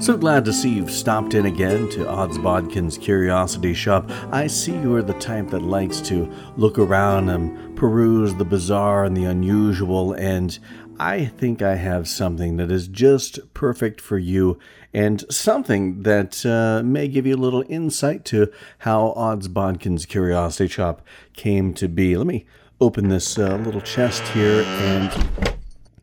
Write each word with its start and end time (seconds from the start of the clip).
So 0.00 0.16
glad 0.16 0.44
to 0.44 0.52
see 0.52 0.70
you've 0.70 0.92
stopped 0.92 1.34
in 1.34 1.44
again 1.46 1.88
to 1.90 2.08
Odds 2.08 2.38
Bodkin's 2.38 2.96
Curiosity 2.96 3.74
Shop. 3.74 4.08
I 4.30 4.46
see 4.46 4.72
you 4.72 4.94
are 4.94 5.02
the 5.02 5.12
type 5.14 5.48
that 5.50 5.62
likes 5.62 6.00
to 6.02 6.32
look 6.56 6.78
around 6.78 7.28
and 7.30 7.76
peruse 7.76 8.32
the 8.34 8.44
bizarre 8.44 9.04
and 9.04 9.16
the 9.16 9.24
unusual, 9.24 10.12
and 10.12 10.56
I 11.00 11.24
think 11.24 11.62
I 11.62 11.74
have 11.74 12.06
something 12.06 12.58
that 12.58 12.70
is 12.70 12.86
just 12.86 13.40
perfect 13.54 14.00
for 14.00 14.18
you 14.18 14.58
and 14.94 15.24
something 15.32 16.04
that 16.04 16.46
uh, 16.46 16.82
may 16.84 17.08
give 17.08 17.26
you 17.26 17.34
a 17.34 17.36
little 17.36 17.64
insight 17.68 18.24
to 18.26 18.52
how 18.78 19.12
Odds 19.16 19.48
Bodkin's 19.48 20.06
Curiosity 20.06 20.68
Shop 20.68 21.02
came 21.34 21.74
to 21.74 21.88
be. 21.88 22.16
Let 22.16 22.28
me 22.28 22.46
open 22.80 23.08
this 23.08 23.36
uh, 23.36 23.56
little 23.56 23.80
chest 23.80 24.22
here 24.28 24.62
and 24.62 25.57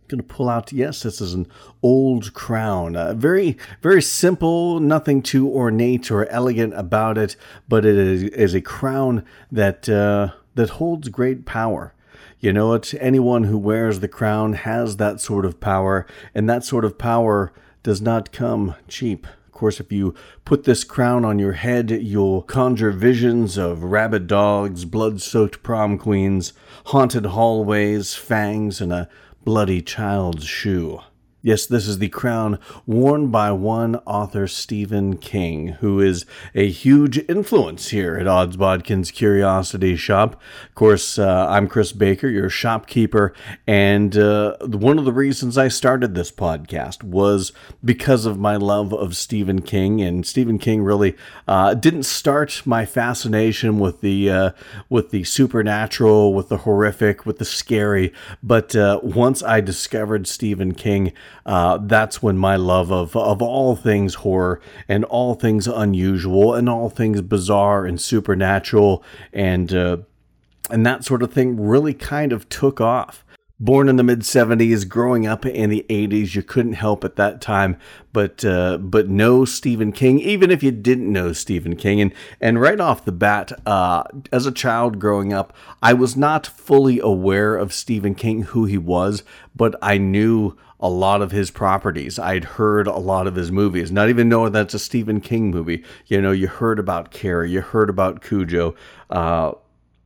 going 0.07 0.21
to 0.21 0.23
pull 0.23 0.49
out 0.49 0.71
yes 0.71 1.03
this 1.03 1.21
is 1.21 1.33
an 1.33 1.47
old 1.81 2.33
crown. 2.33 2.95
Uh, 2.95 3.13
very 3.13 3.57
very 3.81 4.01
simple 4.01 4.79
nothing 4.79 5.21
too 5.21 5.49
ornate 5.49 6.11
or 6.11 6.25
elegant 6.27 6.73
about 6.75 7.17
it 7.17 7.35
but 7.67 7.85
it 7.85 7.95
is, 7.95 8.23
is 8.23 8.53
a 8.53 8.61
crown 8.61 9.25
that 9.51 9.89
uh, 9.89 10.29
that 10.55 10.71
holds 10.71 11.09
great 11.09 11.45
power. 11.45 11.93
You 12.39 12.53
know 12.53 12.73
it 12.73 12.93
anyone 12.99 13.45
who 13.45 13.57
wears 13.57 13.99
the 13.99 14.07
crown 14.07 14.53
has 14.53 14.97
that 14.97 15.19
sort 15.19 15.45
of 15.45 15.59
power 15.59 16.05
and 16.33 16.49
that 16.49 16.63
sort 16.63 16.85
of 16.85 16.97
power 16.97 17.51
does 17.83 18.01
not 18.01 18.31
come 18.31 18.75
cheap. 18.87 19.27
Of 19.47 19.51
course, 19.51 19.79
if 19.79 19.91
you 19.91 20.13
put 20.43 20.63
this 20.63 20.83
crown 20.83 21.23
on 21.23 21.39
your 21.39 21.53
head, 21.53 21.89
you'll 21.89 22.41
conjure 22.41 22.91
visions 22.91 23.57
of 23.57 23.83
rabid 23.83 24.27
dogs, 24.27 24.85
blood 24.85 25.21
soaked 25.21 25.63
prom 25.63 25.97
queens, 25.97 26.51
haunted 26.87 27.27
hallways, 27.27 28.15
fangs, 28.15 28.81
and 28.81 28.91
a 28.91 29.07
bloody 29.45 29.79
child's 29.79 30.43
shoe. 30.43 30.99
Yes, 31.45 31.67
this 31.67 31.87
is 31.87 31.99
the 31.99 32.09
crown 32.09 32.57
worn 32.87 33.27
by 33.27 33.51
one 33.51 33.97
author, 33.97 34.47
Stephen 34.47 35.15
King, 35.15 35.67
who 35.73 35.99
is 35.99 36.25
a 36.55 36.67
huge 36.67 37.19
influence 37.29 37.89
here 37.89 38.15
at 38.15 38.25
Odds 38.25 38.57
Bodkin's 38.57 39.11
Curiosity 39.11 39.95
Shop. 39.95 40.41
Of 40.67 40.73
course, 40.73 41.19
uh, 41.19 41.45
I'm 41.47 41.67
Chris 41.67 41.91
Baker, 41.91 42.27
your 42.27 42.49
shopkeeper, 42.49 43.31
and 43.67 44.17
uh, 44.17 44.57
one 44.61 44.97
of 44.97 45.05
the 45.05 45.13
reasons 45.13 45.55
I 45.55 45.67
started 45.67 46.15
this 46.15 46.31
podcast 46.31 47.03
was 47.03 47.51
because 47.83 48.25
of 48.25 48.39
my 48.39 48.55
love 48.55 48.91
of 48.91 49.15
Stephen 49.15 49.61
King. 49.61 50.01
And 50.01 50.25
Stephen 50.25 50.57
King 50.57 50.81
really 50.81 51.15
uh, 51.47 51.75
didn't 51.75 52.07
start 52.07 52.63
my 52.65 52.87
fascination 52.87 53.77
with 53.77 54.01
the 54.01 54.31
uh, 54.31 54.51
with 54.89 55.11
the 55.11 55.23
supernatural, 55.23 56.33
with 56.33 56.49
the 56.49 56.57
horrific, 56.57 57.23
with 57.23 57.37
the 57.37 57.45
scary, 57.45 58.11
but 58.41 58.75
uh, 58.75 58.99
once 59.03 59.43
I 59.43 59.61
discovered 59.61 60.25
Stephen 60.25 60.73
King 60.73 61.13
uh, 61.45 61.79
that's 61.81 62.21
when 62.21 62.37
my 62.37 62.55
love 62.55 62.91
of, 62.91 63.15
of 63.15 63.41
all 63.41 63.75
things 63.75 64.15
horror 64.15 64.61
and 64.87 65.03
all 65.05 65.35
things 65.35 65.67
unusual 65.67 66.53
and 66.53 66.69
all 66.69 66.89
things 66.89 67.21
bizarre 67.21 67.85
and 67.85 67.99
supernatural 68.01 69.03
and 69.33 69.73
uh, 69.73 69.97
and 70.69 70.85
that 70.85 71.03
sort 71.03 71.21
of 71.21 71.31
thing 71.31 71.59
really 71.59 71.93
kind 71.93 72.33
of 72.33 72.49
took 72.49 72.81
off. 72.81 73.23
Born 73.57 73.87
in 73.87 73.95
the 73.95 74.03
mid 74.03 74.21
70s, 74.21 74.87
growing 74.87 75.25
up 75.25 75.45
in 75.45 75.69
the 75.69 75.85
80s, 75.87 76.35
you 76.35 76.43
couldn't 76.43 76.73
help 76.73 77.05
at 77.05 77.15
that 77.15 77.39
time 77.39 77.77
but 78.15 78.45
uh, 78.45 78.77
but 78.77 79.09
know 79.09 79.43
Stephen 79.43 79.91
King, 79.91 80.21
even 80.21 80.49
if 80.49 80.63
you 80.63 80.71
didn't 80.71 81.11
know 81.11 81.33
Stephen 81.33 81.75
King. 81.75 81.99
And, 81.99 82.13
and 82.39 82.61
right 82.61 82.79
off 82.79 83.03
the 83.03 83.11
bat, 83.11 83.51
uh, 83.67 84.03
as 84.31 84.45
a 84.45 84.53
child 84.53 84.99
growing 84.99 85.33
up, 85.33 85.51
I 85.83 85.91
was 85.91 86.15
not 86.15 86.47
fully 86.47 86.97
aware 86.97 87.57
of 87.57 87.73
Stephen 87.73 88.15
King, 88.15 88.43
who 88.43 88.63
he 88.63 88.77
was, 88.77 89.23
but 89.53 89.75
I 89.81 89.97
knew 89.97 90.55
a 90.85 90.89
lot 90.89 91.23
of 91.23 91.31
his 91.31 91.49
properties. 91.49 92.19
I'd 92.19 92.43
heard 92.43 92.85
a 92.85 92.97
lot 92.97 93.25
of 93.25 93.33
his 93.33 93.51
movies, 93.51 93.91
not 93.91 94.07
even 94.07 94.29
knowing 94.29 94.51
that's 94.51 94.75
a 94.75 94.79
Stephen 94.79 95.19
King 95.19 95.49
movie. 95.49 95.83
You 96.05 96.21
know, 96.21 96.31
you 96.31 96.47
heard 96.47 96.77
about 96.77 97.09
Carrie, 97.09 97.49
you 97.49 97.61
heard 97.61 97.89
about 97.89 98.21
Cujo. 98.21 98.75
Uh, 99.09 99.53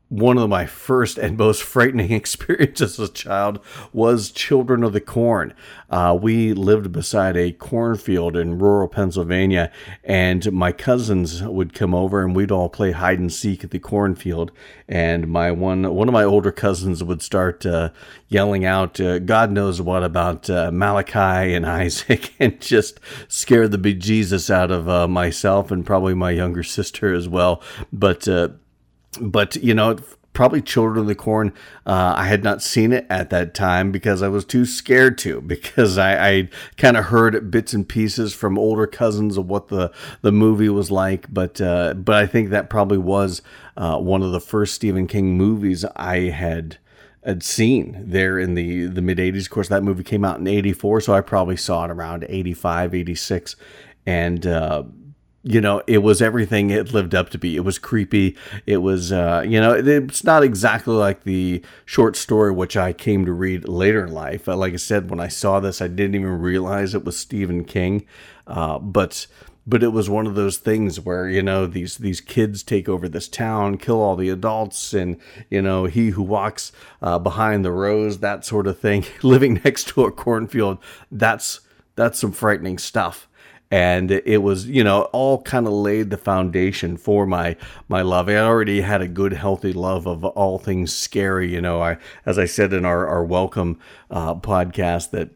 one 0.09 0.39
of 0.39 0.49
my 0.49 0.65
first 0.65 1.19
and 1.19 1.37
most 1.37 1.61
frightening 1.61 2.11
experiences 2.19 2.99
as 2.99 3.09
a 3.09 3.11
child 3.11 3.59
was 3.93 4.31
Children 4.31 4.83
of 4.83 4.91
the 4.91 4.99
Corn. 4.99 5.53
Uh, 5.89 6.17
we 6.19 6.51
lived 6.53 6.91
beside 6.91 7.37
a 7.37 7.51
cornfield 7.51 8.35
in 8.35 8.57
rural 8.59 8.87
Pennsylvania, 8.87 9.71
and 10.03 10.51
my 10.51 10.71
cousins 10.71 11.43
would 11.43 11.73
come 11.73 11.93
over 11.93 12.23
and 12.23 12.35
we'd 12.35 12.51
all 12.51 12.69
play 12.69 12.91
hide 12.91 13.19
and 13.19 13.31
seek 13.31 13.63
at 13.63 13.71
the 13.71 13.79
cornfield. 13.79 14.51
And 14.87 15.27
my 15.27 15.51
one 15.51 15.93
one 15.93 16.07
of 16.07 16.13
my 16.13 16.23
older 16.23 16.51
cousins 16.51 17.03
would 17.03 17.21
start 17.21 17.65
uh, 17.65 17.89
yelling 18.27 18.65
out, 18.65 18.99
uh, 18.99 19.19
"God 19.19 19.51
knows 19.51 19.79
what 19.81 20.03
about 20.03 20.49
uh, 20.49 20.71
Malachai 20.71 21.55
and 21.55 21.65
Isaac," 21.67 22.33
and 22.39 22.59
just 22.59 22.99
scare 23.27 23.67
the 23.67 23.77
bejesus 23.77 24.49
out 24.49 24.71
of 24.71 24.89
uh, 24.89 25.07
myself 25.07 25.69
and 25.69 25.85
probably 25.85 26.15
my 26.15 26.31
younger 26.31 26.63
sister 26.63 27.13
as 27.13 27.27
well. 27.27 27.61
But 27.93 28.27
uh, 28.27 28.49
but 29.19 29.55
you 29.57 29.73
know 29.73 29.97
probably 30.39 30.61
Children 30.61 30.99
of 30.99 31.07
the 31.07 31.15
Corn. 31.15 31.51
Uh, 31.85 32.13
I 32.15 32.27
had 32.27 32.45
not 32.45 32.61
seen 32.61 32.93
it 32.93 33.05
at 33.09 33.29
that 33.29 33.53
time 33.53 33.91
because 33.91 34.21
I 34.21 34.29
was 34.29 34.45
too 34.45 34.65
scared 34.65 35.17
to, 35.19 35.41
because 35.55 35.97
I, 35.97 36.29
I 36.29 36.49
kind 36.77 36.95
of 36.95 37.05
heard 37.05 37.51
bits 37.51 37.73
and 37.73 37.87
pieces 37.87 38.33
from 38.33 38.57
older 38.57 38.87
cousins 38.87 39.35
of 39.35 39.47
what 39.47 39.67
the, 39.67 39.91
the 40.21 40.31
movie 40.31 40.69
was 40.69 40.91
like. 40.91 41.25
But 41.33 41.59
uh, 41.59 41.93
but 41.95 42.15
I 42.15 42.25
think 42.25 42.51
that 42.51 42.69
probably 42.69 42.97
was 42.97 43.41
uh, 43.75 43.97
one 43.97 44.23
of 44.23 44.31
the 44.31 44.39
first 44.39 44.75
Stephen 44.75 45.07
King 45.07 45.37
movies 45.37 45.83
I 45.97 46.29
had 46.29 46.77
had 47.25 47.43
seen 47.43 48.01
there 48.07 48.39
in 48.39 48.53
the 48.53 48.85
the 48.85 49.01
mid 49.01 49.17
80s 49.17 49.41
of 49.41 49.49
course 49.49 49.67
that 49.67 49.83
movie 49.83 50.05
came 50.05 50.23
out 50.23 50.39
in 50.39 50.47
84 50.47 51.01
so 51.01 51.13
i 51.13 51.19
probably 51.19 51.57
saw 51.57 51.83
it 51.83 51.91
around 51.91 52.25
85 52.29 52.95
86 52.95 53.57
and 54.05 54.47
uh, 54.47 54.83
you 55.43 55.61
know, 55.61 55.81
it 55.87 55.99
was 55.99 56.21
everything 56.21 56.69
it 56.69 56.93
lived 56.93 57.15
up 57.15 57.29
to 57.29 57.37
be. 57.37 57.55
It 57.55 57.61
was 57.61 57.79
creepy. 57.79 58.35
It 58.65 58.77
was, 58.77 59.11
uh, 59.11 59.43
you 59.47 59.59
know, 59.59 59.73
it's 59.73 60.23
not 60.23 60.43
exactly 60.43 60.93
like 60.93 61.23
the 61.23 61.63
short 61.85 62.17
story 62.17 62.51
which 62.51 62.75
I 62.75 62.91
came 62.91 63.25
to 63.25 63.31
read 63.31 63.67
later 63.67 64.05
in 64.05 64.11
life. 64.11 64.49
Uh, 64.49 64.57
like 64.57 64.73
I 64.73 64.77
said, 64.77 65.09
when 65.09 65.19
I 65.19 65.29
saw 65.29 65.59
this, 65.59 65.81
I 65.81 65.87
didn't 65.87 66.15
even 66.15 66.39
realize 66.39 66.93
it 66.93 67.05
was 67.05 67.17
Stephen 67.17 67.63
King. 67.63 68.05
Uh, 68.47 68.79
but 68.79 69.27
but 69.65 69.83
it 69.83 69.89
was 69.89 70.09
one 70.09 70.25
of 70.25 70.33
those 70.33 70.57
things 70.57 70.99
where 70.99 71.29
you 71.29 71.43
know 71.43 71.67
these 71.67 71.97
these 71.97 72.19
kids 72.19 72.63
take 72.63 72.89
over 72.89 73.07
this 73.07 73.27
town, 73.27 73.77
kill 73.77 74.01
all 74.01 74.15
the 74.15 74.29
adults, 74.29 74.93
and 74.93 75.17
you 75.49 75.61
know 75.61 75.85
he 75.85 76.09
who 76.09 76.23
walks 76.23 76.71
uh, 77.01 77.19
behind 77.19 77.63
the 77.63 77.71
Rows 77.71 78.19
that 78.19 78.43
sort 78.43 78.67
of 78.67 78.79
thing, 78.79 79.05
living 79.23 79.61
next 79.63 79.87
to 79.89 80.03
a 80.03 80.11
cornfield. 80.11 80.79
That's 81.11 81.61
that's 81.95 82.19
some 82.19 82.31
frightening 82.31 82.77
stuff 82.77 83.28
and 83.71 84.09
it 84.11 84.41
was 84.41 84.65
you 84.67 84.83
know 84.83 85.03
all 85.13 85.41
kind 85.41 85.67
of 85.67 85.73
laid 85.73 86.09
the 86.09 86.17
foundation 86.17 86.97
for 86.97 87.25
my 87.25 87.55
my 87.87 88.01
love 88.01 88.27
i 88.27 88.35
already 88.35 88.81
had 88.81 89.01
a 89.01 89.07
good 89.07 89.33
healthy 89.33 89.73
love 89.73 90.07
of 90.07 90.25
all 90.25 90.57
things 90.57 90.93
scary 90.93 91.53
you 91.53 91.61
know 91.61 91.81
i 91.81 91.97
as 92.25 92.39
i 92.39 92.45
said 92.45 92.73
in 92.73 92.85
our 92.85 93.07
our 93.07 93.23
welcome 93.23 93.79
uh, 94.09 94.33
podcast 94.35 95.11
that 95.11 95.29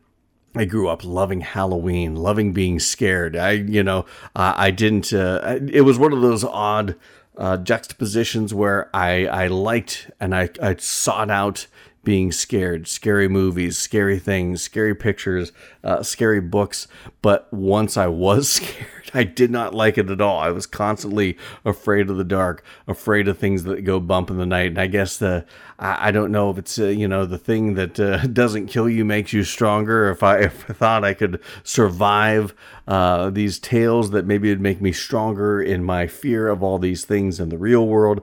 I 0.56 0.66
grew 0.66 0.88
up 0.88 1.04
loving 1.04 1.42
Halloween, 1.42 2.16
loving 2.16 2.54
being 2.54 2.80
scared. 2.80 3.36
I, 3.36 3.54
you 3.54 3.82
know, 3.82 4.06
uh, 4.36 4.54
I 4.56 4.70
didn't. 4.70 5.12
Uh, 5.12 5.60
it 5.68 5.82
was 5.82 5.98
one 5.98 6.14
of 6.14 6.22
those 6.22 6.44
odd 6.44 6.96
uh, 7.38 7.58
juxtapositions 7.58 8.54
where 8.54 8.90
I, 8.96 9.26
I 9.26 9.48
liked 9.48 10.12
and 10.20 10.36
I, 10.36 10.50
I 10.62 10.76
sought 10.76 11.32
out 11.32 11.68
being 12.04 12.32
scared, 12.32 12.88
scary 12.88 13.28
movies, 13.28 13.78
scary 13.78 14.20
things, 14.20 14.62
scary 14.62 14.94
pictures, 14.94 15.52
uh, 15.84 16.04
scary 16.04 16.42
books. 16.42 16.88
But 17.22 17.52
once 17.54 17.96
I 17.96 18.08
was 18.08 18.50
scared, 18.50 19.12
I 19.14 19.24
did 19.24 19.52
not 19.52 19.74
like 19.74 19.98
it 19.98 20.10
at 20.10 20.20
all. 20.20 20.40
I 20.40 20.50
was 20.50 20.66
constantly 20.66 21.38
afraid 21.64 22.10
of 22.10 22.18
the 22.18 22.24
dark, 22.24 22.64
afraid 22.88 23.28
of 23.28 23.38
things 23.38 23.64
that 23.64 23.84
go 23.84 24.00
bump 24.00 24.30
in 24.30 24.38
the 24.38 24.46
night. 24.46 24.68
And 24.68 24.80
I 24.80 24.88
guess 24.88 25.18
the 25.18 25.46
I, 25.80 26.10
I 26.10 26.12
don't 26.12 26.32
know 26.32 26.50
if 26.50 26.58
it's 26.58 26.78
uh, 26.78 26.86
you 26.86 27.08
know 27.08 27.26
the 27.26 27.38
thing 27.38 27.76
that 27.76 28.00
uh, 28.00 28.18
doesn't 28.34 28.68
kill 28.68 28.90
you 28.90 29.06
makes 29.06 29.32
you 29.32 29.44
stronger. 29.44 30.10
If 30.10 30.24
I 30.24 30.38
if 30.40 30.70
I 30.70 30.74
thought 30.74 31.04
I 31.04 31.14
could 31.14 31.40
survive 31.64 32.54
uh, 32.88 33.30
these 33.30 33.60
tales, 33.60 34.12
that 34.12 34.26
maybe 34.26 34.50
it'd 34.50 34.62
make 34.62 34.82
me 34.82 34.92
stronger 34.92 35.62
in 35.62 35.84
my 35.84 36.08
fear 36.08 36.50
of 36.50 36.62
all 36.62 36.80
these 36.80 37.06
things 37.06 37.40
in 37.40 37.50
the 37.50 37.58
real 37.58 37.88
world. 37.88 38.22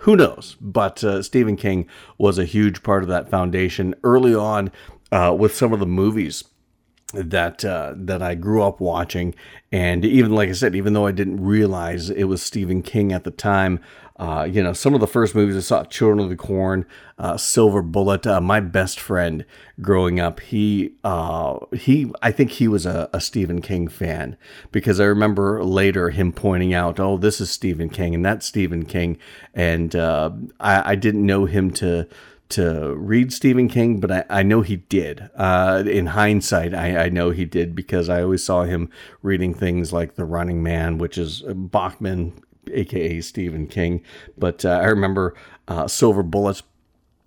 Who 0.00 0.16
knows? 0.16 0.56
But 0.60 1.04
uh, 1.04 1.22
Stephen 1.22 1.56
King 1.56 1.86
was 2.16 2.38
a 2.38 2.44
huge 2.44 2.82
part 2.82 3.02
of 3.02 3.08
that 3.10 3.28
foundation 3.28 3.94
early 4.02 4.34
on 4.34 4.70
uh, 5.12 5.34
with 5.38 5.54
some 5.54 5.74
of 5.74 5.80
the 5.80 5.86
movies 5.86 6.42
that 7.12 7.64
uh, 7.64 7.92
that 7.96 8.22
I 8.22 8.34
grew 8.34 8.62
up 8.62 8.80
watching, 8.80 9.34
and 9.72 10.04
even 10.04 10.30
like 10.30 10.48
I 10.48 10.52
said, 10.52 10.74
even 10.76 10.92
though 10.92 11.06
I 11.06 11.12
didn't 11.12 11.44
realize 11.44 12.08
it 12.08 12.24
was 12.24 12.40
Stephen 12.40 12.82
King 12.82 13.12
at 13.12 13.24
the 13.24 13.30
time, 13.30 13.80
uh, 14.20 14.44
you 14.44 14.62
know, 14.62 14.74
some 14.74 14.92
of 14.92 15.00
the 15.00 15.06
first 15.06 15.34
movies 15.34 15.56
I 15.56 15.60
saw, 15.60 15.82
Children 15.84 16.20
of 16.20 16.28
the 16.28 16.36
Corn, 16.36 16.84
uh, 17.18 17.38
Silver 17.38 17.80
Bullet. 17.80 18.26
Uh, 18.26 18.38
my 18.38 18.60
best 18.60 19.00
friend 19.00 19.46
growing 19.80 20.20
up, 20.20 20.40
he 20.40 20.92
uh, 21.02 21.56
he, 21.72 22.12
I 22.20 22.30
think 22.30 22.50
he 22.50 22.68
was 22.68 22.84
a, 22.84 23.08
a, 23.14 23.20
Stephen 23.22 23.62
King 23.62 23.88
fan 23.88 24.36
because 24.72 25.00
I 25.00 25.04
remember 25.04 25.64
later 25.64 26.10
him 26.10 26.34
pointing 26.34 26.74
out, 26.74 27.00
"Oh, 27.00 27.16
this 27.16 27.40
is 27.40 27.48
Stephen 27.48 27.88
King, 27.88 28.14
and 28.14 28.22
that's 28.22 28.44
Stephen 28.44 28.84
King," 28.84 29.16
and 29.54 29.96
uh, 29.96 30.32
I, 30.60 30.90
I 30.90 30.94
didn't 30.96 31.24
know 31.24 31.46
him 31.46 31.70
to 31.72 32.06
to 32.50 32.94
read 32.96 33.32
Stephen 33.32 33.68
King, 33.68 34.00
but 34.00 34.10
I, 34.10 34.24
I 34.28 34.42
know 34.42 34.60
he 34.60 34.76
did. 34.76 35.30
Uh, 35.34 35.82
in 35.86 36.06
hindsight, 36.06 36.74
I, 36.74 37.04
I, 37.04 37.08
know 37.08 37.30
he 37.30 37.44
did 37.44 37.76
because 37.76 38.08
I 38.08 38.22
always 38.22 38.42
saw 38.42 38.64
him 38.64 38.90
reading 39.22 39.54
things 39.54 39.92
like 39.92 40.16
The 40.16 40.24
Running 40.24 40.60
Man, 40.60 40.98
which 40.98 41.16
is 41.16 41.42
Bachman, 41.46 42.32
aka 42.72 43.20
Stephen 43.20 43.66
King. 43.66 44.02
But 44.36 44.64
uh, 44.64 44.70
I 44.70 44.86
remember 44.86 45.34
uh, 45.68 45.88
Silver 45.88 46.22
Bullets 46.22 46.62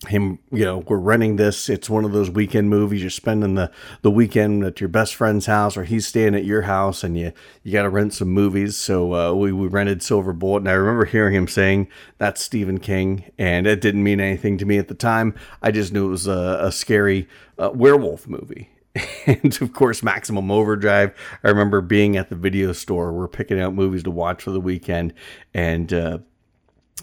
him, 0.07 0.39
you 0.51 0.65
know, 0.65 0.79
we're 0.79 0.97
renting 0.97 1.37
this. 1.37 1.69
It's 1.69 1.89
one 1.89 2.05
of 2.05 2.11
those 2.11 2.29
weekend 2.29 2.69
movies. 2.69 3.01
You're 3.01 3.09
spending 3.09 3.55
the, 3.55 3.71
the 4.01 4.11
weekend 4.11 4.63
at 4.63 4.81
your 4.81 4.87
best 4.87 5.15
friend's 5.15 5.45
house, 5.45 5.77
or 5.77 5.83
he's 5.83 6.07
staying 6.07 6.35
at 6.35 6.45
your 6.45 6.63
house, 6.63 7.03
and 7.03 7.17
you 7.17 7.31
you 7.63 7.71
got 7.71 7.83
to 7.83 7.89
rent 7.89 8.13
some 8.13 8.29
movies. 8.29 8.77
So 8.77 9.13
uh, 9.13 9.33
we 9.33 9.51
we 9.51 9.67
rented 9.67 10.03
Silver 10.03 10.33
Bullet, 10.33 10.59
and 10.59 10.69
I 10.69 10.73
remember 10.73 11.05
hearing 11.05 11.33
him 11.33 11.47
saying 11.47 11.87
that's 12.17 12.43
Stephen 12.43 12.79
King, 12.79 13.31
and 13.37 13.67
it 13.67 13.81
didn't 13.81 14.03
mean 14.03 14.19
anything 14.19 14.57
to 14.57 14.65
me 14.65 14.77
at 14.77 14.87
the 14.87 14.95
time. 14.95 15.35
I 15.61 15.71
just 15.71 15.93
knew 15.93 16.07
it 16.07 16.11
was 16.11 16.27
a, 16.27 16.59
a 16.61 16.71
scary 16.71 17.27
uh, 17.57 17.71
werewolf 17.73 18.27
movie. 18.27 18.69
and 19.25 19.59
of 19.61 19.73
course, 19.73 20.03
Maximum 20.03 20.51
Overdrive. 20.51 21.13
I 21.43 21.49
remember 21.49 21.81
being 21.81 22.15
at 22.15 22.29
the 22.29 22.35
video 22.35 22.73
store. 22.73 23.11
We're 23.11 23.27
picking 23.27 23.59
out 23.59 23.73
movies 23.73 24.03
to 24.03 24.11
watch 24.11 24.43
for 24.43 24.51
the 24.51 24.61
weekend, 24.61 25.13
and 25.53 25.91
uh, 25.91 26.17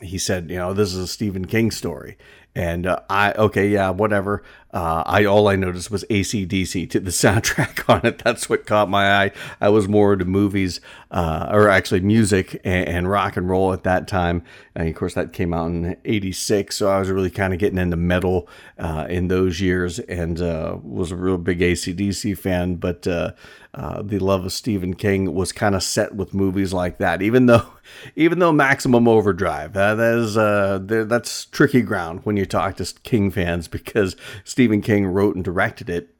he 0.00 0.19
said, 0.19 0.50
you 0.50 0.56
know, 0.56 0.72
this 0.72 0.92
is 0.92 0.98
a 0.98 1.06
Stephen 1.06 1.46
King 1.46 1.70
story. 1.70 2.16
And 2.54 2.87
uh, 2.87 3.00
I, 3.08 3.32
okay, 3.32 3.69
yeah, 3.69 3.90
whatever. 3.90 4.42
Uh, 4.72 5.02
I 5.05 5.25
all 5.25 5.49
I 5.49 5.56
noticed 5.56 5.90
was 5.90 6.05
ACDC 6.11 6.88
to 6.90 7.00
the 7.00 7.11
soundtrack 7.11 7.88
on 7.88 8.06
it. 8.06 8.19
That's 8.19 8.49
what 8.49 8.67
caught 8.67 8.88
my 8.88 9.25
eye. 9.25 9.32
I 9.61 9.69
was 9.69 9.88
more 9.88 10.12
into 10.12 10.25
movies, 10.25 10.81
uh, 11.11 11.49
or 11.50 11.69
actually 11.69 12.00
music 12.00 12.61
and, 12.62 12.88
and, 12.88 13.11
rock 13.11 13.37
and 13.37 13.49
roll 13.49 13.72
at 13.72 13.82
that 13.82 14.06
time. 14.06 14.44
And 14.76 14.88
of 14.88 14.94
course, 14.94 15.14
that 15.14 15.32
came 15.32 15.52
out 15.52 15.67
in 15.67 15.96
'86, 16.05 16.76
so 16.76 16.88
I 16.88 17.00
was 17.00 17.11
really 17.11 17.31
kind 17.31 17.52
of 17.52 17.58
getting 17.58 17.78
into 17.78 17.96
metal 17.96 18.49
uh, 18.78 19.06
in 19.08 19.26
those 19.26 19.61
years, 19.61 19.99
and 19.99 20.40
uh, 20.40 20.78
was 20.82 21.11
a 21.11 21.16
real 21.16 21.38
big 21.38 21.58
ACDC 21.58 22.38
fan. 22.38 22.76
But 22.76 23.08
uh, 23.08 23.32
uh, 23.75 24.02
the 24.02 24.20
love 24.20 24.44
of 24.44 24.52
Stephen 24.52 24.94
King 24.94 25.34
was 25.34 25.50
kind 25.50 25.75
of 25.75 25.82
set 25.82 26.14
with 26.14 26.32
movies 26.32 26.73
like 26.73 26.99
that. 26.99 27.23
Even 27.23 27.46
though, 27.46 27.66
even 28.14 28.38
though 28.38 28.52
Maximum 28.52 29.08
Overdrive, 29.08 29.73
that 29.73 29.99
is 29.99 30.34
that's 31.08 31.46
tricky 31.46 31.82
ground 31.82 32.20
when 32.23 32.37
you 32.37 32.46
talk 32.46 32.76
to 32.76 32.94
King 33.02 33.32
fans 33.32 33.66
because. 33.81 34.14
Stephen 34.44 34.60
King 34.83 35.07
wrote 35.07 35.35
and 35.35 35.45
directed 35.45 35.89
it, 35.89 36.15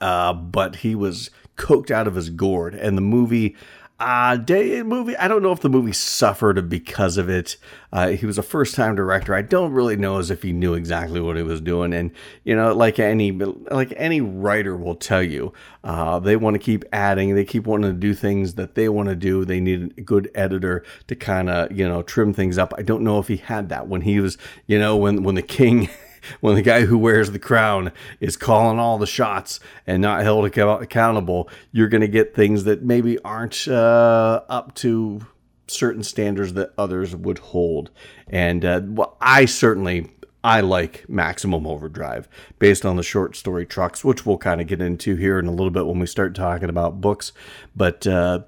uh, 0.00 0.32
but 0.32 0.76
he 0.76 0.94
was 0.94 1.30
coked 1.56 1.90
out 1.90 2.06
of 2.06 2.14
his 2.14 2.30
gourd, 2.30 2.74
and 2.74 2.96
the 2.96 3.02
movie. 3.02 3.56
Uh, 4.00 4.34
day 4.36 4.82
movie. 4.82 5.16
I 5.16 5.28
don't 5.28 5.44
know 5.44 5.52
if 5.52 5.60
the 5.60 5.68
movie 5.68 5.92
suffered 5.92 6.68
because 6.68 7.18
of 7.18 7.28
it. 7.28 7.56
Uh, 7.92 8.08
he 8.08 8.26
was 8.26 8.36
a 8.36 8.42
first 8.42 8.74
time 8.74 8.96
director. 8.96 9.32
I 9.32 9.42
don't 9.42 9.70
really 9.70 9.94
know 9.94 10.18
as 10.18 10.28
if 10.28 10.42
he 10.42 10.52
knew 10.52 10.74
exactly 10.74 11.20
what 11.20 11.36
he 11.36 11.44
was 11.44 11.60
doing. 11.60 11.92
And 11.92 12.10
you 12.42 12.56
know, 12.56 12.74
like 12.74 12.98
any 12.98 13.30
like 13.30 13.94
any 13.96 14.20
writer 14.20 14.76
will 14.76 14.96
tell 14.96 15.22
you, 15.22 15.52
uh, 15.84 16.18
they 16.18 16.34
want 16.34 16.54
to 16.54 16.58
keep 16.58 16.84
adding. 16.92 17.36
They 17.36 17.44
keep 17.44 17.64
wanting 17.64 17.92
to 17.92 17.96
do 17.96 18.12
things 18.12 18.54
that 18.54 18.74
they 18.74 18.88
want 18.88 19.08
to 19.08 19.14
do. 19.14 19.44
They 19.44 19.60
need 19.60 19.94
a 19.96 20.00
good 20.00 20.28
editor 20.34 20.84
to 21.06 21.14
kind 21.14 21.48
of 21.48 21.70
you 21.70 21.88
know 21.88 22.02
trim 22.02 22.34
things 22.34 22.58
up. 22.58 22.74
I 22.76 22.82
don't 22.82 23.04
know 23.04 23.20
if 23.20 23.28
he 23.28 23.36
had 23.36 23.68
that 23.68 23.86
when 23.86 24.00
he 24.00 24.18
was 24.18 24.36
you 24.66 24.80
know 24.80 24.96
when 24.96 25.22
when 25.22 25.36
the 25.36 25.42
king. 25.42 25.88
when 26.40 26.54
the 26.54 26.62
guy 26.62 26.84
who 26.84 26.98
wears 26.98 27.30
the 27.30 27.38
crown 27.38 27.92
is 28.20 28.36
calling 28.36 28.78
all 28.78 28.98
the 28.98 29.06
shots 29.06 29.60
and 29.86 30.02
not 30.02 30.22
held 30.22 30.44
accountable, 30.46 31.48
you're 31.70 31.88
going 31.88 32.00
to 32.00 32.08
get 32.08 32.34
things 32.34 32.64
that 32.64 32.82
maybe 32.82 33.18
aren't 33.20 33.68
uh, 33.68 34.42
up 34.48 34.74
to 34.76 35.26
certain 35.66 36.02
standards 36.02 36.52
that 36.54 36.72
others 36.76 37.16
would 37.16 37.38
hold. 37.38 37.90
And 38.28 38.64
uh, 38.64 38.80
well, 38.84 39.16
I 39.20 39.44
certainly 39.46 40.10
I 40.44 40.60
like 40.60 41.08
Maximum 41.08 41.66
Overdrive 41.66 42.28
based 42.58 42.84
on 42.84 42.96
the 42.96 43.02
short 43.02 43.36
story 43.36 43.64
trucks, 43.64 44.04
which 44.04 44.26
we'll 44.26 44.38
kind 44.38 44.60
of 44.60 44.66
get 44.66 44.80
into 44.80 45.16
here 45.16 45.38
in 45.38 45.46
a 45.46 45.52
little 45.52 45.70
bit 45.70 45.86
when 45.86 45.98
we 45.98 46.06
start 46.06 46.34
talking 46.34 46.68
about 46.68 47.00
books. 47.00 47.32
But 47.76 48.06
uh, 48.06 48.40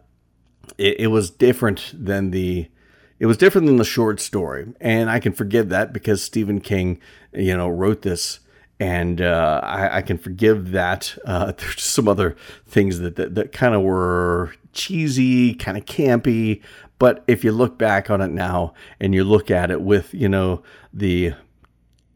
it, 0.76 1.00
it 1.00 1.06
was 1.09 1.31
different 1.31 1.93
than 1.94 2.31
the 2.31 2.69
it 3.19 3.26
was 3.26 3.37
different 3.37 3.66
than 3.66 3.76
the 3.76 3.84
short 3.84 4.20
story, 4.20 4.72
and 4.81 5.11
I 5.11 5.20
can 5.20 5.32
forgive 5.32 5.69
that 5.69 5.93
because 5.93 6.22
Stephen 6.22 6.61
King, 6.61 6.99
you 7.32 7.56
know, 7.56 7.69
wrote 7.69 8.02
this, 8.02 8.40
and 8.81 9.20
uh, 9.20 9.61
I, 9.62 9.99
I, 9.99 10.02
can 10.02 10.19
forgive 10.19 10.72
that. 10.72 11.16
Uh, 11.25 11.52
there's 11.56 11.76
just 11.76 11.90
some 11.90 12.08
other 12.08 12.37
things 12.66 12.99
that 12.99 13.16
that, 13.16 13.34
that 13.34 13.52
kind 13.52 13.75
of 13.75 13.82
were 13.82 14.55
cheesy, 14.72 15.55
kind 15.55 15.78
of 15.78 15.84
campy, 15.84 16.62
but 16.99 17.22
if 17.26 17.44
you 17.44 17.52
look 17.52 17.78
back 17.78 18.11
on 18.11 18.20
it 18.20 18.31
now 18.31 18.75
and 18.99 19.14
you 19.14 19.25
look 19.25 19.50
at 19.50 19.70
it 19.70 19.81
with 19.81 20.12
you 20.12 20.28
know 20.28 20.62
the 20.93 21.34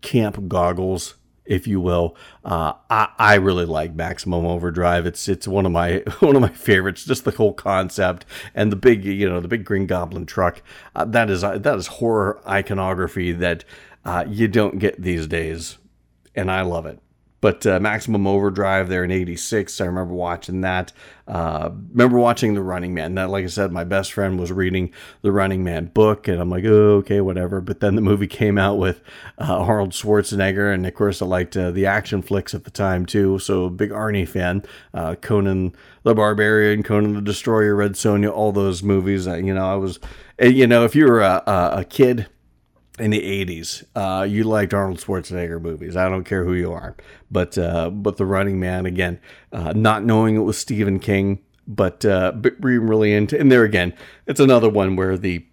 camp 0.00 0.48
goggles 0.48 1.14
if 1.48 1.66
you 1.66 1.80
will. 1.80 2.14
Uh, 2.44 2.74
I, 2.88 3.08
I 3.18 3.34
really 3.36 3.64
like 3.64 3.94
Maximum 3.94 4.44
Overdrive. 4.44 5.06
It's 5.06 5.26
it's 5.28 5.48
one 5.48 5.66
of 5.66 5.72
my 5.72 5.98
one 6.20 6.36
of 6.36 6.42
my 6.42 6.50
favorites. 6.50 7.04
Just 7.04 7.24
the 7.24 7.32
whole 7.32 7.54
concept 7.54 8.24
and 8.54 8.70
the 8.70 8.76
big 8.76 9.04
you 9.04 9.28
know 9.28 9.40
the 9.40 9.48
big 9.48 9.64
Green 9.64 9.86
Goblin 9.86 10.26
truck. 10.26 10.62
Uh, 10.94 11.06
that 11.06 11.28
is 11.30 11.42
uh, 11.42 11.58
that 11.58 11.76
is 11.76 11.86
horror 11.88 12.40
iconography 12.46 13.32
that 13.32 13.64
uh, 14.04 14.24
you 14.28 14.46
don't 14.46 14.78
get 14.78 15.02
these 15.02 15.26
days, 15.26 15.78
and 16.36 16.50
I 16.50 16.60
love 16.60 16.86
it. 16.86 17.00
But 17.40 17.66
uh, 17.66 17.78
Maximum 17.78 18.26
Overdrive 18.26 18.88
there 18.88 19.04
in 19.04 19.10
'86, 19.10 19.80
I 19.80 19.86
remember 19.86 20.14
watching 20.14 20.60
that. 20.62 20.92
Uh, 21.26 21.70
remember 21.90 22.18
watching 22.18 22.54
The 22.54 22.62
Running 22.62 22.94
Man. 22.94 23.14
That, 23.14 23.30
like 23.30 23.44
I 23.44 23.48
said, 23.48 23.70
my 23.70 23.84
best 23.84 24.12
friend 24.12 24.40
was 24.40 24.50
reading 24.50 24.92
the 25.22 25.30
Running 25.30 25.62
Man 25.62 25.86
book, 25.86 26.26
and 26.26 26.40
I'm 26.40 26.50
like, 26.50 26.64
oh, 26.64 26.96
okay, 26.96 27.20
whatever. 27.20 27.60
But 27.60 27.80
then 27.80 27.94
the 27.94 28.00
movie 28.00 28.26
came 28.28 28.58
out 28.58 28.78
with 28.78 29.02
uh, 29.38 29.58
Arnold 29.58 29.90
Schwarzenegger, 29.90 30.72
and 30.72 30.86
of 30.86 30.94
course, 30.94 31.22
I 31.22 31.26
liked 31.26 31.56
uh, 31.56 31.70
the 31.70 31.86
action 31.86 32.22
flicks 32.22 32.54
at 32.54 32.64
the 32.64 32.70
time 32.70 33.06
too. 33.06 33.38
So 33.38 33.68
big 33.68 33.90
Arnie 33.90 34.28
fan. 34.28 34.64
Uh, 34.92 35.14
Conan 35.14 35.74
the 36.02 36.14
Barbarian, 36.14 36.82
Conan 36.82 37.14
the 37.14 37.20
Destroyer, 37.20 37.74
Red 37.76 37.92
Sonja, 37.92 38.32
all 38.32 38.50
those 38.50 38.82
movies. 38.82 39.28
Uh, 39.28 39.34
you 39.34 39.54
know, 39.54 39.66
I 39.66 39.76
was, 39.76 40.00
you 40.40 40.66
know, 40.66 40.84
if 40.84 40.96
you 40.96 41.06
were 41.06 41.20
a, 41.20 41.42
a 41.46 41.84
kid 41.84 42.26
in 42.98 43.10
the 43.10 43.44
80s 43.44 43.84
uh, 43.94 44.24
you 44.24 44.44
liked 44.44 44.74
arnold 44.74 44.98
schwarzenegger 44.98 45.60
movies. 45.60 45.96
I 45.96 46.08
don't 46.08 46.24
care 46.24 46.44
who 46.44 46.54
you 46.54 46.72
are. 46.72 46.96
But 47.30 47.56
uh, 47.58 47.90
but 47.90 48.16
the 48.16 48.26
running 48.26 48.58
man 48.58 48.86
again 48.86 49.20
uh, 49.52 49.72
not 49.74 50.04
knowing 50.04 50.36
it 50.36 50.40
was 50.40 50.58
stephen 50.58 50.98
king 50.98 51.40
but 51.66 52.04
uh, 52.04 52.32
but 52.32 52.60
being 52.60 52.86
really 52.86 53.12
into 53.12 53.38
and 53.38 53.52
there 53.52 53.64
again 53.64 53.94
it's 54.26 54.40
another 54.40 54.68
one 54.68 54.96
where 54.96 55.18
the 55.18 55.44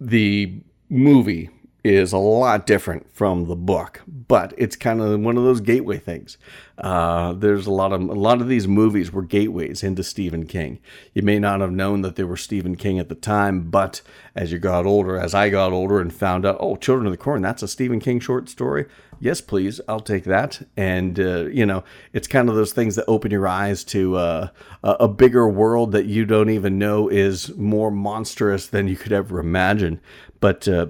the 0.00 0.62
movie 0.88 1.50
is 1.86 2.12
a 2.12 2.18
lot 2.18 2.66
different 2.66 3.12
from 3.14 3.46
the 3.46 3.56
book, 3.56 4.02
but 4.06 4.52
it's 4.58 4.76
kind 4.76 5.00
of 5.00 5.20
one 5.20 5.36
of 5.36 5.44
those 5.44 5.60
gateway 5.60 5.98
things. 5.98 6.36
Uh, 6.78 7.32
there's 7.32 7.66
a 7.66 7.70
lot 7.70 7.92
of 7.92 8.00
a 8.02 8.14
lot 8.14 8.40
of 8.40 8.48
these 8.48 8.68
movies 8.68 9.12
were 9.12 9.22
gateways 9.22 9.82
into 9.82 10.02
Stephen 10.02 10.46
King. 10.46 10.78
You 11.14 11.22
may 11.22 11.38
not 11.38 11.60
have 11.60 11.70
known 11.70 12.02
that 12.02 12.16
they 12.16 12.24
were 12.24 12.36
Stephen 12.36 12.76
King 12.76 12.98
at 12.98 13.08
the 13.08 13.14
time, 13.14 13.70
but 13.70 14.02
as 14.34 14.52
you 14.52 14.58
got 14.58 14.84
older, 14.84 15.16
as 15.16 15.34
I 15.34 15.48
got 15.48 15.72
older 15.72 16.00
and 16.00 16.12
found 16.12 16.44
out, 16.44 16.58
oh, 16.60 16.76
Children 16.76 17.06
of 17.06 17.12
the 17.12 17.16
Corn, 17.16 17.40
that's 17.40 17.62
a 17.62 17.68
Stephen 17.68 18.00
King 18.00 18.20
short 18.20 18.48
story. 18.48 18.86
Yes, 19.18 19.40
please, 19.40 19.80
I'll 19.88 20.00
take 20.00 20.24
that. 20.24 20.60
And 20.76 21.18
uh, 21.18 21.46
you 21.46 21.64
know, 21.64 21.84
it's 22.12 22.28
kind 22.28 22.48
of 22.48 22.56
those 22.56 22.72
things 22.72 22.96
that 22.96 23.06
open 23.08 23.30
your 23.30 23.48
eyes 23.48 23.84
to 23.84 24.16
uh, 24.16 24.48
a 24.82 25.08
bigger 25.08 25.48
world 25.48 25.92
that 25.92 26.06
you 26.06 26.26
don't 26.26 26.50
even 26.50 26.78
know 26.78 27.08
is 27.08 27.56
more 27.56 27.90
monstrous 27.90 28.66
than 28.66 28.88
you 28.88 28.96
could 28.96 29.12
ever 29.12 29.38
imagine. 29.38 30.00
But 30.40 30.68
uh, 30.68 30.88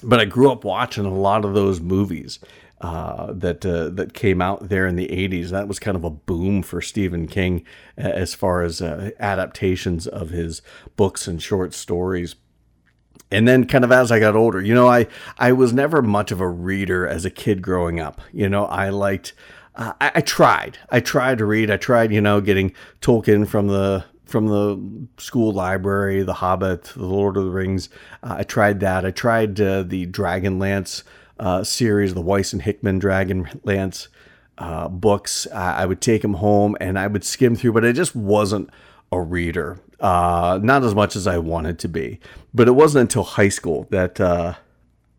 but 0.00 0.20
I 0.20 0.24
grew 0.24 0.50
up 0.50 0.64
watching 0.64 1.04
a 1.04 1.14
lot 1.14 1.44
of 1.44 1.54
those 1.54 1.80
movies 1.80 2.38
uh, 2.80 3.32
that 3.32 3.64
uh, 3.64 3.88
that 3.90 4.12
came 4.12 4.42
out 4.42 4.68
there 4.68 4.86
in 4.86 4.96
the 4.96 5.08
80s. 5.08 5.50
That 5.50 5.68
was 5.68 5.78
kind 5.78 5.96
of 5.96 6.04
a 6.04 6.10
boom 6.10 6.62
for 6.62 6.82
Stephen 6.82 7.26
King 7.26 7.64
as 7.96 8.34
far 8.34 8.62
as 8.62 8.82
uh, 8.82 9.10
adaptations 9.18 10.06
of 10.06 10.30
his 10.30 10.62
books 10.96 11.26
and 11.26 11.42
short 11.42 11.74
stories. 11.74 12.36
And 13.30 13.48
then 13.48 13.66
kind 13.66 13.82
of 13.82 13.90
as 13.90 14.12
I 14.12 14.20
got 14.20 14.36
older, 14.36 14.60
you 14.60 14.74
know, 14.74 14.88
I 14.88 15.06
I 15.38 15.52
was 15.52 15.72
never 15.72 16.02
much 16.02 16.30
of 16.30 16.40
a 16.40 16.48
reader 16.48 17.08
as 17.08 17.24
a 17.24 17.30
kid 17.30 17.62
growing 17.62 17.98
up. 17.98 18.20
You 18.32 18.48
know, 18.48 18.66
I 18.66 18.90
liked 18.90 19.32
uh, 19.76 19.92
I, 20.00 20.12
I 20.16 20.20
tried. 20.20 20.78
I 20.90 21.00
tried 21.00 21.38
to 21.38 21.44
read. 21.44 21.70
I 21.70 21.76
tried, 21.76 22.12
you 22.12 22.20
know, 22.20 22.40
getting 22.40 22.72
Tolkien 23.00 23.46
from 23.46 23.68
the 23.68 24.04
from 24.26 24.48
the 24.48 25.22
school 25.22 25.52
library, 25.52 26.22
The 26.22 26.34
Hobbit, 26.34 26.84
The 26.96 27.06
Lord 27.06 27.36
of 27.36 27.44
the 27.44 27.50
Rings. 27.50 27.88
Uh, 28.22 28.36
I 28.38 28.42
tried 28.42 28.80
that. 28.80 29.06
I 29.06 29.12
tried 29.12 29.60
uh, 29.60 29.82
the 29.84 30.06
Dragonlance 30.06 31.04
uh, 31.38 31.64
series, 31.64 32.14
the 32.14 32.20
Weiss 32.20 32.52
and 32.52 32.62
Hickman 32.62 33.00
Dragonlance 33.00 34.08
uh, 34.58 34.88
books. 34.88 35.46
I 35.52 35.86
would 35.86 36.00
take 36.00 36.22
them 36.22 36.34
home 36.34 36.76
and 36.80 36.98
I 36.98 37.06
would 37.06 37.24
skim 37.24 37.56
through, 37.56 37.72
but 37.72 37.84
I 37.84 37.92
just 37.92 38.16
wasn't 38.16 38.70
a 39.12 39.20
reader. 39.20 39.78
Uh, 40.00 40.58
not 40.62 40.84
as 40.84 40.94
much 40.94 41.16
as 41.16 41.26
I 41.26 41.38
wanted 41.38 41.78
to 41.80 41.88
be. 41.88 42.20
But 42.52 42.68
it 42.68 42.72
wasn't 42.72 43.02
until 43.02 43.22
high 43.22 43.48
school 43.48 43.86
that 43.90 44.20
uh, 44.20 44.54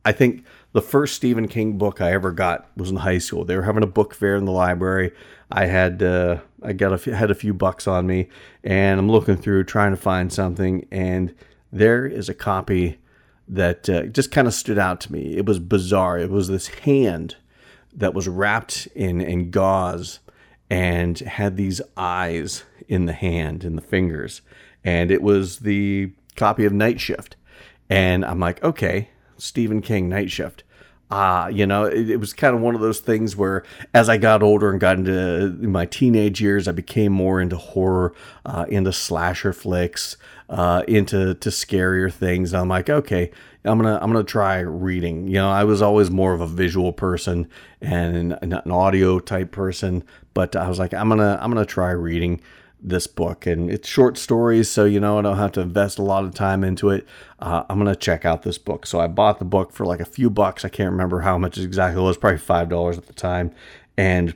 I 0.05 0.11
think 0.11 0.43
the 0.73 0.81
first 0.81 1.15
Stephen 1.15 1.47
King 1.47 1.77
book 1.77 2.01
I 2.01 2.11
ever 2.11 2.31
got 2.31 2.69
was 2.77 2.91
in 2.91 2.97
high 2.97 3.17
school. 3.17 3.45
They 3.45 3.55
were 3.55 3.63
having 3.63 3.83
a 3.83 3.87
book 3.87 4.13
fair 4.13 4.35
in 4.35 4.45
the 4.45 4.51
library. 4.51 5.11
I 5.51 5.65
had 5.65 6.03
uh, 6.03 6.39
I 6.63 6.73
got 6.73 6.93
a 6.93 6.97
few, 6.97 7.13
had 7.13 7.31
a 7.31 7.35
few 7.35 7.53
bucks 7.53 7.87
on 7.87 8.07
me, 8.07 8.29
and 8.63 8.99
I'm 8.99 9.09
looking 9.09 9.37
through 9.37 9.65
trying 9.65 9.91
to 9.91 9.97
find 9.97 10.31
something, 10.31 10.87
and 10.91 11.33
there 11.71 12.05
is 12.05 12.29
a 12.29 12.33
copy 12.33 12.97
that 13.47 13.89
uh, 13.89 14.03
just 14.03 14.31
kind 14.31 14.47
of 14.47 14.53
stood 14.53 14.77
out 14.77 14.99
to 15.01 15.11
me. 15.11 15.37
It 15.37 15.45
was 15.45 15.59
bizarre. 15.59 16.17
It 16.17 16.29
was 16.29 16.47
this 16.47 16.67
hand 16.67 17.35
that 17.93 18.13
was 18.13 18.27
wrapped 18.27 18.87
in 18.95 19.21
in 19.21 19.51
gauze 19.51 20.19
and 20.69 21.17
had 21.19 21.55
these 21.55 21.81
eyes 21.95 22.63
in 22.87 23.05
the 23.05 23.13
hand 23.13 23.63
in 23.63 23.75
the 23.75 23.81
fingers, 23.81 24.41
and 24.83 25.11
it 25.11 25.21
was 25.21 25.59
the 25.59 26.11
copy 26.35 26.65
of 26.65 26.73
Night 26.73 26.99
Shift. 26.99 27.35
And 27.89 28.25
I'm 28.25 28.39
like, 28.39 28.61
okay, 28.63 29.09
Stephen 29.37 29.81
King 29.81 30.09
Night 30.09 30.29
Shift 30.29 30.63
uh, 31.09 31.49
you 31.53 31.65
know, 31.65 31.85
it, 31.85 32.09
it, 32.09 32.17
was 32.17 32.33
kind 32.33 32.53
of 32.53 32.61
one 32.61 32.75
of 32.75 32.81
those 32.81 32.99
things 32.99 33.35
where 33.35 33.63
as 33.93 34.09
I 34.09 34.17
got 34.17 34.43
older 34.43 34.69
and 34.69 34.79
got 34.79 34.97
into 34.97 35.55
my 35.61 35.85
teenage 35.85 36.41
years, 36.41 36.67
I 36.67 36.73
became 36.73 37.13
more 37.13 37.39
into 37.39 37.55
horror, 37.55 38.13
uh, 38.45 38.65
into 38.67 38.91
slasher 38.91 39.53
flicks, 39.53 40.17
uh, 40.49 40.83
into 40.85 41.33
to 41.35 41.49
scarier 41.49 42.11
things. 42.11 42.53
I'm 42.53 42.67
like, 42.67 42.89
okay, 42.89 43.31
I'm 43.63 43.77
gonna 43.77 43.99
I'm 44.01 44.11
gonna 44.11 44.25
try 44.25 44.59
reading. 44.59 45.27
You 45.27 45.35
know, 45.35 45.49
I 45.49 45.63
was 45.63 45.81
always 45.81 46.11
more 46.11 46.33
of 46.33 46.41
a 46.41 46.47
visual 46.47 46.91
person 46.91 47.49
and 47.79 48.37
not 48.43 48.65
an 48.65 48.71
audio 48.71 49.19
type 49.19 49.51
person, 49.51 50.03
but 50.33 50.57
I 50.57 50.67
was 50.67 50.77
like, 50.77 50.93
I'm 50.93 51.07
gonna 51.07 51.39
I'm 51.41 51.49
gonna 51.51 51.65
try 51.65 51.91
reading 51.91 52.41
this 52.81 53.07
book 53.07 53.48
and 53.48 53.72
it's 53.72 53.88
short 53.88 54.17
stories 54.17 54.69
so 54.69 54.86
you 54.86 55.00
know 55.00 55.17
i 55.17 55.22
don't 55.22 55.38
have 55.38 55.51
to 55.51 55.62
invest 55.62 55.98
a 55.98 56.03
lot 56.03 56.24
of 56.24 56.34
time 56.34 56.63
into 56.63 56.89
it. 56.89 57.07
Uh, 57.39 57.63
i'm 57.69 57.84
to 57.84 57.96
check 57.96 58.25
out 58.25 58.43
this 58.43 58.57
book. 58.57 58.86
So 58.86 59.00
i 59.00 59.07
bought 59.07 59.39
the 59.39 59.46
book 59.46 59.72
for 59.72 59.86
like 59.86 60.00
a 60.00 60.05
few 60.05 60.29
bucks. 60.29 60.63
I 60.63 60.69
can't 60.69 60.91
remember 60.91 61.22
how 61.22 61.38
much 61.38 61.57
exactly 61.57 62.01
it 62.01 62.05
was 62.05 62.17
probably 62.17 62.38
five 62.38 62.69
dollars 62.69 62.98
at 62.98 63.07
the 63.07 63.13
time. 63.13 63.51
And 63.98 64.36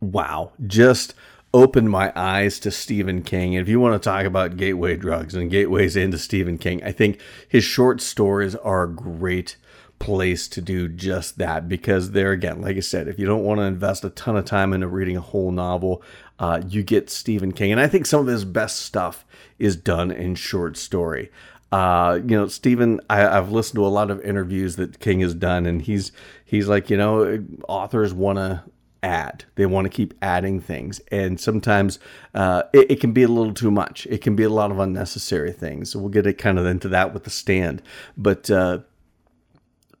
wow 0.00 0.52
just 0.66 1.14
opened 1.52 1.90
my 1.90 2.12
eyes 2.16 2.58
to 2.60 2.70
stephen 2.70 3.22
king. 3.22 3.54
And 3.54 3.62
if 3.62 3.68
you 3.68 3.78
want 3.80 4.00
to 4.00 4.08
talk 4.08 4.24
about 4.24 4.56
gateway 4.56 4.96
drugs 4.96 5.34
and 5.34 5.50
gateways 5.50 5.96
into 5.96 6.18
stephen 6.18 6.58
king 6.58 6.82
i 6.82 6.90
think 6.90 7.20
his 7.48 7.62
short 7.64 8.00
stories 8.00 8.56
are 8.56 8.84
a 8.84 8.92
great 8.92 9.56
place 10.00 10.48
to 10.48 10.62
do 10.62 10.88
just 10.88 11.36
that 11.36 11.68
because 11.68 12.12
there 12.12 12.32
again 12.32 12.62
like 12.62 12.76
i 12.76 12.80
said 12.80 13.06
if 13.06 13.18
you 13.18 13.26
don't 13.26 13.44
want 13.44 13.58
to 13.58 13.64
invest 13.64 14.02
a 14.02 14.08
ton 14.08 14.34
of 14.34 14.46
time 14.46 14.72
into 14.72 14.88
reading 14.88 15.16
a 15.16 15.20
whole 15.20 15.52
novel 15.52 16.02
uh, 16.40 16.62
you 16.66 16.82
get 16.82 17.10
Stephen 17.10 17.52
King. 17.52 17.70
And 17.70 17.80
I 17.80 17.86
think 17.86 18.06
some 18.06 18.20
of 18.20 18.26
his 18.26 18.44
best 18.44 18.80
stuff 18.80 19.24
is 19.58 19.76
done 19.76 20.10
in 20.10 20.34
short 20.34 20.76
story. 20.76 21.30
Uh, 21.70 22.18
you 22.26 22.36
know, 22.36 22.48
Stephen, 22.48 23.00
I, 23.08 23.18
have 23.18 23.52
listened 23.52 23.76
to 23.76 23.86
a 23.86 23.88
lot 23.88 24.10
of 24.10 24.20
interviews 24.22 24.74
that 24.76 24.98
King 24.98 25.20
has 25.20 25.34
done, 25.34 25.66
and 25.66 25.80
he's 25.80 26.10
he's 26.44 26.66
like, 26.66 26.90
you 26.90 26.96
know, 26.96 27.44
authors 27.68 28.12
want 28.12 28.38
to 28.38 28.64
add, 29.04 29.44
they 29.54 29.66
want 29.66 29.84
to 29.84 29.88
keep 29.88 30.12
adding 30.20 30.60
things, 30.60 31.00
and 31.12 31.38
sometimes 31.38 32.00
uh, 32.34 32.64
it, 32.72 32.90
it, 32.90 33.00
can 33.00 33.12
be 33.12 33.22
a 33.22 33.28
little 33.28 33.54
too 33.54 33.70
much. 33.70 34.04
It 34.10 34.20
can 34.20 34.34
be 34.34 34.42
a 34.42 34.50
lot 34.50 34.72
of 34.72 34.80
unnecessary 34.80 35.52
things. 35.52 35.92
So 35.92 36.00
we'll 36.00 36.08
get 36.08 36.26
it 36.26 36.38
kind 36.38 36.58
of 36.58 36.66
into 36.66 36.88
that 36.88 37.14
with 37.14 37.24
the 37.24 37.30
stand, 37.30 37.82
but. 38.16 38.50
Uh, 38.50 38.80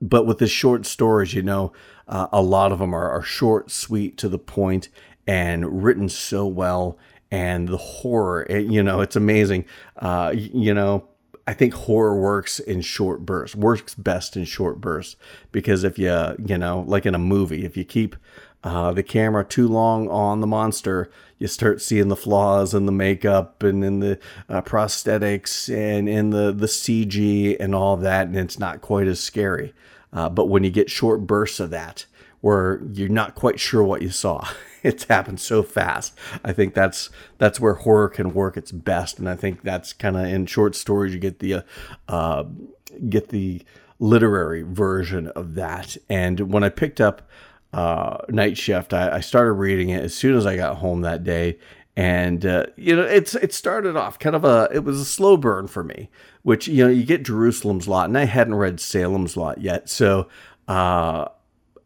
but 0.02 0.24
with 0.24 0.38
the 0.38 0.46
short 0.46 0.86
stories, 0.86 1.34
you 1.34 1.42
know, 1.42 1.74
uh, 2.08 2.26
a 2.32 2.40
lot 2.40 2.72
of 2.72 2.78
them 2.78 2.94
are, 2.94 3.10
are 3.10 3.22
short, 3.22 3.70
sweet, 3.70 4.16
to 4.16 4.30
the 4.30 4.38
point, 4.38 4.88
and 5.30 5.84
written 5.84 6.08
so 6.08 6.44
well 6.44 6.98
and 7.30 7.68
the 7.68 7.76
horror 7.76 8.44
it, 8.50 8.66
you 8.66 8.82
know 8.82 9.00
it's 9.00 9.14
amazing 9.14 9.64
uh, 9.98 10.32
you 10.34 10.74
know 10.74 11.06
i 11.46 11.54
think 11.54 11.72
horror 11.72 12.20
works 12.20 12.58
in 12.58 12.80
short 12.80 13.24
bursts 13.24 13.54
works 13.54 13.94
best 13.94 14.36
in 14.36 14.44
short 14.44 14.80
bursts 14.80 15.14
because 15.52 15.84
if 15.84 15.98
you 16.00 16.34
you 16.44 16.58
know 16.58 16.84
like 16.88 17.06
in 17.06 17.14
a 17.14 17.18
movie 17.18 17.64
if 17.64 17.76
you 17.76 17.84
keep 17.84 18.16
uh, 18.62 18.92
the 18.92 19.02
camera 19.02 19.44
too 19.44 19.66
long 19.66 20.06
on 20.10 20.40
the 20.40 20.46
monster, 20.46 21.10
you 21.38 21.46
start 21.46 21.80
seeing 21.80 22.08
the 22.08 22.16
flaws 22.16 22.74
in 22.74 22.84
the 22.84 22.92
makeup 22.92 23.62
and 23.62 23.82
in 23.82 24.00
the 24.00 24.18
uh, 24.50 24.60
prosthetics 24.60 25.74
and 25.74 26.10
in 26.10 26.28
the, 26.28 26.52
the 26.52 26.66
CG 26.66 27.56
and 27.58 27.74
all 27.74 27.96
that, 27.96 28.26
and 28.26 28.36
it's 28.36 28.58
not 28.58 28.82
quite 28.82 29.06
as 29.06 29.18
scary. 29.18 29.72
Uh, 30.12 30.28
but 30.28 30.46
when 30.50 30.62
you 30.62 30.70
get 30.70 30.90
short 30.90 31.26
bursts 31.26 31.58
of 31.58 31.70
that, 31.70 32.04
where 32.40 32.82
you're 32.92 33.08
not 33.08 33.34
quite 33.34 33.60
sure 33.60 33.82
what 33.82 34.02
you 34.02 34.10
saw, 34.10 34.48
it's 34.82 35.04
happened 35.04 35.40
so 35.40 35.62
fast. 35.62 36.14
I 36.44 36.52
think 36.52 36.74
that's 36.74 37.10
that's 37.38 37.60
where 37.60 37.74
horror 37.74 38.08
can 38.08 38.32
work 38.32 38.56
its 38.56 38.72
best, 38.72 39.18
and 39.18 39.28
I 39.28 39.36
think 39.36 39.62
that's 39.62 39.92
kind 39.92 40.16
of 40.16 40.24
in 40.24 40.46
short 40.46 40.74
stories 40.74 41.12
you 41.12 41.20
get 41.20 41.38
the 41.38 41.54
uh, 41.54 41.62
uh, 42.08 42.44
get 43.08 43.28
the 43.28 43.62
literary 43.98 44.62
version 44.62 45.28
of 45.28 45.54
that. 45.54 45.96
And 46.08 46.52
when 46.52 46.64
I 46.64 46.70
picked 46.70 47.00
up 47.00 47.28
uh, 47.72 48.18
Night 48.28 48.56
Shift, 48.56 48.92
I, 48.92 49.16
I, 49.16 49.20
started 49.20 49.52
reading 49.52 49.90
it 49.90 50.02
as 50.02 50.12
soon 50.12 50.36
as 50.36 50.44
I 50.44 50.56
got 50.56 50.78
home 50.78 51.02
that 51.02 51.22
day. 51.22 51.58
And 51.96 52.44
uh, 52.44 52.66
you 52.76 52.96
know, 52.96 53.02
it's 53.02 53.34
it 53.34 53.52
started 53.52 53.96
off 53.96 54.18
kind 54.18 54.34
of 54.34 54.44
a 54.44 54.68
it 54.72 54.84
was 54.84 55.00
a 55.00 55.04
slow 55.04 55.36
burn 55.36 55.68
for 55.68 55.84
me, 55.84 56.08
which 56.42 56.66
you 56.66 56.84
know 56.84 56.90
you 56.90 57.04
get 57.04 57.24
Jerusalem's 57.24 57.86
Lot, 57.86 58.08
and 58.08 58.16
I 58.16 58.24
hadn't 58.24 58.54
read 58.54 58.80
Salem's 58.80 59.36
Lot 59.36 59.60
yet, 59.60 59.88
so 59.88 60.26
uh, 60.66 61.26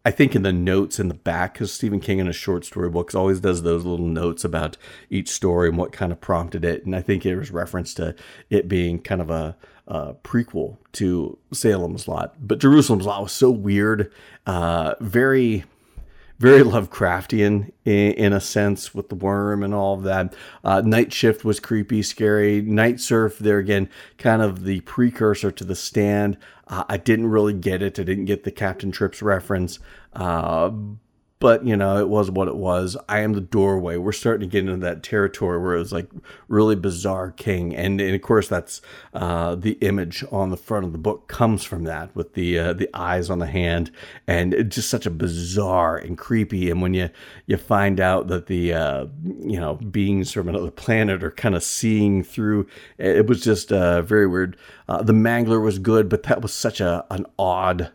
I 0.04 0.10
think 0.10 0.34
in 0.34 0.42
the 0.42 0.52
notes 0.52 1.00
in 1.00 1.08
the 1.08 1.14
back, 1.14 1.54
because 1.54 1.72
Stephen 1.72 1.98
King 1.98 2.18
in 2.18 2.26
his 2.26 2.36
short 2.36 2.64
story 2.64 2.90
books 2.90 3.14
always 3.14 3.40
does 3.40 3.62
those 3.62 3.84
little 3.84 4.06
notes 4.06 4.44
about 4.44 4.76
each 5.08 5.30
story 5.30 5.68
and 5.68 5.78
what 5.78 5.92
kind 5.92 6.12
of 6.12 6.20
prompted 6.20 6.64
it. 6.64 6.84
And 6.84 6.94
I 6.94 7.00
think 7.00 7.24
it 7.24 7.36
was 7.36 7.50
reference 7.50 7.94
to 7.94 8.14
it 8.50 8.68
being 8.68 8.98
kind 9.00 9.22
of 9.22 9.30
a, 9.30 9.56
a 9.86 10.14
prequel 10.14 10.76
to 10.92 11.38
Salem's 11.52 12.06
Lot. 12.06 12.34
But 12.38 12.58
Jerusalem's 12.58 13.06
Lot 13.06 13.22
was 13.22 13.32
so 13.32 13.50
weird, 13.50 14.12
uh, 14.46 14.94
very 15.00 15.64
very 16.38 16.62
Lovecraftian 16.62 17.70
in, 17.84 18.12
in, 18.12 18.32
a 18.32 18.40
sense 18.40 18.94
with 18.94 19.08
the 19.08 19.14
worm 19.14 19.62
and 19.62 19.72
all 19.72 19.94
of 19.94 20.02
that. 20.02 20.34
Uh, 20.64 20.80
Night 20.80 21.12
Shift 21.12 21.44
was 21.44 21.60
creepy, 21.60 22.02
scary. 22.02 22.60
Night 22.60 23.00
Surf, 23.00 23.38
there 23.38 23.58
again, 23.58 23.88
kind 24.18 24.42
of 24.42 24.64
the 24.64 24.80
precursor 24.80 25.50
to 25.52 25.64
The 25.64 25.76
Stand. 25.76 26.36
Uh, 26.66 26.84
I 26.88 26.96
didn't 26.96 27.28
really 27.28 27.52
get 27.52 27.82
it. 27.82 27.98
I 27.98 28.02
didn't 28.02 28.24
get 28.24 28.44
the 28.44 28.50
Captain 28.50 28.90
Trips 28.90 29.22
reference. 29.22 29.78
Uh, 30.12 30.70
but 31.44 31.66
you 31.66 31.76
know 31.76 31.98
it 31.98 32.08
was 32.08 32.30
what 32.30 32.48
it 32.48 32.56
was. 32.56 32.96
I 33.06 33.18
am 33.18 33.34
the 33.34 33.40
doorway. 33.42 33.98
We're 33.98 34.12
starting 34.12 34.48
to 34.48 34.50
get 34.50 34.66
into 34.66 34.78
that 34.78 35.02
territory 35.02 35.60
where 35.60 35.74
it 35.74 35.78
was 35.78 35.92
like 35.92 36.08
really 36.48 36.74
bizarre 36.74 37.32
king. 37.32 37.76
And, 37.76 38.00
and 38.00 38.14
of 38.14 38.22
course 38.22 38.48
that's 38.48 38.80
uh, 39.12 39.54
the 39.54 39.72
image 39.82 40.24
on 40.32 40.48
the 40.48 40.56
front 40.56 40.86
of 40.86 40.92
the 40.92 40.98
book 40.98 41.28
comes 41.28 41.62
from 41.62 41.84
that 41.84 42.16
with 42.16 42.32
the 42.32 42.58
uh, 42.58 42.72
the 42.72 42.88
eyes 42.94 43.28
on 43.28 43.40
the 43.40 43.46
hand. 43.46 43.90
And 44.26 44.54
it's 44.54 44.74
just 44.74 44.88
such 44.88 45.04
a 45.04 45.10
bizarre 45.10 45.98
and 45.98 46.16
creepy. 46.16 46.70
And 46.70 46.80
when 46.80 46.94
you 46.94 47.10
you 47.44 47.58
find 47.58 48.00
out 48.00 48.28
that 48.28 48.46
the 48.46 48.72
uh, 48.72 49.06
you 49.22 49.60
know 49.60 49.74
beings 49.74 50.32
from 50.32 50.48
another 50.48 50.70
planet 50.70 51.22
are 51.22 51.30
kind 51.30 51.54
of 51.54 51.62
seeing 51.62 52.24
through 52.24 52.66
it 52.96 53.26
was 53.26 53.42
just 53.42 53.70
uh, 53.70 54.00
very 54.00 54.26
weird. 54.26 54.56
Uh, 54.88 55.02
the 55.02 55.12
mangler 55.12 55.62
was 55.62 55.78
good 55.78 56.08
but 56.08 56.22
that 56.22 56.40
was 56.40 56.54
such 56.54 56.80
a 56.80 57.04
an 57.10 57.26
odd 57.38 57.92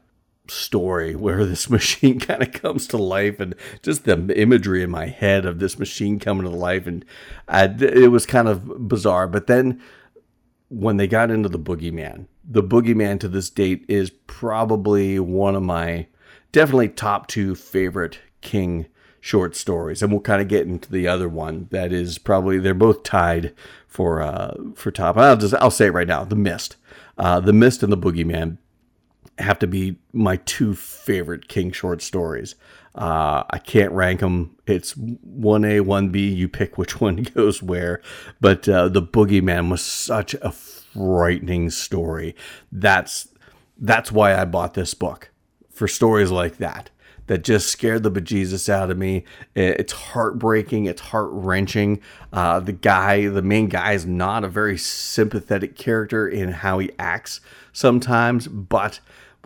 story 0.49 1.15
where 1.15 1.45
this 1.45 1.69
machine 1.69 2.19
kind 2.19 2.41
of 2.41 2.51
comes 2.51 2.87
to 2.87 2.97
life 2.97 3.39
and 3.39 3.55
just 3.81 4.05
the 4.05 4.39
imagery 4.39 4.83
in 4.83 4.89
my 4.89 5.07
head 5.07 5.45
of 5.45 5.59
this 5.59 5.79
machine 5.79 6.19
coming 6.19 6.43
to 6.43 6.49
life 6.49 6.87
and 6.87 7.05
I, 7.47 7.65
it 7.65 8.11
was 8.11 8.25
kind 8.25 8.47
of 8.47 8.87
bizarre. 8.87 9.27
But 9.27 9.47
then 9.47 9.81
when 10.69 10.97
they 10.97 11.07
got 11.07 11.31
into 11.31 11.49
the 11.49 11.59
boogeyman 11.59 12.27
the 12.49 12.63
boogeyman 12.63 13.19
to 13.19 13.27
this 13.27 13.49
date 13.49 13.85
is 13.87 14.09
probably 14.09 15.19
one 15.19 15.55
of 15.55 15.61
my 15.61 16.07
definitely 16.51 16.89
top 16.89 17.27
two 17.27 17.53
favorite 17.53 18.19
king 18.41 18.87
short 19.21 19.55
stories. 19.55 20.01
And 20.01 20.11
we'll 20.11 20.21
kind 20.21 20.41
of 20.41 20.47
get 20.47 20.65
into 20.65 20.91
the 20.91 21.07
other 21.07 21.29
one 21.29 21.67
that 21.71 21.93
is 21.93 22.17
probably 22.17 22.57
they're 22.57 22.73
both 22.73 23.03
tied 23.03 23.53
for 23.87 24.21
uh 24.21 24.55
for 24.75 24.91
top. 24.91 25.17
I'll 25.17 25.37
just 25.37 25.53
i'll 25.55 25.69
say 25.69 25.87
it 25.87 25.93
right 25.93 26.07
now 26.07 26.23
the 26.23 26.35
mist. 26.35 26.75
Uh 27.17 27.39
the 27.39 27.53
mist 27.53 27.83
and 27.83 27.91
the 27.91 27.97
boogeyman 27.97 28.57
have 29.41 29.59
to 29.59 29.67
be 29.67 29.97
my 30.13 30.37
two 30.37 30.75
favorite 30.75 31.47
King 31.47 31.71
short 31.71 32.01
stories. 32.01 32.55
Uh, 32.95 33.43
I 33.49 33.59
can't 33.59 33.91
rank 33.91 34.19
them. 34.19 34.55
It's 34.65 34.93
1A, 34.93 35.81
1B. 35.81 36.35
You 36.35 36.47
pick 36.49 36.77
which 36.77 36.99
one 37.01 37.23
goes 37.23 37.61
where. 37.61 38.01
But 38.41 38.67
uh, 38.67 38.89
The 38.89 39.01
Boogeyman 39.01 39.69
was 39.69 39.81
such 39.81 40.33
a 40.35 40.51
frightening 40.51 41.69
story. 41.69 42.35
That's, 42.71 43.29
that's 43.77 44.11
why 44.11 44.35
I 44.35 44.45
bought 44.45 44.73
this 44.73 44.93
book 44.93 45.31
for 45.69 45.87
stories 45.87 46.31
like 46.31 46.57
that. 46.57 46.89
That 47.27 47.43
just 47.43 47.69
scared 47.69 48.01
the 48.01 48.09
bejesus 48.09 48.69
out 48.69 48.89
of 48.89 48.97
me. 48.97 49.23
It's 49.53 49.93
heartbreaking. 49.93 50.85
It's 50.85 50.99
heart 50.99 51.29
wrenching. 51.31 52.01
Uh, 52.33 52.59
the 52.59 52.71
guy, 52.71 53.27
the 53.27 53.43
main 53.43 53.67
guy, 53.67 53.93
is 53.93 54.03
not 54.03 54.43
a 54.43 54.47
very 54.47 54.79
sympathetic 54.79 55.75
character 55.75 56.27
in 56.27 56.49
how 56.49 56.79
he 56.79 56.89
acts 56.97 57.39
sometimes, 57.71 58.47
but 58.47 58.99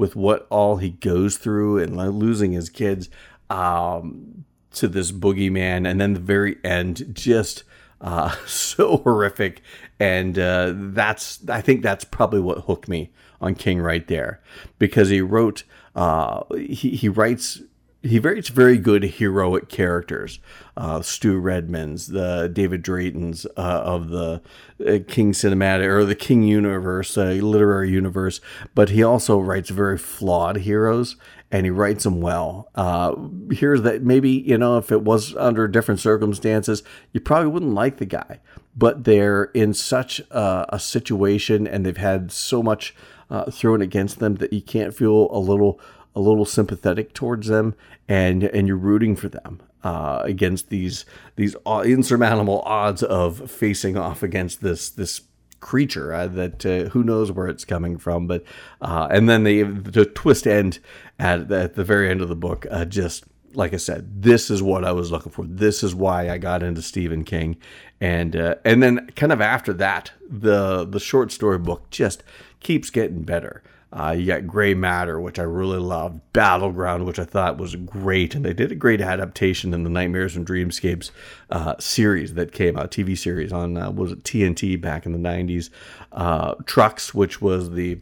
with 0.03 0.17
what 0.17 0.45
all 0.49 0.75
he 0.75 0.89
goes 0.89 1.37
through 1.37 1.77
and 1.77 1.95
losing 2.19 2.51
his 2.51 2.69
kids. 2.69 3.09
Um, 3.49 4.43
to 4.73 4.87
this 4.87 5.11
boogeyman, 5.11 5.87
and 5.87 6.01
then 6.01 6.13
the 6.13 6.19
very 6.19 6.57
end 6.63 7.05
just 7.13 7.63
uh, 8.01 8.35
so 8.45 8.97
horrific, 8.97 9.61
and 9.99 10.37
uh, 10.37 10.73
that's 10.75 11.47
I 11.47 11.61
think 11.61 11.83
that's 11.83 12.03
probably 12.03 12.41
what 12.41 12.65
hooked 12.65 12.89
me 12.89 13.11
on 13.39 13.55
King 13.55 13.79
right 13.79 14.05
there 14.07 14.41
because 14.79 15.09
he 15.09 15.21
wrote 15.21 15.63
uh, 15.95 16.43
he 16.55 16.95
he 16.95 17.07
writes 17.07 17.61
he 18.03 18.19
writes 18.19 18.49
very 18.49 18.77
good 18.77 19.03
heroic 19.03 19.69
characters. 19.69 20.39
Uh, 20.75 21.01
Stu 21.01 21.39
Redman's, 21.39 22.07
the 22.07 22.49
David 22.51 22.81
Drayton's 22.81 23.45
uh, 23.57 23.81
of 23.85 24.09
the 24.09 24.41
uh, 24.85 24.99
King 25.07 25.31
Cinematic 25.31 25.87
or 25.87 26.03
the 26.03 26.15
King 26.15 26.43
Universe, 26.43 27.17
uh, 27.17 27.31
literary 27.31 27.89
universe. 27.89 28.41
But 28.75 28.89
he 28.89 29.01
also 29.03 29.39
writes 29.39 29.69
very 29.69 29.97
flawed 29.97 30.57
heroes, 30.57 31.15
and 31.49 31.65
he 31.65 31.69
writes 31.69 32.03
them 32.03 32.19
well. 32.19 32.69
Uh, 32.75 33.15
here's 33.51 33.83
that 33.83 34.03
maybe 34.03 34.31
you 34.31 34.57
know 34.57 34.77
if 34.77 34.91
it 34.91 35.03
was 35.03 35.33
under 35.37 35.67
different 35.69 36.01
circumstances, 36.01 36.83
you 37.13 37.21
probably 37.21 37.49
wouldn't 37.49 37.73
like 37.73 37.97
the 37.97 38.05
guy, 38.05 38.41
but 38.75 39.05
they're 39.05 39.45
in 39.53 39.73
such 39.73 40.19
a, 40.29 40.65
a 40.69 40.79
situation, 40.79 41.65
and 41.65 41.85
they've 41.85 41.95
had 41.95 42.33
so 42.33 42.61
much 42.61 42.93
uh, 43.29 43.49
thrown 43.49 43.81
against 43.81 44.19
them 44.19 44.35
that 44.35 44.51
you 44.51 44.61
can't 44.61 44.93
feel 44.93 45.29
a 45.31 45.39
little 45.39 45.79
a 46.15 46.19
little 46.19 46.45
sympathetic 46.45 47.13
towards 47.13 47.47
them 47.47 47.75
and 48.07 48.43
and 48.43 48.67
you're 48.67 48.77
rooting 48.77 49.15
for 49.15 49.29
them 49.29 49.61
uh, 49.83 50.21
against 50.23 50.69
these 50.69 51.05
these 51.35 51.55
insurmountable 51.85 52.61
odds 52.65 53.03
of 53.03 53.49
facing 53.49 53.97
off 53.97 54.23
against 54.23 54.61
this 54.61 54.89
this 54.89 55.21
creature 55.59 56.13
uh, 56.13 56.27
that 56.27 56.65
uh, 56.65 56.89
who 56.89 57.03
knows 57.03 57.31
where 57.31 57.47
it's 57.47 57.65
coming 57.65 57.97
from 57.97 58.27
but 58.27 58.43
uh, 58.81 59.07
and 59.09 59.29
then 59.29 59.43
the 59.43 59.63
the 59.63 60.05
twist 60.05 60.45
end 60.45 60.79
at, 61.17 61.51
at 61.51 61.75
the 61.75 61.83
very 61.83 62.09
end 62.09 62.21
of 62.21 62.29
the 62.29 62.35
book 62.35 62.65
uh, 62.69 62.85
just 62.85 63.23
like 63.55 63.73
I 63.73 63.77
said, 63.77 64.23
this 64.23 64.49
is 64.49 64.61
what 64.61 64.83
I 64.83 64.91
was 64.91 65.11
looking 65.11 65.31
for. 65.31 65.45
This 65.45 65.83
is 65.83 65.93
why 65.93 66.29
I 66.29 66.37
got 66.37 66.63
into 66.63 66.81
Stephen 66.81 67.23
King, 67.23 67.57
and 68.01 68.35
uh, 68.35 68.55
and 68.65 68.81
then 68.81 69.07
kind 69.15 69.31
of 69.31 69.41
after 69.41 69.73
that, 69.73 70.11
the 70.29 70.85
the 70.85 70.99
short 70.99 71.31
story 71.31 71.59
book 71.59 71.89
just 71.89 72.23
keeps 72.59 72.89
getting 72.89 73.23
better. 73.23 73.63
Uh, 73.95 74.09
you 74.11 74.25
got 74.25 74.47
Gray 74.47 74.73
Matter, 74.73 75.19
which 75.19 75.37
I 75.37 75.43
really 75.43 75.77
loved. 75.77 76.19
Battleground, 76.33 77.05
which 77.05 77.19
I 77.19 77.25
thought 77.25 77.59
was 77.59 77.75
great, 77.75 78.33
and 78.33 78.43
they 78.43 78.53
did 78.53 78.71
a 78.71 78.75
great 78.75 79.01
adaptation 79.01 79.71
in 79.71 79.83
the 79.83 79.89
Nightmares 79.89 80.35
and 80.35 80.47
Dreamscapes 80.47 81.11
uh, 81.51 81.75
series 81.79 82.33
that 82.33 82.51
came 82.51 82.75
out, 82.75 82.89
TV 82.89 83.15
series 83.15 83.53
on 83.53 83.77
uh, 83.77 83.91
was 83.91 84.11
it 84.11 84.23
TNT 84.23 84.81
back 84.81 85.05
in 85.05 85.11
the 85.11 85.29
'90s. 85.29 85.69
Uh, 86.11 86.55
Trucks, 86.65 87.13
which 87.13 87.39
was 87.39 87.71
the 87.71 87.99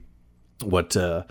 what 0.63 0.95
uh, 0.95 1.24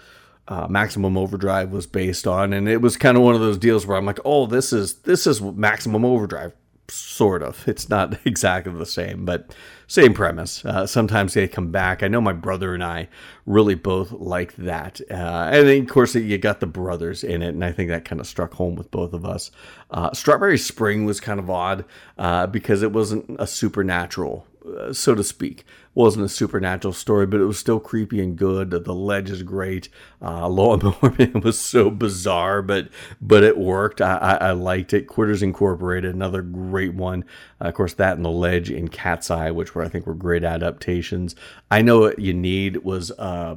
uh, 0.48 0.66
Maximum 0.68 1.16
Overdrive 1.16 1.72
was 1.72 1.86
based 1.86 2.26
on, 2.26 2.52
and 2.52 2.68
it 2.68 2.82
was 2.82 2.98
kind 2.98 3.16
of 3.16 3.22
one 3.22 3.34
of 3.34 3.40
those 3.40 3.56
deals 3.56 3.86
where 3.86 3.96
I'm 3.96 4.04
like, 4.04 4.20
oh, 4.26 4.44
this 4.44 4.74
is 4.74 4.96
this 5.02 5.26
is 5.26 5.40
Maximum 5.40 6.04
Overdrive 6.04 6.52
sort 6.88 7.42
of. 7.42 7.66
It's 7.66 7.88
not 7.88 8.18
exactly 8.26 8.74
the 8.74 8.84
same, 8.84 9.24
but 9.24 9.54
same 9.90 10.14
premise. 10.14 10.64
Uh, 10.64 10.86
sometimes 10.86 11.34
they 11.34 11.48
come 11.48 11.72
back. 11.72 12.04
I 12.04 12.06
know 12.06 12.20
my 12.20 12.32
brother 12.32 12.74
and 12.74 12.84
I 12.84 13.08
really 13.44 13.74
both 13.74 14.12
liked 14.12 14.56
that. 14.58 15.00
Uh, 15.10 15.50
and 15.52 15.66
then, 15.66 15.82
of 15.82 15.88
course, 15.88 16.14
you 16.14 16.38
got 16.38 16.60
the 16.60 16.68
brothers 16.68 17.24
in 17.24 17.42
it, 17.42 17.48
and 17.48 17.64
I 17.64 17.72
think 17.72 17.90
that 17.90 18.04
kind 18.04 18.20
of 18.20 18.28
struck 18.28 18.54
home 18.54 18.76
with 18.76 18.92
both 18.92 19.12
of 19.12 19.24
us. 19.24 19.50
Uh, 19.90 20.12
Strawberry 20.12 20.58
Spring 20.58 21.06
was 21.06 21.18
kind 21.18 21.40
of 21.40 21.50
odd 21.50 21.84
uh, 22.18 22.46
because 22.46 22.82
it 22.82 22.92
wasn't 22.92 23.34
a 23.40 23.48
supernatural 23.48 24.46
uh, 24.78 24.92
so 24.92 25.14
to 25.14 25.24
speak. 25.24 25.64
Wasn't 25.92 26.24
a 26.24 26.28
supernatural 26.28 26.94
story, 26.94 27.26
but 27.26 27.40
it 27.40 27.46
was 27.46 27.58
still 27.58 27.80
creepy 27.80 28.20
and 28.20 28.36
good. 28.36 28.70
The 28.70 28.94
ledge 28.94 29.28
is 29.28 29.42
great. 29.42 29.88
Uh, 30.22 30.48
Lawnmower 30.60 31.14
Man 31.18 31.40
was 31.40 31.58
so 31.58 31.90
bizarre, 31.90 32.62
but 32.62 32.88
but 33.20 33.42
it 33.42 33.58
worked. 33.58 34.00
I, 34.00 34.16
I, 34.16 34.34
I, 34.34 34.50
liked 34.52 34.94
it. 34.94 35.08
Quitters 35.08 35.42
Incorporated, 35.42 36.14
another 36.14 36.42
great 36.42 36.94
one. 36.94 37.24
Uh, 37.60 37.68
of 37.68 37.74
course, 37.74 37.94
that 37.94 38.16
and 38.16 38.24
the 38.24 38.30
ledge 38.30 38.70
in 38.70 38.86
Cat's 38.88 39.32
Eye, 39.32 39.50
which 39.50 39.74
were 39.74 39.82
I 39.82 39.88
think 39.88 40.06
were 40.06 40.14
great 40.14 40.44
adaptations. 40.44 41.34
I 41.70 41.82
know 41.82 42.00
what 42.00 42.20
you 42.20 42.34
need 42.34 42.78
was. 42.78 43.10
Uh, 43.12 43.56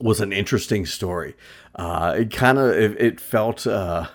was 0.00 0.20
an 0.20 0.32
interesting 0.32 0.84
story. 0.84 1.36
Uh, 1.76 2.16
it 2.18 2.32
kind 2.32 2.58
of 2.58 2.70
it, 2.70 3.00
it, 3.00 3.20
felt 3.20 3.64
uh, 3.64 4.08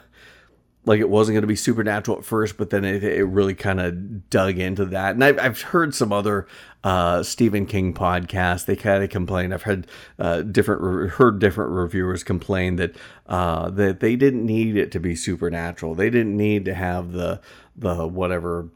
like 0.85 0.99
it 0.99 1.09
wasn't 1.09 1.35
going 1.35 1.41
to 1.41 1.47
be 1.47 1.55
supernatural 1.55 2.17
at 2.17 2.25
first, 2.25 2.57
but 2.57 2.69
then 2.69 2.85
it, 2.85 3.03
it 3.03 3.25
really 3.25 3.53
kind 3.53 3.79
of 3.79 4.29
dug 4.29 4.57
into 4.57 4.85
that. 4.85 5.15
And 5.15 5.23
I've, 5.23 5.37
I've 5.39 5.61
heard 5.61 5.93
some 5.93 6.13
other 6.13 6.47
uh, 6.83 7.21
Stephen 7.23 7.65
King 7.65 7.93
podcasts. 7.93 8.65
They 8.65 8.75
kind 8.75 9.03
of 9.03 9.09
complain. 9.09 9.51
I've 9.51 9.63
heard 9.63 9.87
uh, 10.17 10.41
different 10.41 11.11
heard 11.11 11.39
different 11.39 11.71
reviewers 11.71 12.23
complain 12.23 12.77
that 12.77 12.95
uh, 13.27 13.69
that 13.71 13.99
they 13.99 14.15
didn't 14.15 14.45
need 14.45 14.77
it 14.77 14.91
to 14.93 14.99
be 14.99 15.15
supernatural. 15.15 15.95
They 15.95 16.09
didn't 16.09 16.37
need 16.37 16.65
to 16.65 16.73
have 16.73 17.11
the 17.11 17.41
the 17.75 18.07
whatever 18.07 18.69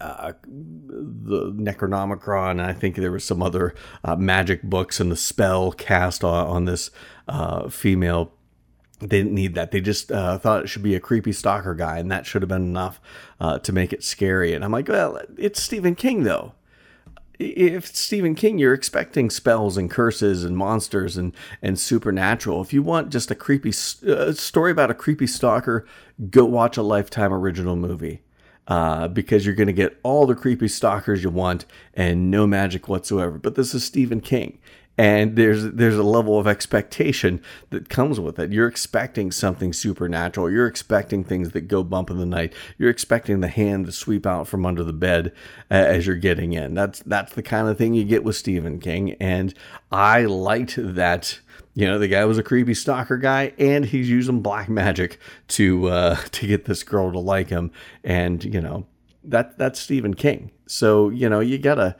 uh, 0.00 0.32
the 0.46 1.52
Necronomicon. 1.52 2.60
I 2.60 2.72
think 2.72 2.96
there 2.96 3.12
was 3.12 3.24
some 3.24 3.42
other 3.42 3.74
uh, 4.04 4.16
magic 4.16 4.62
books 4.62 5.00
and 5.00 5.10
the 5.10 5.16
spell 5.16 5.72
cast 5.72 6.22
on, 6.22 6.46
on 6.46 6.64
this 6.66 6.90
uh, 7.28 7.68
female 7.68 8.32
they 9.00 9.18
didn't 9.18 9.34
need 9.34 9.54
that. 9.54 9.70
They 9.70 9.80
just 9.80 10.10
uh, 10.10 10.38
thought 10.38 10.64
it 10.64 10.68
should 10.68 10.82
be 10.82 10.94
a 10.94 11.00
creepy 11.00 11.32
stalker 11.32 11.74
guy, 11.74 11.98
and 11.98 12.10
that 12.10 12.26
should 12.26 12.42
have 12.42 12.48
been 12.48 12.62
enough 12.62 13.00
uh, 13.40 13.58
to 13.58 13.72
make 13.72 13.92
it 13.92 14.02
scary. 14.02 14.54
And 14.54 14.64
I'm 14.64 14.72
like, 14.72 14.88
well, 14.88 15.20
it's 15.36 15.62
Stephen 15.62 15.94
King, 15.94 16.24
though. 16.24 16.52
If 17.38 17.90
it's 17.90 17.98
Stephen 17.98 18.34
King, 18.34 18.58
you're 18.58 18.72
expecting 18.72 19.28
spells 19.28 19.76
and 19.76 19.90
curses 19.90 20.42
and 20.42 20.56
monsters 20.56 21.18
and, 21.18 21.34
and 21.60 21.78
supernatural. 21.78 22.62
If 22.62 22.72
you 22.72 22.82
want 22.82 23.10
just 23.10 23.30
a 23.30 23.34
creepy 23.34 23.74
uh, 24.08 24.32
story 24.32 24.70
about 24.70 24.90
a 24.90 24.94
creepy 24.94 25.26
stalker, 25.26 25.86
go 26.30 26.46
watch 26.46 26.78
a 26.78 26.82
Lifetime 26.82 27.34
original 27.34 27.76
movie. 27.76 28.22
Uh, 28.68 29.06
because 29.06 29.46
you're 29.46 29.54
going 29.54 29.68
to 29.68 29.72
get 29.72 29.96
all 30.02 30.26
the 30.26 30.34
creepy 30.34 30.66
stalkers 30.66 31.22
you 31.22 31.30
want 31.30 31.64
and 31.94 32.32
no 32.32 32.48
magic 32.48 32.88
whatsoever. 32.88 33.38
But 33.38 33.54
this 33.54 33.72
is 33.74 33.84
Stephen 33.84 34.20
King, 34.20 34.58
and 34.98 35.36
there's 35.36 35.72
there's 35.72 35.96
a 35.96 36.02
level 36.02 36.38
of 36.38 36.46
expectation 36.46 37.42
that 37.70 37.88
comes 37.88 38.18
with 38.18 38.38
it. 38.38 38.52
You're 38.52 38.68
expecting 38.68 39.30
something 39.30 39.72
supernatural. 39.72 40.50
You're 40.50 40.66
expecting 40.66 41.22
things 41.22 41.50
that 41.50 41.62
go 41.62 41.82
bump 41.82 42.10
in 42.10 42.18
the 42.18 42.26
night. 42.26 42.54
You're 42.78 42.90
expecting 42.90 43.40
the 43.40 43.48
hand 43.48 43.86
to 43.86 43.92
sweep 43.92 44.26
out 44.26 44.48
from 44.48 44.64
under 44.64 44.82
the 44.82 44.92
bed 44.92 45.32
uh, 45.70 45.74
as 45.74 46.06
you're 46.06 46.16
getting 46.16 46.54
in. 46.54 46.74
That's 46.74 47.00
that's 47.00 47.34
the 47.34 47.42
kind 47.42 47.68
of 47.68 47.76
thing 47.76 47.94
you 47.94 48.04
get 48.04 48.24
with 48.24 48.36
Stephen 48.36 48.80
King, 48.80 49.12
and 49.20 49.52
I 49.92 50.24
liked 50.24 50.76
that. 50.78 51.40
You 51.74 51.86
know, 51.86 51.98
the 51.98 52.08
guy 52.08 52.24
was 52.24 52.38
a 52.38 52.42
creepy 52.42 52.72
stalker 52.72 53.18
guy, 53.18 53.52
and 53.58 53.84
he's 53.84 54.08
using 54.08 54.40
black 54.40 54.70
magic 54.70 55.18
to 55.48 55.88
uh, 55.88 56.16
to 56.32 56.46
get 56.46 56.64
this 56.64 56.82
girl 56.82 57.12
to 57.12 57.18
like 57.18 57.50
him. 57.50 57.70
And 58.02 58.42
you 58.42 58.62
know, 58.62 58.86
that 59.24 59.58
that's 59.58 59.78
Stephen 59.78 60.14
King. 60.14 60.52
So 60.66 61.10
you 61.10 61.28
know, 61.28 61.40
you 61.40 61.58
gotta 61.58 61.96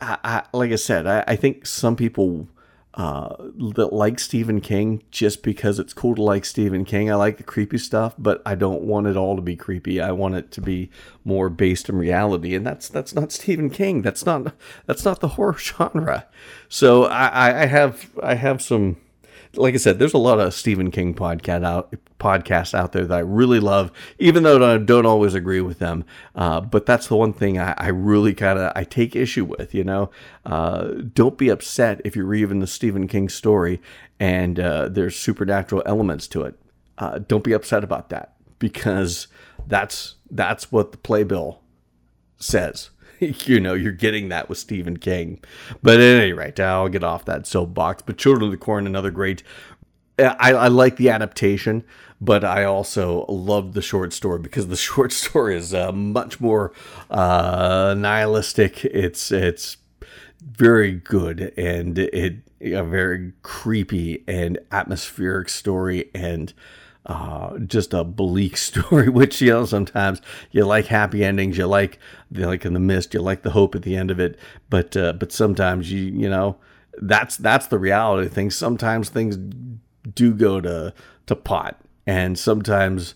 I, 0.00 0.18
I, 0.24 0.42
like 0.52 0.72
I 0.72 0.76
said, 0.76 1.06
I, 1.06 1.24
I 1.26 1.36
think 1.36 1.66
some 1.66 1.96
people 1.96 2.48
uh, 2.94 3.36
that 3.74 3.92
like 3.92 4.18
Stephen 4.18 4.60
King 4.60 5.02
just 5.10 5.42
because 5.42 5.78
it's 5.78 5.92
cool 5.92 6.16
to 6.16 6.22
like 6.22 6.44
Stephen 6.44 6.84
King. 6.84 7.10
I 7.10 7.14
like 7.14 7.36
the 7.36 7.44
creepy 7.44 7.78
stuff, 7.78 8.14
but 8.18 8.42
I 8.44 8.56
don't 8.56 8.82
want 8.82 9.06
it 9.06 9.16
all 9.16 9.36
to 9.36 9.42
be 9.42 9.54
creepy. 9.54 10.00
I 10.00 10.10
want 10.10 10.34
it 10.34 10.50
to 10.52 10.60
be 10.60 10.90
more 11.24 11.48
based 11.48 11.88
in 11.88 11.96
reality, 11.96 12.54
and 12.56 12.66
that's 12.66 12.88
that's 12.88 13.14
not 13.14 13.30
Stephen 13.30 13.70
King. 13.70 14.02
That's 14.02 14.26
not 14.26 14.52
that's 14.86 15.04
not 15.04 15.20
the 15.20 15.28
horror 15.28 15.52
genre. 15.58 16.26
So 16.68 17.04
I, 17.04 17.62
I 17.62 17.66
have 17.66 18.10
I 18.20 18.34
have 18.34 18.60
some 18.60 18.96
like 19.58 19.74
I 19.74 19.78
said, 19.78 19.98
there's 19.98 20.14
a 20.14 20.18
lot 20.18 20.40
of 20.40 20.54
Stephen 20.54 20.90
King 20.90 21.14
podcast 21.14 21.64
out 21.64 21.94
podcasts 22.18 22.74
out 22.74 22.92
there 22.92 23.04
that 23.06 23.14
I 23.14 23.20
really 23.20 23.60
love, 23.60 23.92
even 24.18 24.42
though 24.42 24.74
I 24.74 24.78
don't 24.78 25.06
always 25.06 25.34
agree 25.34 25.60
with 25.60 25.78
them. 25.78 26.04
Uh, 26.34 26.60
but 26.60 26.86
that's 26.86 27.08
the 27.08 27.16
one 27.16 27.32
thing 27.32 27.58
I, 27.58 27.74
I 27.76 27.88
really 27.88 28.34
kind 28.34 28.58
of 28.58 28.72
I 28.74 28.84
take 28.84 29.14
issue 29.16 29.44
with. 29.44 29.74
You 29.74 29.84
know, 29.84 30.10
uh, 30.46 30.88
don't 31.12 31.36
be 31.36 31.48
upset 31.48 32.00
if 32.04 32.16
you're 32.16 32.24
reading 32.24 32.60
the 32.60 32.66
Stephen 32.66 33.08
King 33.08 33.28
story 33.28 33.80
and 34.20 34.58
uh, 34.58 34.88
there's 34.88 35.16
supernatural 35.16 35.82
elements 35.86 36.26
to 36.28 36.42
it. 36.42 36.58
Uh, 36.96 37.18
don't 37.18 37.44
be 37.44 37.52
upset 37.52 37.84
about 37.84 38.08
that 38.10 38.34
because 38.58 39.28
that's 39.66 40.16
that's 40.30 40.72
what 40.72 40.92
the 40.92 40.98
playbill 40.98 41.60
says. 42.38 42.90
you 43.46 43.60
know, 43.60 43.74
you're 43.74 43.92
getting 43.92 44.28
that 44.28 44.48
with 44.48 44.58
Stephen 44.58 44.96
King. 44.96 45.40
But 45.82 45.94
at 45.94 46.20
any 46.20 46.32
rate, 46.32 46.60
I'll 46.60 46.88
get 46.88 47.04
off 47.04 47.24
that 47.26 47.46
soapbox. 47.46 48.02
But 48.02 48.18
Children 48.18 48.46
of 48.46 48.50
the 48.50 48.56
Corn, 48.56 48.86
another 48.86 49.10
great. 49.10 49.42
I, 50.18 50.52
I 50.52 50.68
like 50.68 50.96
the 50.96 51.10
adaptation, 51.10 51.84
but 52.20 52.44
I 52.44 52.64
also 52.64 53.24
love 53.28 53.74
the 53.74 53.82
short 53.82 54.12
story 54.12 54.40
because 54.40 54.66
the 54.66 54.76
short 54.88 55.12
story 55.12 55.56
is 55.56 55.72
uh, 55.72 55.92
much 55.92 56.40
more 56.40 56.72
uh, 57.10 57.94
nihilistic. 57.96 58.84
It's 58.84 59.30
it's 59.30 59.76
very 60.40 60.92
good 60.92 61.52
and 61.56 61.98
it 61.98 62.36
a 62.60 62.82
very 62.82 63.32
creepy 63.42 64.24
and 64.26 64.58
atmospheric 64.72 65.48
story 65.48 66.10
and 66.14 66.52
uh, 67.08 67.58
just 67.58 67.94
a 67.94 68.04
bleak 68.04 68.56
story, 68.68 69.08
which 69.08 69.40
you 69.40 69.50
know 69.50 69.64
sometimes 69.64 70.20
you 70.50 70.64
like 70.64 70.86
happy 70.86 71.24
endings, 71.24 71.58
you 71.58 71.66
like 71.66 71.98
like 72.30 72.64
in 72.64 72.74
the 72.74 72.80
mist, 72.80 73.14
you 73.14 73.20
like 73.20 73.42
the 73.42 73.50
hope 73.50 73.74
at 73.74 73.82
the 73.82 73.96
end 73.96 74.10
of 74.10 74.20
it, 74.20 74.38
but 74.70 74.96
uh, 74.96 75.12
but 75.14 75.32
sometimes 75.32 75.90
you 75.90 76.02
you 76.02 76.28
know 76.28 76.56
that's 77.00 77.36
that's 77.36 77.66
the 77.66 77.78
reality 77.78 78.26
of 78.26 78.32
things. 78.32 78.56
Sometimes 78.56 79.08
things 79.08 79.36
do 80.14 80.34
go 80.34 80.60
to 80.60 80.92
to 81.26 81.36
pot, 81.36 81.80
and 82.06 82.38
sometimes 82.38 83.14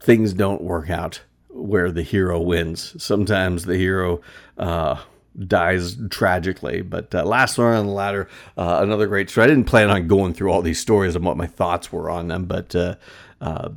things 0.00 0.32
don't 0.32 0.62
work 0.62 0.90
out 0.90 1.22
where 1.50 1.90
the 1.90 2.02
hero 2.02 2.40
wins. 2.40 3.00
Sometimes 3.02 3.64
the 3.64 3.76
hero 3.76 4.20
uh, 4.58 5.00
dies 5.46 5.96
tragically. 6.10 6.82
But 6.82 7.14
uh, 7.14 7.24
last 7.24 7.58
one 7.58 7.74
on 7.74 7.86
the 7.86 7.92
ladder, 7.92 8.28
uh, 8.56 8.80
another 8.82 9.06
great 9.06 9.30
story. 9.30 9.44
I 9.44 9.48
didn't 9.48 9.64
plan 9.64 9.90
on 9.90 10.08
going 10.08 10.34
through 10.34 10.50
all 10.50 10.62
these 10.62 10.80
stories 10.80 11.16
and 11.16 11.24
what 11.24 11.36
my 11.36 11.46
thoughts 11.46 11.92
were 11.92 12.10
on 12.10 12.28
them, 12.28 12.44
but 12.44 12.74
uh, 12.74 12.96
uh 13.44 13.68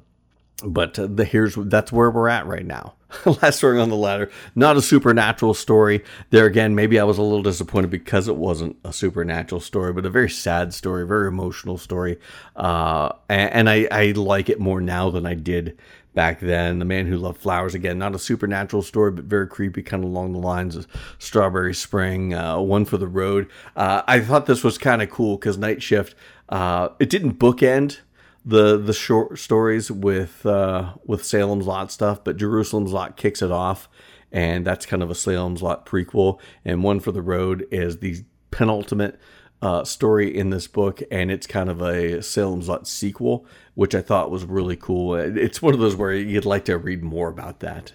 but 0.63 0.97
uh, 0.97 1.07
the 1.07 1.23
here's 1.23 1.55
that's 1.55 1.91
where 1.91 2.09
we're 2.09 2.29
at 2.29 2.47
right 2.47 2.65
now. 2.65 2.93
last 3.41 3.57
story 3.57 3.79
on 3.79 3.89
the 3.89 3.95
ladder, 3.95 4.29
not 4.55 4.75
a 4.75 4.81
supernatural 4.81 5.53
story. 5.53 6.03
There 6.29 6.45
again, 6.45 6.75
maybe 6.75 6.99
I 6.99 7.03
was 7.03 7.17
a 7.17 7.21
little 7.21 7.43
disappointed 7.43 7.89
because 7.89 8.27
it 8.27 8.35
wasn't 8.35 8.77
a 8.83 8.91
supernatural 8.91 9.61
story, 9.61 9.93
but 9.93 10.05
a 10.05 10.09
very 10.09 10.29
sad 10.29 10.73
story, 10.73 11.05
very 11.05 11.27
emotional 11.27 11.77
story, 11.77 12.19
uh, 12.55 13.09
and, 13.29 13.53
and 13.53 13.69
I, 13.69 13.87
I 13.91 14.11
like 14.11 14.49
it 14.49 14.59
more 14.59 14.81
now 14.81 15.09
than 15.09 15.25
I 15.25 15.35
did 15.35 15.77
back 16.13 16.39
then. 16.41 16.79
The 16.79 16.85
Man 16.85 17.05
Who 17.05 17.17
Loved 17.17 17.39
Flowers, 17.39 17.75
again, 17.75 17.97
not 17.97 18.15
a 18.15 18.19
supernatural 18.19 18.81
story, 18.81 19.11
but 19.11 19.25
very 19.25 19.47
creepy, 19.47 19.83
kind 19.83 20.03
of 20.03 20.09
along 20.09 20.33
the 20.33 20.39
lines 20.39 20.75
of 20.75 20.87
Strawberry 21.19 21.75
Spring, 21.75 22.33
uh, 22.33 22.59
One 22.59 22.83
for 22.83 22.97
the 22.97 23.07
Road. 23.07 23.47
Uh, 23.75 24.01
I 24.07 24.19
thought 24.19 24.47
this 24.47 24.63
was 24.63 24.77
kind 24.77 25.01
of 25.01 25.09
cool 25.09 25.37
because 25.37 25.57
Night 25.57 25.81
Shift, 25.81 26.15
uh, 26.49 26.89
it 26.99 27.09
didn't 27.09 27.39
bookend 27.39 27.99
the 28.47 28.77
the 28.77 28.93
short 28.93 29.37
stories 29.39 29.91
with 29.91 30.45
uh, 30.45 30.93
with 31.05 31.25
Salem's 31.25 31.67
Lot 31.67 31.91
stuff, 31.91 32.23
but 32.23 32.37
Jerusalem's 32.37 32.93
Lot 32.93 33.17
kicks 33.17 33.41
it 33.41 33.51
off, 33.51 33.89
and 34.31 34.65
that's 34.65 34.85
kind 34.85 35.03
of 35.03 35.11
a 35.11 35.15
Salem's 35.15 35.61
Lot 35.61 35.85
prequel. 35.85 36.39
And 36.63 36.81
One 36.81 37.01
for 37.01 37.11
the 37.11 37.21
Road 37.21 37.67
is 37.71 37.97
the 37.97 38.23
penultimate 38.49 39.19
uh, 39.61 39.83
story 39.83 40.35
in 40.35 40.49
this 40.49 40.65
book, 40.65 41.01
and 41.11 41.29
it's 41.29 41.45
kind 41.45 41.69
of 41.69 41.81
a 41.81 42.23
Salem's 42.23 42.69
Lot 42.69 42.87
sequel, 42.87 43.45
which 43.75 43.93
I 43.93 44.01
thought 44.01 44.31
was 44.31 44.45
really 44.45 44.77
cool. 44.77 45.15
It's 45.15 45.61
one 45.61 45.73
of 45.73 45.81
those 45.81 45.97
where 45.97 46.13
you'd 46.13 46.45
like 46.45 46.63
to 46.65 46.77
read 46.77 47.03
more 47.03 47.27
about 47.27 47.59
that, 47.59 47.91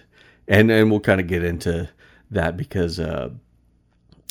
and 0.47 0.69
and 0.69 0.91
we'll 0.91 0.99
kind 0.99 1.19
of 1.19 1.25
get 1.25 1.43
into 1.43 1.89
that 2.29 2.57
because 2.57 2.99
uh, 2.99 3.29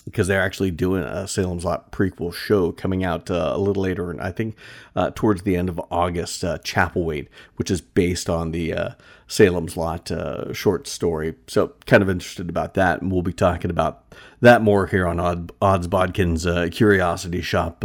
because 0.04 0.26
they're 0.26 0.42
actually 0.42 0.70
doing 0.70 1.02
a 1.02 1.28
Salem's 1.28 1.64
Lot 1.64 1.92
prequel 1.92 2.34
show 2.34 2.72
coming 2.72 3.04
out 3.04 3.30
uh, 3.30 3.52
a 3.54 3.58
little 3.58 3.82
later, 3.82 4.10
and 4.10 4.20
I 4.20 4.32
think 4.32 4.56
uh, 4.96 5.10
towards 5.14 5.42
the 5.42 5.56
end 5.56 5.68
of 5.68 5.80
August, 5.90 6.42
uh, 6.44 6.58
Chapelwaite, 6.58 7.28
which 7.56 7.70
is 7.70 7.80
based 7.80 8.28
on 8.28 8.50
the 8.50 8.74
uh, 8.74 8.90
Salem's 9.28 9.76
Lot 9.76 10.10
uh, 10.10 10.52
short 10.52 10.88
story. 10.88 11.34
So, 11.46 11.74
kind 11.86 12.02
of 12.02 12.10
interested 12.10 12.48
about 12.48 12.74
that, 12.74 13.00
and 13.00 13.12
we'll 13.12 13.22
be 13.22 13.32
talking 13.32 13.70
about 13.70 14.02
that 14.40 14.60
more 14.60 14.88
here 14.88 15.06
on 15.06 15.20
Odd, 15.20 15.52
Odds 15.62 15.86
Bodkin's 15.86 16.46
uh, 16.46 16.68
Curiosity 16.72 17.40
Shop 17.40 17.84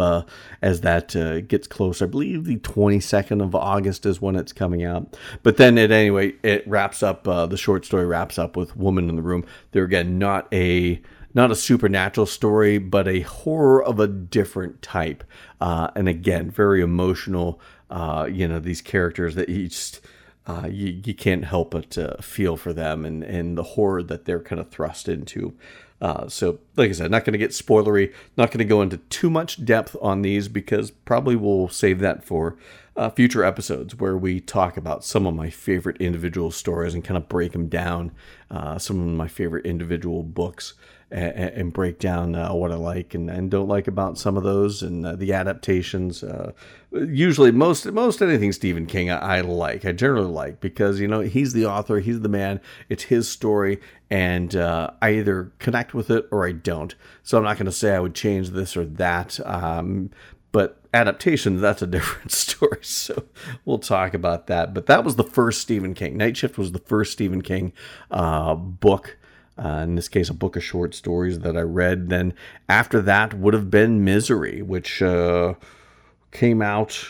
as 0.62 0.82
that 0.82 1.10
gets 1.48 1.68
close. 1.68 2.02
I 2.02 2.08
believe 2.08 2.46
the 2.46 2.58
22nd 2.58 3.44
of 3.44 3.54
August 3.54 4.08
is 4.08 4.20
when 4.20 4.36
it's 4.36 4.54
coming 4.54 4.84
out. 4.84 5.16
But 5.44 5.58
then, 5.58 5.78
at 5.78 5.92
anyway, 5.92 6.34
it 6.42 6.68
wraps 6.68 7.04
up. 7.04 7.26
the 7.26 7.58
short 7.58 7.86
story 7.86 8.08
wraps 8.08 8.40
up 8.40 8.58
with 8.58 8.76
"Woman 8.76 9.08
in 9.08 9.16
the 9.16 9.22
Room." 9.22 9.46
They're 9.72 9.84
again 9.84 10.18
not 10.18 10.48
a 10.52 11.00
not 11.38 11.52
a 11.52 11.56
supernatural 11.56 12.26
story, 12.26 12.80
but 12.80 13.08
a 13.08 13.22
horror 13.22 13.82
of 13.84 14.00
a 14.00 14.08
different 14.08 14.82
type. 14.82 15.24
Uh, 15.62 15.90
and 15.96 16.10
again, 16.10 16.50
very 16.50 16.82
emotional. 16.82 17.62
Uh, 17.90 18.28
you 18.30 18.48
know, 18.48 18.60
these 18.60 18.82
characters 18.82 19.36
that 19.36 19.48
you 19.48 19.70
just 19.70 20.02
uh, 20.48 20.68
you, 20.70 21.02
you 21.06 21.14
can't 21.14 21.46
help 21.46 21.72
but 21.72 21.98
feel 22.22 22.58
for 22.58 22.74
them 22.74 23.06
and, 23.06 23.24
and 23.24 23.58
the 23.58 23.64
horror 23.64 24.02
that 24.02 24.26
they're 24.26 24.40
kind 24.40 24.60
of 24.60 24.70
thrust 24.70 25.08
into. 25.08 25.54
Uh, 26.00 26.28
so, 26.28 26.60
like 26.76 26.90
I 26.90 26.94
said, 26.94 27.12
not 27.12 27.26
going 27.26 27.34
to 27.34 27.40
get 27.40 27.52
spoilery, 27.52 28.14
not 28.38 28.52
going 28.52 28.60
to 28.60 28.66
go 28.66 28.82
into 28.82 28.98
too 28.98 29.30
much 29.30 29.66
depth 29.66 29.96
on 30.02 30.22
these 30.22 30.48
because 30.48 30.92
probably 30.92 31.36
we'll 31.36 31.70
save 31.70 32.00
that 32.00 32.24
for 32.24 32.56
uh, 32.96 33.10
future 33.10 33.44
episodes 33.44 33.96
where 33.96 34.16
we 34.16 34.40
talk 34.40 34.78
about 34.78 35.04
some 35.04 35.26
of 35.26 35.34
my 35.34 35.50
favorite 35.50 35.98
individual 35.98 36.52
stories 36.52 36.94
and 36.94 37.04
kind 37.04 37.18
of 37.18 37.28
break 37.28 37.52
them 37.52 37.68
down, 37.68 38.12
uh, 38.52 38.78
some 38.78 39.00
of 39.00 39.08
my 39.08 39.28
favorite 39.28 39.66
individual 39.66 40.24
books 40.24 40.76
and, 41.10 41.34
and 41.34 41.74
break 41.74 42.00
down 42.00 42.36
uh, 42.36 42.54
what 42.54 42.72
I 42.72 42.76
like 42.76 43.14
and, 43.14 43.30
and, 43.30 43.50
don't 43.50 43.70
like 43.70 43.88
about 43.88 44.18
some 44.18 44.36
of 44.36 44.44
those 44.44 44.84
and 44.84 45.06
uh, 45.06 45.16
the 45.16 45.32
adaptations. 45.32 46.22
Uh, 46.22 46.52
usually, 46.92 47.52
most 47.52 47.86
most 47.86 48.22
anything 48.22 48.52
Stephen 48.52 48.86
King 48.86 49.10
I, 49.10 49.38
I, 49.38 49.42
like, 49.42 49.86
I 49.86 49.94
generally 49.94 50.30
like 50.30 50.60
because 50.60 51.00
you 51.00 51.08
know 51.08 51.22
he's 51.22 51.54
the 51.54 51.66
author, 51.66 52.00
he's 52.00 52.22
the 52.22 52.30
man, 52.30 52.60
it's 52.90 53.04
his 53.04 53.30
story, 53.30 53.80
and 54.10 54.54
uh, 54.56 54.92
I 55.02 55.12
either 55.12 55.54
connect 55.60 55.94
with 55.94 56.10
it 56.10 56.28
or 56.30 56.46
I 56.46 56.52
don't. 56.52 56.94
So 57.24 57.38
I'm 57.38 57.44
not 57.46 57.58
going 57.58 57.68
to 57.68 57.72
say 57.72 57.96
I 57.96 58.00
would 58.00 58.16
change 58.16 58.50
this 58.50 58.76
or 58.76 58.86
that. 58.86 59.40
Um, 59.46 60.10
but 60.52 60.82
adaptations, 60.94 61.62
that's 61.62 61.82
a 61.82 61.88
different 61.88 62.32
story. 62.32 62.80
So 62.82 63.24
we'll 63.64 63.80
talk 63.80 64.14
about 64.14 64.48
that. 64.48 64.74
But 64.74 64.88
that 64.88 65.06
was 65.06 65.16
the 65.16 65.24
first 65.24 65.62
Stephen 65.62 65.94
King. 65.94 66.18
Night 66.18 66.36
Shift 66.36 66.58
was 66.58 66.74
the 66.74 66.80
first 66.80 67.14
Stephen 67.14 67.42
King 67.42 67.72
uh, 68.12 68.56
book 68.56 69.18
uh, 69.58 69.82
in 69.84 69.96
this 69.96 70.08
case, 70.08 70.30
a 70.30 70.34
book 70.34 70.56
of 70.56 70.64
short 70.64 70.94
stories 70.94 71.40
that 71.40 71.58
I 71.58 71.62
read. 71.62 72.10
Then 72.10 72.34
after 72.70 73.02
that 73.02 73.34
would 73.34 73.54
have 73.54 73.72
been 73.72 74.04
Misery, 74.04 74.62
which 74.62 75.02
uh, 75.02 75.56
came 76.32 76.62
out 76.62 77.08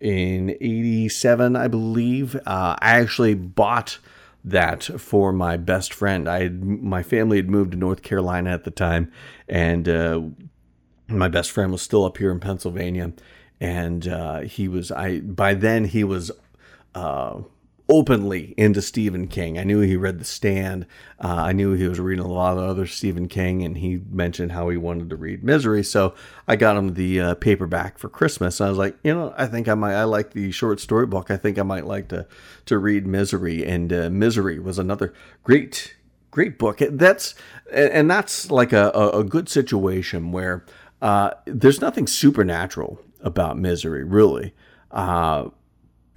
in 0.00 0.50
87, 0.50 1.56
I 1.56 1.68
believe. 1.68 2.36
Uh, 2.36 2.76
I 2.80 3.00
actually 3.00 3.34
bought 3.34 3.98
that 4.44 4.84
for 4.84 5.32
my 5.32 5.56
best 5.56 5.92
friend. 5.92 6.28
I 6.28 6.44
had, 6.44 6.62
my 6.64 7.02
family 7.02 7.36
had 7.36 7.50
moved 7.50 7.72
to 7.72 7.78
North 7.78 8.02
Carolina 8.02 8.50
at 8.50 8.64
the 8.64 8.70
time, 8.70 9.12
and 9.48 9.88
uh, 9.88 10.22
my 11.08 11.28
best 11.28 11.50
friend 11.50 11.72
was 11.72 11.82
still 11.82 12.04
up 12.04 12.18
here 12.18 12.30
in 12.30 12.40
Pennsylvania. 12.40 13.12
And 13.60 14.06
uh, 14.06 14.40
he 14.40 14.68
was 14.68 14.92
I 14.92 15.18
by 15.18 15.54
then 15.54 15.86
he 15.86 16.04
was 16.04 16.30
uh, 16.94 17.40
openly 17.88 18.54
into 18.58 18.82
Stephen 18.82 19.26
King. 19.28 19.58
I 19.58 19.64
knew 19.64 19.80
he 19.80 19.96
read 19.96 20.18
The 20.18 20.24
Stand. 20.24 20.86
Uh, 21.22 21.28
I 21.28 21.52
knew 21.52 21.72
he 21.72 21.88
was 21.88 21.98
reading 21.98 22.24
a 22.24 22.28
lot 22.28 22.58
of 22.58 22.64
other 22.64 22.86
Stephen 22.86 23.28
King, 23.28 23.62
and 23.64 23.78
he 23.78 24.00
mentioned 24.10 24.52
how 24.52 24.68
he 24.68 24.76
wanted 24.76 25.08
to 25.10 25.16
read 25.16 25.42
Misery. 25.42 25.82
So 25.82 26.14
I 26.46 26.56
got 26.56 26.76
him 26.76 26.94
the 26.94 27.20
uh, 27.20 27.34
paperback 27.36 27.98
for 27.98 28.08
Christmas. 28.08 28.60
I 28.60 28.68
was 28.68 28.76
like, 28.76 28.96
you 29.02 29.14
know, 29.14 29.32
I 29.36 29.46
think 29.46 29.68
I 29.68 29.74
might. 29.74 29.94
I 29.94 30.04
like 30.04 30.32
the 30.32 30.50
short 30.52 30.80
story 30.80 31.06
book. 31.06 31.30
I 31.30 31.36
think 31.36 31.58
I 31.58 31.62
might 31.62 31.86
like 31.86 32.08
to 32.08 32.26
to 32.66 32.78
read 32.78 33.06
Misery. 33.06 33.64
And 33.64 33.92
uh, 33.92 34.10
Misery 34.10 34.58
was 34.58 34.78
another 34.78 35.14
great 35.42 35.96
great 36.30 36.58
book. 36.58 36.80
That's 36.90 37.34
and 37.72 38.10
that's 38.10 38.50
like 38.50 38.72
a 38.72 38.90
a 38.90 39.24
good 39.24 39.48
situation 39.48 40.30
where 40.30 40.64
uh, 41.00 41.30
there's 41.46 41.80
nothing 41.80 42.06
supernatural 42.06 43.00
about 43.20 43.58
Misery, 43.58 44.04
really. 44.04 44.54
Uh, 44.90 45.48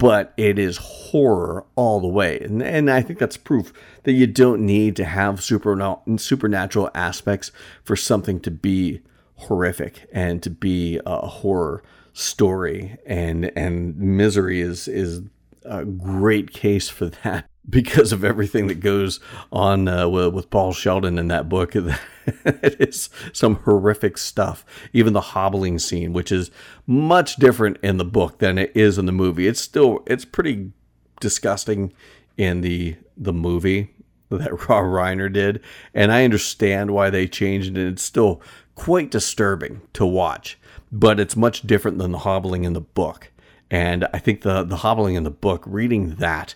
but 0.02 0.34
it 0.36 0.58
is 0.58 0.78
horror 0.78 1.64
all 1.76 2.00
the 2.00 2.08
way. 2.08 2.40
And, 2.40 2.64
and 2.64 2.90
I 2.90 3.04
think 3.04 3.20
that's 3.20 3.38
proof 3.38 3.72
that 4.02 4.14
you 4.14 4.26
don't 4.26 4.66
need 4.66 4.96
to 4.96 5.06
have 5.06 5.44
super, 5.44 5.96
supernatural 6.18 6.90
aspects 6.96 7.52
for 7.84 7.96
something 7.96 8.40
to 8.40 8.50
be 8.50 9.02
horrific 9.36 10.10
and 10.12 10.42
to 10.42 10.50
be 10.50 11.00
a 11.06 11.28
horror 11.28 11.84
story. 12.14 12.98
And, 13.06 13.52
and 13.56 13.96
misery 13.96 14.60
is, 14.60 14.88
is 14.88 15.22
a 15.66 15.86
great 15.86 16.52
case 16.52 16.90
for 16.90 17.06
that 17.24 17.48
because 17.72 18.12
of 18.12 18.24
everything 18.24 18.68
that 18.68 18.82
goes 18.82 19.20
on 19.52 19.88
uh, 19.88 20.08
with, 20.08 20.50
Paul 20.50 20.74
Sheldon 20.74 21.18
in 21.18 21.30
that 21.30 21.50
book. 21.50 21.76
it 22.26 22.76
is 22.80 23.10
some 23.34 23.56
horrific 23.56 24.18
stuff. 24.18 24.66
Even 24.94 25.14
the 25.14 25.22
hobbling 25.22 25.80
scene, 25.80 26.14
which 26.14 26.32
is 26.32 26.52
much 26.86 27.38
different 27.38 27.78
in 27.82 27.98
the 27.98 28.06
book 28.06 28.40
than 28.40 28.58
it 28.58 28.72
is 28.76 28.98
in 28.98 29.06
the 29.06 29.12
movie. 29.12 29.48
It's 29.48 29.62
still 29.62 30.04
it's 30.06 30.26
pretty 30.26 30.72
disgusting 31.20 31.94
in 32.38 32.62
the 32.62 32.98
the 33.18 33.34
movie 33.34 33.96
that 34.30 34.52
Rob 34.70 34.86
Reiner 34.86 35.32
did, 35.32 35.62
and 35.94 36.12
I 36.12 36.26
understand 36.26 36.92
why 36.92 37.10
they 37.10 37.28
changed 37.28 37.78
it. 37.78 37.88
It's 37.88 38.04
still 38.04 38.42
quite 38.76 39.12
disturbing 39.12 39.82
to 39.94 40.06
watch, 40.06 40.60
but 40.92 41.20
it's 41.20 41.36
much 41.36 41.62
different 41.62 41.98
than 41.98 42.12
the 42.12 42.20
hobbling 42.20 42.66
in 42.66 42.74
the 42.74 42.82
book. 42.82 43.32
And 43.70 44.06
I 44.14 44.20
think 44.20 44.42
the 44.42 44.64
the 44.64 44.78
hobbling 44.78 45.16
in 45.16 45.24
the 45.24 45.32
book, 45.32 45.64
reading 45.66 46.16
that 46.16 46.56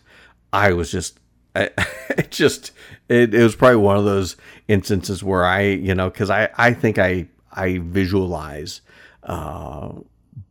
I 0.56 0.74
was 0.74 0.92
just, 0.92 1.20
I, 1.56 1.70
it 2.10 2.32
just, 2.32 2.72
it, 3.10 3.34
it 3.34 3.44
was 3.44 3.56
probably 3.56 3.78
one 3.78 3.98
of 3.98 4.06
those 4.06 4.38
instances 4.68 5.24
where 5.24 5.46
I, 5.46 5.62
you 5.62 5.94
know, 5.94 6.10
because 6.10 6.30
I, 6.30 6.50
I 6.58 6.74
think 6.74 6.98
I, 6.98 7.28
I 7.52 7.80
visualize 7.82 8.82
uh, 9.24 9.94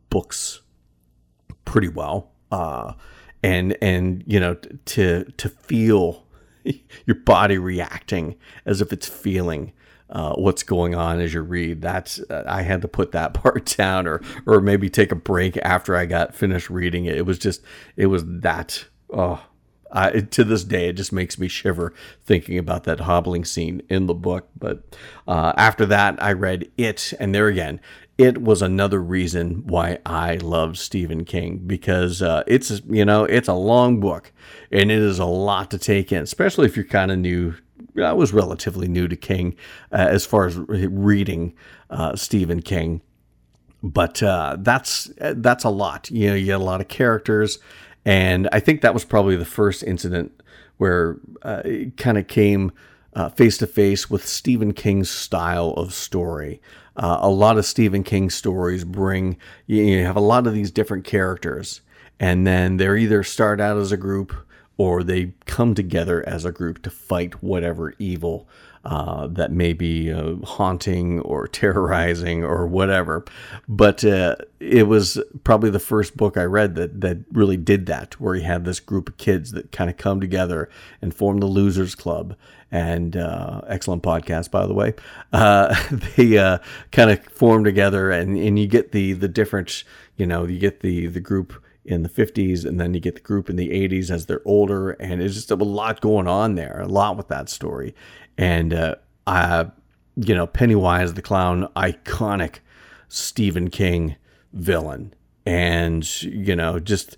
books 0.09 0.61
pretty 1.65 1.87
well, 1.87 2.31
uh, 2.51 2.93
and 3.43 3.77
and 3.81 4.23
you 4.25 4.39
know 4.39 4.55
to 4.85 5.25
to 5.37 5.49
feel 5.49 6.25
your 7.05 7.15
body 7.15 7.57
reacting 7.57 8.35
as 8.65 8.81
if 8.81 8.91
it's 8.91 9.07
feeling 9.07 9.73
uh, 10.09 10.33
what's 10.33 10.63
going 10.63 10.95
on 10.95 11.19
as 11.19 11.33
you 11.33 11.41
read. 11.41 11.81
That's 11.81 12.19
uh, 12.29 12.43
I 12.47 12.63
had 12.63 12.81
to 12.81 12.87
put 12.87 13.11
that 13.11 13.33
part 13.41 13.65
down, 13.77 14.07
or 14.07 14.21
or 14.45 14.61
maybe 14.61 14.89
take 14.89 15.11
a 15.11 15.15
break 15.15 15.57
after 15.57 15.95
I 15.95 16.05
got 16.05 16.35
finished 16.35 16.69
reading 16.69 17.05
it. 17.05 17.17
It 17.17 17.25
was 17.25 17.37
just 17.39 17.61
it 17.95 18.07
was 18.07 18.23
that 18.25 18.85
oh 19.09 19.43
uh, 19.95 20.11
to 20.11 20.43
this 20.43 20.65
day, 20.65 20.89
it 20.89 20.93
just 20.93 21.13
makes 21.13 21.39
me 21.39 21.47
shiver 21.47 21.93
thinking 22.25 22.57
about 22.57 22.83
that 22.83 22.99
hobbling 22.99 23.45
scene 23.45 23.81
in 23.89 24.07
the 24.07 24.13
book. 24.13 24.49
But 24.57 24.83
uh, 25.25 25.53
after 25.55 25.85
that, 25.85 26.21
I 26.21 26.33
read 26.33 26.69
It, 26.77 27.13
and 27.17 27.33
there 27.33 27.47
again, 27.47 27.79
it 28.17 28.41
was 28.41 28.61
another 28.61 29.01
reason 29.01 29.65
why 29.65 29.99
I 30.05 30.35
love 30.35 30.77
Stephen 30.77 31.23
King 31.25 31.61
because 31.65 32.21
uh, 32.21 32.43
it's 32.45 32.81
you 32.87 33.05
know 33.05 33.23
it's 33.23 33.47
a 33.47 33.53
long 33.53 33.99
book 33.99 34.31
and 34.71 34.91
it 34.91 34.99
is 34.99 35.19
a 35.19 35.25
lot 35.25 35.71
to 35.71 35.77
take 35.77 36.11
in, 36.11 36.23
especially 36.23 36.65
if 36.65 36.75
you're 36.75 36.85
kind 36.85 37.11
of 37.11 37.17
new. 37.17 37.55
I 38.01 38.13
was 38.13 38.33
relatively 38.33 38.89
new 38.89 39.07
to 39.07 39.15
King 39.15 39.55
uh, 39.91 40.07
as 40.09 40.25
far 40.25 40.45
as 40.45 40.57
reading 40.57 41.53
uh, 41.89 42.15
Stephen 42.15 42.61
King, 42.61 43.01
but 43.81 44.21
uh, 44.21 44.57
that's 44.59 45.09
that's 45.17 45.63
a 45.63 45.69
lot. 45.69 46.09
You 46.11 46.29
know, 46.29 46.35
you 46.35 46.45
get 46.45 46.59
a 46.59 46.63
lot 46.63 46.81
of 46.81 46.89
characters, 46.89 47.59
and 48.05 48.47
I 48.51 48.59
think 48.59 48.81
that 48.81 48.93
was 48.93 49.03
probably 49.03 49.35
the 49.35 49.45
first 49.45 49.83
incident 49.83 50.41
where 50.77 51.17
uh, 51.41 51.61
it 51.65 51.97
kind 51.97 52.17
of 52.17 52.27
came 52.27 52.71
face 53.35 53.57
to 53.57 53.67
face 53.67 54.09
with 54.09 54.27
Stephen 54.27 54.73
King's 54.73 55.09
style 55.09 55.71
of 55.77 55.93
story. 55.93 56.61
Uh, 56.97 57.17
a 57.21 57.29
lot 57.29 57.57
of 57.57 57.65
Stephen 57.65 58.03
King 58.03 58.29
stories 58.29 58.83
bring 58.83 59.37
you, 59.67 59.83
you 59.83 60.05
have 60.05 60.15
a 60.15 60.21
lot 60.21 60.47
of 60.47 60.53
these 60.53 60.71
different 60.71 61.03
characters, 61.05 61.81
and 62.19 62.45
then 62.45 62.77
they're 62.77 62.97
either 62.97 63.23
start 63.23 63.59
out 63.59 63.77
as 63.77 63.91
a 63.91 63.97
group 63.97 64.33
or 64.77 65.03
they 65.03 65.33
come 65.45 65.73
together 65.73 66.27
as 66.27 66.45
a 66.45 66.51
group 66.51 66.81
to 66.83 66.89
fight 66.89 67.41
whatever 67.41 67.93
evil 67.99 68.47
uh, 68.85 69.27
that 69.27 69.51
may 69.51 69.73
be 69.73 70.11
uh, 70.11 70.35
haunting 70.43 71.19
or 71.21 71.47
terrorizing 71.49 72.43
or 72.43 72.67
whatever. 72.67 73.25
But 73.67 74.03
uh, 74.03 74.35
it 74.59 74.87
was 74.87 75.19
probably 75.43 75.69
the 75.69 75.79
first 75.79 76.15
book 76.15 76.37
I 76.37 76.43
read 76.43 76.75
that 76.75 77.01
that 77.01 77.17
really 77.31 77.57
did 77.57 77.87
that, 77.87 78.19
where 78.19 78.35
he 78.35 78.43
had 78.43 78.65
this 78.65 78.79
group 78.79 79.09
of 79.09 79.17
kids 79.17 79.51
that 79.51 79.71
kind 79.71 79.89
of 79.89 79.97
come 79.97 80.21
together 80.21 80.69
and 81.01 81.13
form 81.13 81.39
the 81.39 81.47
Losers 81.47 81.95
Club. 81.95 82.35
And 82.71 83.15
uh, 83.15 83.61
excellent 83.67 84.03
podcast, 84.03 84.51
by 84.51 84.65
the 84.65 84.73
way. 84.73 84.95
Uh, 85.31 85.75
they 86.17 86.59
kind 86.91 87.11
of 87.11 87.23
form 87.27 87.63
together, 87.63 88.11
and, 88.11 88.37
and 88.37 88.59
you 88.59 88.67
get 88.67 88.91
the 88.91 89.13
the 89.13 89.29
different, 89.29 89.83
you 90.17 90.25
know, 90.25 90.45
you 90.45 90.59
get 90.59 90.81
the 90.81 91.07
the 91.07 91.21
group 91.21 91.53
in 91.85 92.03
the 92.03 92.09
50s 92.09 92.65
and 92.65 92.79
then 92.79 92.93
you 92.93 92.99
get 92.99 93.15
the 93.15 93.21
group 93.21 93.49
in 93.49 93.55
the 93.55 93.69
80s 93.69 94.09
as 94.09 94.25
they're 94.25 94.41
older 94.43 94.91
and 94.91 95.21
it's 95.21 95.35
just 95.35 95.51
a 95.51 95.55
lot 95.55 96.01
going 96.01 96.27
on 96.27 96.55
there 96.55 96.81
a 96.81 96.87
lot 96.87 97.15
with 97.15 97.27
that 97.27 97.47
story 97.47 97.93
and 98.37 98.73
uh, 98.73 98.95
I, 99.27 99.67
you 100.15 100.35
know, 100.35 100.47
Pennywise 100.47 101.13
the 101.13 101.21
clown, 101.21 101.67
iconic 101.75 102.59
Stephen 103.07 103.69
King 103.69 104.15
villain, 104.53 105.13
and 105.45 106.21
you 106.23 106.55
know, 106.55 106.79
just 106.79 107.17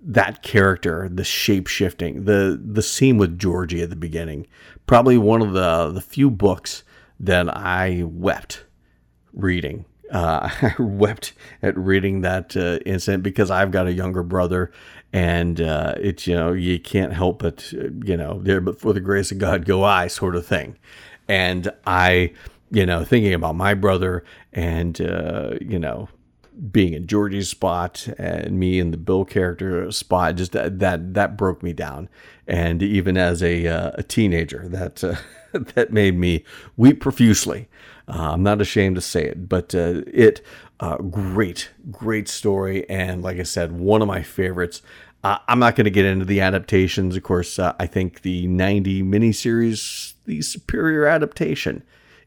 that 0.00 0.42
character, 0.42 1.08
the 1.10 1.24
shape 1.24 1.66
shifting, 1.66 2.24
the 2.24 2.60
the 2.62 2.82
scene 2.82 3.18
with 3.18 3.38
Georgie 3.38 3.82
at 3.82 3.90
the 3.90 3.96
beginning, 3.96 4.46
probably 4.86 5.18
one 5.18 5.42
of 5.42 5.52
the 5.52 5.90
the 5.90 6.00
few 6.00 6.30
books 6.30 6.82
that 7.20 7.54
I 7.56 8.04
wept 8.06 8.64
reading. 9.32 9.84
Uh, 10.10 10.50
I 10.62 10.74
wept 10.82 11.32
at 11.62 11.76
reading 11.76 12.22
that 12.22 12.56
uh, 12.56 12.78
incident 12.86 13.22
because 13.22 13.50
I've 13.50 13.70
got 13.70 13.86
a 13.86 13.92
younger 13.92 14.22
brother, 14.22 14.72
and 15.12 15.60
uh, 15.60 15.94
it's 15.96 16.26
you 16.26 16.34
know 16.34 16.52
you 16.52 16.78
can't 16.78 17.12
help 17.12 17.40
but 17.42 17.72
you 17.72 18.16
know 18.16 18.40
there 18.42 18.60
but 18.60 18.80
for 18.80 18.92
the 18.92 19.00
grace 19.00 19.30
of 19.32 19.38
God 19.38 19.64
go 19.64 19.84
I 19.84 20.06
sort 20.06 20.36
of 20.36 20.46
thing, 20.46 20.78
and 21.28 21.70
I 21.86 22.32
you 22.70 22.86
know 22.86 23.04
thinking 23.04 23.34
about 23.34 23.54
my 23.54 23.74
brother 23.74 24.24
and 24.52 25.00
uh, 25.00 25.54
you 25.60 25.78
know 25.78 26.08
being 26.72 26.92
in 26.92 27.06
Georgie's 27.06 27.48
spot 27.48 28.08
and 28.18 28.58
me 28.58 28.78
in 28.78 28.90
the 28.90 28.96
Bill 28.96 29.24
character 29.24 29.90
spot 29.92 30.36
just 30.36 30.52
that 30.52 30.78
that, 30.80 31.14
that 31.14 31.36
broke 31.36 31.62
me 31.62 31.72
down, 31.72 32.08
and 32.46 32.82
even 32.82 33.16
as 33.16 33.42
a 33.42 33.66
uh, 33.66 33.92
a 33.94 34.02
teenager 34.02 34.68
that 34.68 35.02
uh, 35.04 35.16
that 35.74 35.92
made 35.92 36.16
me 36.18 36.44
weep 36.76 37.00
profusely. 37.00 37.68
Uh, 38.08 38.32
I'm 38.32 38.42
not 38.42 38.60
ashamed 38.60 38.96
to 38.96 39.02
say 39.02 39.24
it, 39.24 39.48
but 39.48 39.74
uh, 39.74 40.02
it 40.06 40.40
uh, 40.80 40.96
great, 40.96 41.70
great 41.90 42.28
story, 42.28 42.88
and 42.88 43.22
like 43.22 43.38
I 43.38 43.42
said, 43.42 43.72
one 43.72 44.00
of 44.00 44.08
my 44.08 44.22
favorites. 44.22 44.80
Uh, 45.22 45.38
I'm 45.48 45.58
not 45.58 45.74
going 45.74 45.84
to 45.84 45.90
get 45.90 46.04
into 46.04 46.24
the 46.24 46.40
adaptations. 46.40 47.16
Of 47.16 47.24
course, 47.24 47.58
uh, 47.58 47.74
I 47.78 47.86
think 47.86 48.22
the 48.22 48.46
90 48.46 49.02
miniseries, 49.02 50.14
the 50.24 50.40
superior 50.42 51.06
adaptation 51.06 51.82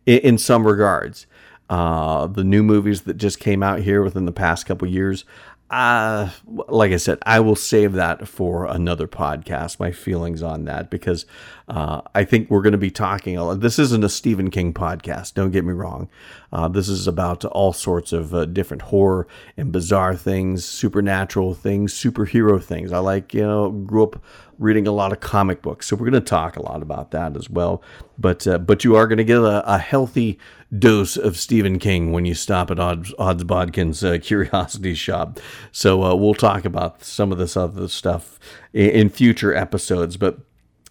in, 0.06 0.20
in 0.20 0.38
some 0.38 0.68
regards. 0.68 1.26
The 1.70 2.44
new 2.46 2.62
movies 2.62 3.04
that 3.04 3.16
just 3.16 3.40
came 3.40 3.64
out 3.64 3.80
here 3.80 4.04
within 4.04 4.26
the 4.26 4.34
past 4.34 4.66
couple 4.66 4.88
years, 4.88 5.24
uh, 5.72 6.30
like 6.46 6.92
I 6.92 6.98
said, 6.98 7.18
I 7.26 7.40
will 7.40 7.56
save 7.56 7.94
that 7.94 8.28
for 8.28 8.66
another 8.66 9.08
podcast. 9.08 9.80
My 9.80 9.94
feelings 9.94 10.44
on 10.44 10.66
that 10.66 10.90
because 10.90 11.26
uh, 11.70 12.02
I 12.14 12.26
think 12.26 12.50
we're 12.50 12.62
going 12.62 12.74
to 12.74 12.78
be 12.78 12.92
talking. 12.92 13.60
This 13.60 13.80
isn't 13.80 14.04
a 14.04 14.10
Stephen 14.10 14.52
King 14.52 14.74
podcast. 14.74 15.34
Don't 15.34 15.52
get 15.52 15.64
me 15.64 15.72
wrong. 15.72 16.10
Uh, 16.52 16.68
this 16.68 16.90
is 16.90 17.08
about 17.08 17.46
all 17.46 17.72
sorts 17.72 18.12
of 18.12 18.36
uh, 18.36 18.44
different 18.44 18.84
horror 18.84 19.30
and 19.56 19.72
bizarre 19.72 20.14
things, 20.14 20.66
supernatural 20.66 21.54
things, 21.54 21.94
superhero 21.94 22.62
things. 22.62 22.92
I 22.92 23.00
like, 23.00 23.34
you 23.34 23.44
know, 23.44 23.72
grew 23.72 24.04
up 24.04 24.22
reading 24.60 24.88
a 24.88 24.92
lot 24.92 25.14
of 25.14 25.22
comic 25.22 25.62
books, 25.62 25.88
so 25.88 25.96
we're 25.96 26.10
going 26.10 26.22
to 26.22 26.30
talk 26.30 26.58
a 26.58 26.62
lot 26.62 26.82
about 26.82 27.12
that 27.12 27.36
as 27.36 27.50
well. 27.50 27.82
But 28.18 28.46
uh, 28.46 28.60
but 28.60 28.84
you 28.84 28.96
are 28.96 29.08
going 29.08 29.18
to 29.18 29.24
get 29.24 29.38
a, 29.38 29.74
a, 29.74 29.78
healthy 29.80 30.38
dose 30.78 31.18
of 31.18 31.38
Stephen 31.38 31.80
King 31.80 32.12
when 32.12 32.26
you 32.26 32.34
stop 32.34 32.72
at 32.72 32.80
Odds, 32.80 33.14
Bodkin's 33.18 34.04
uh, 34.04 34.18
Curiosity 34.22 34.94
Shop. 34.94 35.40
So 35.72 36.04
uh, 36.04 36.16
we'll 36.16 36.34
talk 36.34 36.66
about 36.66 37.04
some 37.04 37.32
of 37.32 37.38
this 37.38 37.58
other 37.58 37.88
stuff 37.88 38.40
in, 38.74 38.90
in 38.90 39.10
future 39.10 39.54
episodes, 39.54 40.18
but 40.18 40.40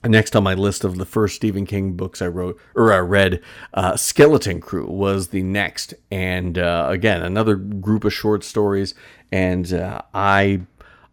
next 0.04 0.34
on 0.34 0.42
my 0.42 0.54
list 0.54 0.84
of 0.84 0.96
the 0.96 1.04
first 1.04 1.36
Stephen 1.36 1.66
King 1.66 1.92
books 1.92 2.22
I 2.22 2.26
wrote 2.26 2.58
or 2.74 2.92
I 2.92 2.98
read, 2.98 3.42
uh, 3.74 3.96
Skeleton 3.96 4.60
Crew 4.60 4.86
was 4.86 5.28
the 5.28 5.42
next, 5.42 5.94
and 6.10 6.58
uh, 6.58 6.86
again 6.88 7.22
another 7.22 7.56
group 7.56 8.04
of 8.04 8.12
short 8.12 8.44
stories, 8.44 8.94
and 9.32 9.72
uh, 9.72 10.02
I 10.14 10.62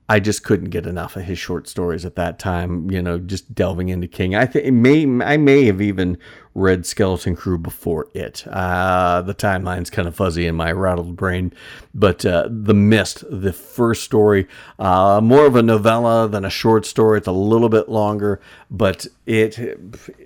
I 0.10 0.22
just 0.22 0.44
couldn't 0.44 0.70
get 0.70 0.86
enough 0.86 1.18
of 1.18 1.24
his 1.24 1.38
short 1.38 1.68
stories 1.68 2.06
at 2.06 2.16
that 2.16 2.40
time. 2.40 2.90
You 2.90 3.02
know, 3.02 3.20
just 3.20 3.54
delving 3.54 3.90
into 3.90 4.08
King. 4.08 4.36
I 4.36 4.46
think 4.46 4.74
may 4.74 5.04
I 5.24 5.38
may 5.38 5.66
have 5.66 5.82
even 5.82 6.18
read 6.58 6.86
Skeleton 6.86 7.36
Crew 7.36 7.58
before 7.58 8.08
it. 8.14 8.48
Uh, 8.48 9.22
the 9.22 9.34
timeline's 9.34 9.92
kind 9.92 10.08
of 10.08 10.16
fuzzy 10.16 10.48
in 10.48 10.56
my 10.56 10.72
rattled 10.72 11.16
brain, 11.16 11.54
but 11.94 12.26
uh, 12.26 12.48
The 12.50 12.74
Mist, 12.74 13.24
the 13.30 13.54
first 13.54 14.04
story, 14.04 14.48
uh, 14.80 15.22
more 15.22 15.46
of 15.46 15.56
a 15.56 15.62
novella 15.62 16.28
than 16.28 16.44
a 16.44 16.50
short 16.50 16.86
story. 16.86 17.20
It's 17.20 17.28
a 17.28 17.32
little 17.32 17.70
bit 17.70 17.90
longer, 17.90 18.42
but 18.72 19.06
it 19.28 19.60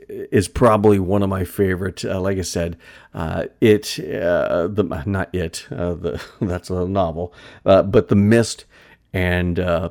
is 0.10 0.48
probably 0.48 1.00
one 1.00 1.22
of 1.24 1.30
my 1.30 1.44
favorite. 1.44 2.06
Uh, 2.06 2.22
like 2.22 2.38
I 2.38 2.44
said, 2.44 2.78
uh, 3.14 3.46
it 3.60 4.00
uh, 4.00 4.68
the 4.68 5.04
not 5.06 5.34
it 5.34 5.66
the 5.70 6.24
that's 6.42 6.70
a 6.70 6.88
novel, 6.88 7.34
but 7.64 8.08
The 8.08 8.16
Mist 8.16 8.66
and 9.14 9.60
uh, 9.60 9.90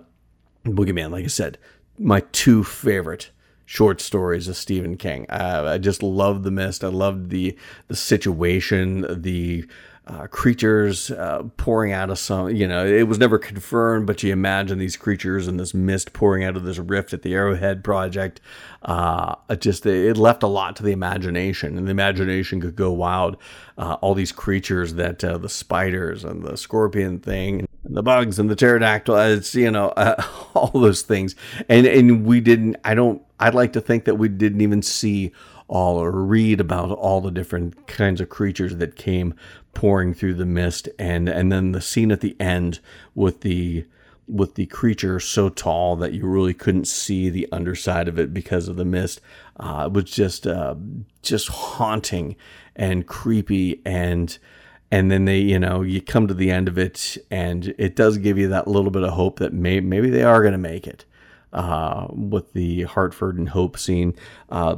Boogeyman. 0.64 1.10
Like 1.10 1.24
I 1.24 1.28
said, 1.28 1.58
my 1.98 2.20
two 2.32 2.64
favorite 2.64 3.30
short 3.66 4.00
stories 4.00 4.48
of 4.48 4.56
Stephen 4.56 4.96
King. 4.96 5.26
I 5.30 5.78
just 5.78 6.02
loved 6.02 6.42
The 6.42 6.50
Mist. 6.50 6.82
I 6.82 6.88
loved 6.88 7.30
the 7.30 7.56
the 7.88 7.96
situation, 7.96 9.22
the 9.22 9.64
uh, 10.10 10.26
creatures 10.26 11.12
uh, 11.12 11.44
pouring 11.56 11.92
out 11.92 12.10
of 12.10 12.18
some, 12.18 12.50
you 12.50 12.66
know, 12.66 12.84
it 12.84 13.04
was 13.04 13.18
never 13.18 13.38
confirmed, 13.38 14.06
but 14.06 14.22
you 14.22 14.32
imagine 14.32 14.78
these 14.78 14.96
creatures 14.96 15.46
and 15.46 15.60
this 15.60 15.72
mist 15.72 16.12
pouring 16.12 16.42
out 16.42 16.56
of 16.56 16.64
this 16.64 16.78
rift 16.78 17.12
at 17.12 17.22
the 17.22 17.32
Arrowhead 17.32 17.84
Project. 17.84 18.40
Uh, 18.82 19.36
it 19.48 19.60
just 19.60 19.86
it 19.86 20.16
left 20.16 20.42
a 20.42 20.48
lot 20.48 20.74
to 20.76 20.82
the 20.82 20.90
imagination, 20.90 21.78
and 21.78 21.86
the 21.86 21.92
imagination 21.92 22.60
could 22.60 22.74
go 22.74 22.90
wild. 22.90 23.36
Uh, 23.78 23.98
all 24.00 24.14
these 24.14 24.32
creatures 24.32 24.94
that 24.94 25.22
uh, 25.22 25.38
the 25.38 25.48
spiders 25.48 26.24
and 26.24 26.42
the 26.42 26.56
scorpion 26.56 27.20
thing, 27.20 27.68
the 27.84 28.02
bugs 28.02 28.38
and 28.38 28.50
the 28.50 28.56
pterodactyl, 28.56 29.16
it's 29.16 29.54
you 29.54 29.70
know 29.70 29.88
uh, 29.90 30.22
all 30.54 30.70
those 30.70 31.02
things, 31.02 31.34
and 31.68 31.86
and 31.86 32.24
we 32.24 32.40
didn't. 32.40 32.76
I 32.84 32.94
don't. 32.94 33.22
I'd 33.38 33.54
like 33.54 33.72
to 33.74 33.80
think 33.80 34.04
that 34.04 34.16
we 34.16 34.28
didn't 34.28 34.60
even 34.60 34.82
see 34.82 35.32
all 35.70 35.98
or 35.98 36.10
read 36.10 36.60
about 36.60 36.90
all 36.90 37.20
the 37.20 37.30
different 37.30 37.86
kinds 37.86 38.20
of 38.20 38.28
creatures 38.28 38.76
that 38.76 38.96
came 38.96 39.32
pouring 39.72 40.12
through 40.12 40.34
the 40.34 40.44
mist 40.44 40.88
and 40.98 41.28
and 41.28 41.52
then 41.52 41.70
the 41.70 41.80
scene 41.80 42.10
at 42.10 42.20
the 42.20 42.36
end 42.40 42.80
with 43.14 43.42
the 43.42 43.84
with 44.26 44.56
the 44.56 44.66
creature 44.66 45.20
so 45.20 45.48
tall 45.48 45.94
that 45.94 46.12
you 46.12 46.26
really 46.26 46.52
couldn't 46.52 46.88
see 46.88 47.30
the 47.30 47.48
underside 47.52 48.08
of 48.08 48.18
it 48.18 48.34
because 48.34 48.66
of 48.66 48.74
the 48.76 48.84
mist 48.84 49.20
uh, 49.60 49.84
it 49.86 49.92
was 49.92 50.04
just 50.10 50.44
uh, 50.44 50.74
just 51.22 51.46
haunting 51.48 52.34
and 52.74 53.06
creepy 53.06 53.80
and 53.84 54.38
and 54.90 55.10
then 55.10 55.24
they 55.24 55.38
you 55.38 55.58
know 55.58 55.82
you 55.82 56.00
come 56.00 56.26
to 56.26 56.34
the 56.34 56.50
end 56.50 56.68
of 56.68 56.78
it 56.78 57.16
and 57.30 57.74
it 57.78 57.96
does 57.96 58.18
give 58.18 58.38
you 58.38 58.48
that 58.48 58.68
little 58.68 58.90
bit 58.90 59.02
of 59.02 59.10
hope 59.10 59.38
that 59.38 59.52
may, 59.52 59.80
maybe 59.80 60.10
they 60.10 60.22
are 60.22 60.40
going 60.42 60.52
to 60.52 60.58
make 60.58 60.86
it 60.86 61.04
uh, 61.52 62.06
with 62.10 62.52
the 62.52 62.82
Hartford 62.82 63.38
and 63.38 63.48
Hope 63.50 63.78
scene 63.78 64.14
uh, 64.50 64.76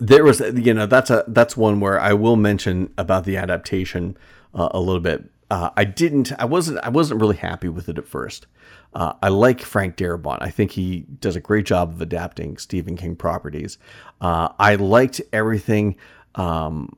there 0.00 0.24
was 0.24 0.40
you 0.40 0.74
know 0.74 0.86
that's 0.86 1.10
a 1.10 1.24
that's 1.28 1.56
one 1.56 1.80
where 1.80 2.00
I 2.00 2.12
will 2.12 2.36
mention 2.36 2.92
about 2.98 3.24
the 3.24 3.36
adaptation 3.36 4.16
uh, 4.54 4.68
a 4.72 4.80
little 4.80 5.00
bit. 5.00 5.24
Uh, 5.50 5.70
I 5.76 5.84
didn't 5.84 6.32
I 6.38 6.44
wasn't 6.44 6.78
I 6.82 6.88
wasn't 6.88 7.20
really 7.20 7.36
happy 7.36 7.68
with 7.68 7.88
it 7.88 7.98
at 7.98 8.06
first. 8.06 8.46
Uh, 8.94 9.12
I 9.22 9.28
like 9.28 9.60
Frank 9.60 9.96
Darabont. 9.96 10.38
I 10.40 10.50
think 10.50 10.72
he 10.72 11.00
does 11.20 11.36
a 11.36 11.40
great 11.40 11.66
job 11.66 11.90
of 11.90 12.00
adapting 12.00 12.56
Stephen 12.58 12.96
King 12.96 13.16
properties. 13.16 13.76
Uh, 14.20 14.50
I 14.58 14.76
liked 14.76 15.20
everything. 15.32 15.96
Um, 16.36 16.96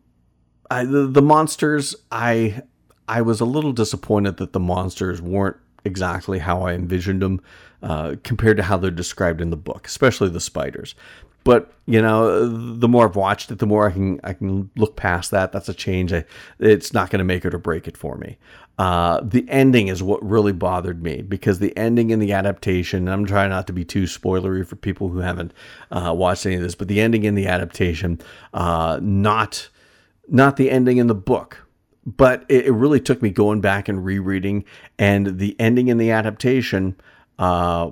I, 0.70 0.84
the, 0.84 1.06
the 1.06 1.22
monsters 1.22 1.94
I 2.10 2.62
I 3.08 3.22
was 3.22 3.40
a 3.40 3.44
little 3.44 3.72
disappointed 3.72 4.38
that 4.38 4.52
the 4.52 4.60
monsters 4.60 5.22
weren't 5.22 5.56
exactly 5.84 6.40
how 6.40 6.62
I 6.62 6.74
envisioned 6.74 7.22
them 7.22 7.40
uh, 7.82 8.16
compared 8.24 8.56
to 8.56 8.64
how 8.64 8.76
they're 8.76 8.90
described 8.90 9.40
in 9.40 9.50
the 9.50 9.56
book, 9.56 9.86
especially 9.86 10.28
the 10.28 10.40
spiders. 10.40 10.94
But 11.44 11.72
you 11.86 12.02
know, 12.02 12.48
the 12.48 12.88
more 12.88 13.08
I've 13.08 13.14
watched 13.14 13.52
it, 13.52 13.60
the 13.60 13.66
more 13.66 13.88
I 13.88 13.92
can 13.92 14.20
I 14.24 14.32
can 14.32 14.68
look 14.76 14.96
past 14.96 15.30
that. 15.30 15.52
That's 15.52 15.68
a 15.68 15.74
change. 15.74 16.12
I, 16.12 16.24
it's 16.58 16.92
not 16.92 17.10
going 17.10 17.20
to 17.20 17.24
make 17.24 17.44
it 17.44 17.54
or 17.54 17.58
break 17.58 17.86
it 17.86 17.96
for 17.96 18.16
me. 18.16 18.36
Uh, 18.78 19.20
the 19.22 19.48
ending 19.48 19.86
is 19.86 20.02
what 20.02 20.22
really 20.28 20.52
bothered 20.52 21.02
me 21.02 21.22
because 21.22 21.60
the 21.60 21.74
ending 21.76 22.10
in 22.10 22.18
the 22.18 22.32
adaptation. 22.32 23.08
I'm 23.08 23.24
trying 23.24 23.50
not 23.50 23.68
to 23.68 23.72
be 23.72 23.84
too 23.84 24.02
spoilery 24.02 24.66
for 24.66 24.74
people 24.74 25.08
who 25.08 25.20
haven't 25.20 25.54
uh, 25.92 26.12
watched 26.14 26.44
any 26.46 26.56
of 26.56 26.62
this, 26.62 26.74
but 26.74 26.88
the 26.88 27.00
ending 27.00 27.22
in 27.22 27.36
the 27.36 27.46
adaptation, 27.46 28.20
uh, 28.52 28.98
not 29.00 29.68
not 30.28 30.56
the 30.56 30.70
ending 30.70 30.98
in 30.98 31.06
the 31.06 31.14
book 31.14 31.66
but 32.06 32.44
it, 32.48 32.66
it, 32.66 32.72
really 32.72 33.00
took 33.00 33.20
me 33.20 33.30
going 33.30 33.60
back 33.60 33.88
and 33.88 34.04
rereading, 34.04 34.64
and 34.96 35.38
the 35.38 35.56
ending 35.58 35.88
in 35.88 35.98
the 35.98 36.12
adaptation 36.12 36.94
uh, 37.38 37.90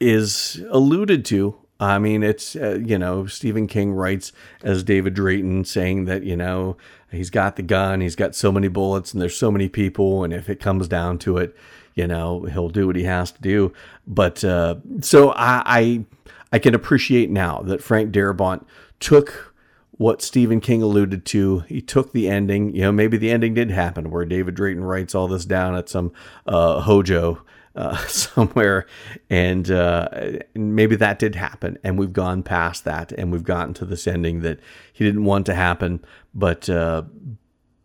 is 0.00 0.62
alluded 0.68 1.24
to. 1.26 1.56
I 1.78 1.98
mean, 1.98 2.24
it's 2.24 2.56
uh, 2.56 2.80
you 2.84 2.98
know 2.98 3.26
Stephen 3.26 3.68
King 3.68 3.92
writes 3.92 4.32
as 4.62 4.82
David 4.82 5.14
Drayton 5.14 5.64
saying 5.64 6.06
that 6.06 6.24
you 6.24 6.36
know 6.36 6.76
he's 7.10 7.30
got 7.30 7.54
the 7.54 7.62
gun, 7.62 8.00
he's 8.00 8.16
got 8.16 8.34
so 8.34 8.50
many 8.50 8.68
bullets, 8.68 9.12
and 9.12 9.22
there's 9.22 9.36
so 9.36 9.50
many 9.50 9.68
people, 9.68 10.24
and 10.24 10.32
if 10.32 10.50
it 10.50 10.58
comes 10.58 10.88
down 10.88 11.18
to 11.18 11.38
it, 11.38 11.56
you 11.94 12.08
know 12.08 12.42
he'll 12.44 12.68
do 12.68 12.88
what 12.88 12.96
he 12.96 13.04
has 13.04 13.30
to 13.30 13.40
do. 13.40 13.72
But 14.08 14.42
uh, 14.42 14.76
so 15.00 15.30
I, 15.30 15.62
I 15.64 16.04
I 16.52 16.58
can 16.58 16.74
appreciate 16.74 17.30
now 17.30 17.60
that 17.62 17.82
Frank 17.82 18.12
Darabont 18.12 18.64
took 18.98 19.53
what 19.96 20.22
Stephen 20.22 20.60
King 20.60 20.82
alluded 20.82 21.24
to. 21.26 21.60
He 21.60 21.80
took 21.80 22.12
the 22.12 22.28
ending, 22.28 22.74
you 22.74 22.82
know, 22.82 22.92
maybe 22.92 23.16
the 23.16 23.30
ending 23.30 23.54
did 23.54 23.70
happen 23.70 24.10
where 24.10 24.24
David 24.24 24.54
Drayton 24.54 24.84
writes 24.84 25.14
all 25.14 25.28
this 25.28 25.44
down 25.44 25.74
at 25.74 25.88
some 25.88 26.12
uh, 26.46 26.80
hojo 26.80 27.42
uh, 27.76 27.96
somewhere, 28.06 28.86
and 29.30 29.70
uh, 29.70 30.08
maybe 30.54 30.96
that 30.96 31.18
did 31.18 31.34
happen, 31.34 31.78
and 31.82 31.98
we've 31.98 32.12
gone 32.12 32.42
past 32.42 32.84
that, 32.84 33.12
and 33.12 33.32
we've 33.32 33.44
gotten 33.44 33.74
to 33.74 33.84
this 33.84 34.06
ending 34.06 34.40
that 34.40 34.60
he 34.92 35.04
didn't 35.04 35.24
want 35.24 35.46
to 35.46 35.54
happen, 35.54 36.04
but 36.34 36.68
uh, 36.68 37.02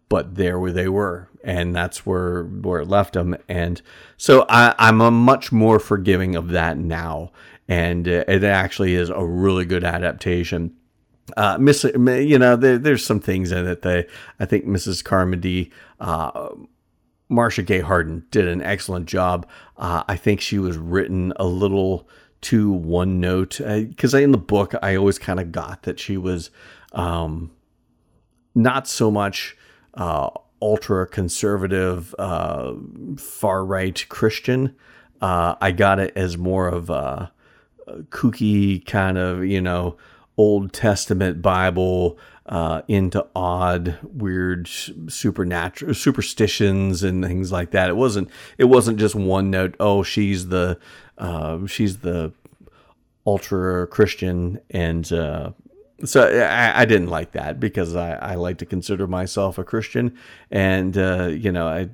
but 0.08 0.36
there 0.36 0.60
where 0.60 0.72
they 0.72 0.88
were, 0.88 1.30
and 1.44 1.76
that's 1.76 2.06
where 2.06 2.44
where 2.44 2.82
it 2.82 2.88
left 2.88 3.14
them, 3.14 3.36
and 3.48 3.82
so 4.18 4.46
I, 4.50 4.76
I'm 4.78 5.02
a 5.02 5.12
much 5.12 5.52
more 5.52 5.80
forgiving 5.80 6.36
of 6.36 6.50
that 6.50 6.78
now, 6.78 7.32
and 7.68 8.08
uh, 8.08 8.24
it 8.28 8.44
actually 8.44 8.96
is 8.96 9.10
a 9.10 9.26
really 9.26 9.66
good 9.66 9.84
adaptation 9.84 10.76
uh, 11.38 11.58
Miss, 11.58 11.84
you 11.84 12.40
know, 12.40 12.56
there, 12.56 12.78
there's 12.78 13.06
some 13.06 13.20
things 13.20 13.52
in 13.52 13.68
it 13.68 13.82
that 13.82 14.08
I 14.40 14.46
think 14.46 14.66
Mrs. 14.66 15.04
Carmody, 15.04 15.72
uh, 16.00 16.50
Marcia 17.30 17.64
Gay 17.64 17.80
Harden 17.80 18.26
did 18.32 18.48
an 18.48 18.62
excellent 18.62 19.06
job. 19.06 19.48
Uh, 19.78 20.04
I 20.08 20.16
think 20.16 20.42
she 20.42 20.60
was 20.60 20.78
written 20.78 21.34
a 21.38 21.46
little 21.46 22.08
too 22.42 22.72
one 22.72 23.20
note 23.20 23.60
because 23.60 24.14
in 24.14 24.32
the 24.32 24.38
book 24.38 24.74
I 24.82 24.96
always 24.96 25.20
kind 25.20 25.40
of 25.40 25.52
got 25.52 25.84
that 25.84 26.00
she 26.00 26.18
was 26.18 26.50
um, 26.94 27.52
not 28.56 28.88
so 28.88 29.12
much 29.12 29.58
uh, 29.94 30.30
ultra 30.62 31.06
conservative, 31.08 32.16
uh, 32.18 32.74
far 33.18 33.66
right 33.66 34.06
Christian. 34.10 34.76
Uh, 35.22 35.56
I 35.60 35.72
got 35.72 36.00
it 36.00 36.14
as 36.16 36.38
more 36.38 36.68
of 36.68 36.90
a 36.90 37.32
kooky 38.10 38.86
kind 38.86 39.18
of 39.18 39.44
you 39.44 39.62
know 39.62 39.98
Old 40.40 40.72
Testament 40.72 41.42
Bible 41.42 42.18
uh, 42.46 42.82
into 42.88 43.28
odd, 43.36 43.98
weird, 44.02 44.70
supernatural 44.70 45.94
superstitions 45.94 47.04
and 47.04 47.26
things 47.26 47.52
like 47.52 47.72
that. 47.72 47.90
It 47.90 47.98
wasn't. 47.98 48.30
It 48.58 48.64
wasn't 48.66 49.00
just 49.00 49.16
one 49.16 49.52
note. 49.52 49.76
Oh, 49.82 50.02
she's 50.02 50.48
the 50.48 50.80
uh, 51.18 51.68
she's 51.68 51.98
the 51.98 52.32
ultra 53.28 53.86
Christian, 53.88 54.62
and 54.70 55.12
uh, 55.12 55.52
so 56.06 56.24
I, 56.24 56.84
I, 56.84 56.86
didn't 56.86 57.10
like 57.10 57.34
that 57.34 57.60
because 57.60 57.94
I, 57.94 58.14
I, 58.14 58.36
like 58.36 58.60
to 58.60 58.66
consider 58.66 59.08
myself 59.08 59.58
a 59.58 59.66
Christian, 59.66 60.18
and 60.50 60.98
uh, 60.98 61.28
you 61.28 61.52
know 61.52 61.68
I 61.68 61.90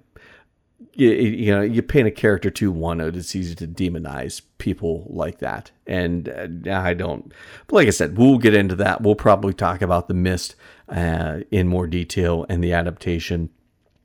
you, 0.96 1.10
you 1.12 1.52
know 1.54 1.62
you 1.62 1.82
paint 1.82 2.08
a 2.08 2.12
character 2.12 2.50
too 2.50 2.72
one 2.72 2.98
note 2.98 3.16
it's 3.16 3.36
easy 3.36 3.56
to 3.56 3.68
demonize 3.68 4.42
people 4.58 5.06
like 5.10 5.40
that. 5.40 5.72
And 5.88 6.30
uh, 6.68 6.72
i 6.72 6.94
don't 6.94 7.32
but 7.68 7.76
like 7.76 7.88
i 7.88 7.92
said 7.92 8.18
we'll 8.18 8.38
get 8.38 8.54
into 8.54 8.76
that. 8.76 9.02
We'll 9.02 9.16
probably 9.16 9.54
talk 9.54 9.82
about 9.82 10.08
the 10.08 10.14
mist 10.14 10.56
uh, 10.90 11.40
in 11.52 11.68
more 11.68 11.88
detail 11.88 12.46
and 12.50 12.64
the 12.64 12.74
adaptation 12.74 13.50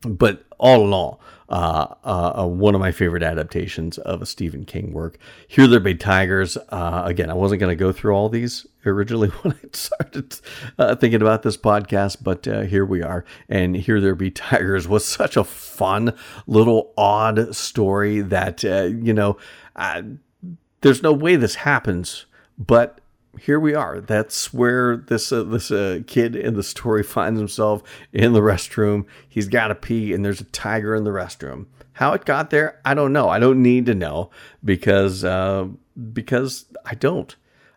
but 0.01 0.45
all 0.57 0.85
in 0.85 0.93
all 0.93 1.21
uh, 1.51 1.95
uh, 2.05 2.43
uh, 2.43 2.47
one 2.47 2.73
of 2.73 2.79
my 2.79 2.93
favorite 2.93 3.21
adaptations 3.21 3.97
of 3.97 4.21
a 4.21 4.25
Stephen 4.25 4.63
King 4.63 4.93
work. 4.93 5.17
Here 5.49 5.67
There 5.67 5.81
Be 5.81 5.95
Tigers. 5.95 6.57
Uh, 6.69 7.01
again, 7.03 7.29
I 7.29 7.33
wasn't 7.33 7.59
going 7.59 7.77
to 7.77 7.79
go 7.79 7.91
through 7.91 8.13
all 8.13 8.29
these 8.29 8.65
originally 8.85 9.27
when 9.41 9.53
I 9.53 9.67
started 9.73 10.39
uh, 10.79 10.95
thinking 10.95 11.21
about 11.21 11.43
this 11.43 11.57
podcast, 11.57 12.23
but 12.23 12.47
uh, 12.47 12.61
here 12.61 12.85
we 12.85 13.03
are. 13.03 13.25
And 13.49 13.75
Here 13.75 13.99
There 13.99 14.15
Be 14.15 14.31
Tigers 14.31 14.87
was 14.87 15.05
such 15.05 15.35
a 15.35 15.43
fun, 15.43 16.13
little, 16.47 16.93
odd 16.97 17.53
story 17.53 18.21
that, 18.21 18.63
you 18.63 19.13
know, 19.13 19.35
there's 20.79 21.03
no 21.03 21.11
way 21.11 21.35
this 21.35 21.55
happens, 21.55 22.27
but 22.57 23.01
here 23.39 23.59
we 23.59 23.73
are. 23.73 24.01
That's 24.01 24.53
where 24.53 24.97
this 24.97 25.31
uh, 25.31 25.43
this 25.43 25.71
uh, 25.71 26.01
kid 26.07 26.35
in 26.35 26.55
the 26.55 26.63
story 26.63 27.03
finds 27.17 27.39
himself 27.39 27.83
in 28.13 28.33
the 28.33 28.41
restroom. 28.41 29.05
He's 29.27 29.47
got 29.47 29.67
to 29.69 29.75
pee, 29.75 30.13
and 30.13 30.23
there's 30.23 30.41
a 30.41 30.45
tiger 30.45 30.95
in 30.95 31.03
the 31.03 31.11
restroom. 31.11 31.67
How 31.93 32.13
it 32.13 32.25
got 32.25 32.49
there, 32.49 32.79
I 32.85 32.93
don't 32.93 33.13
know. 33.13 33.29
I 33.29 33.39
don't 33.39 33.61
need 33.61 33.85
to 33.87 33.93
know 33.95 34.31
because 34.63 35.23
uh, 35.23 35.67
because 36.13 36.65
I 36.85 36.95
don't. 36.95 37.35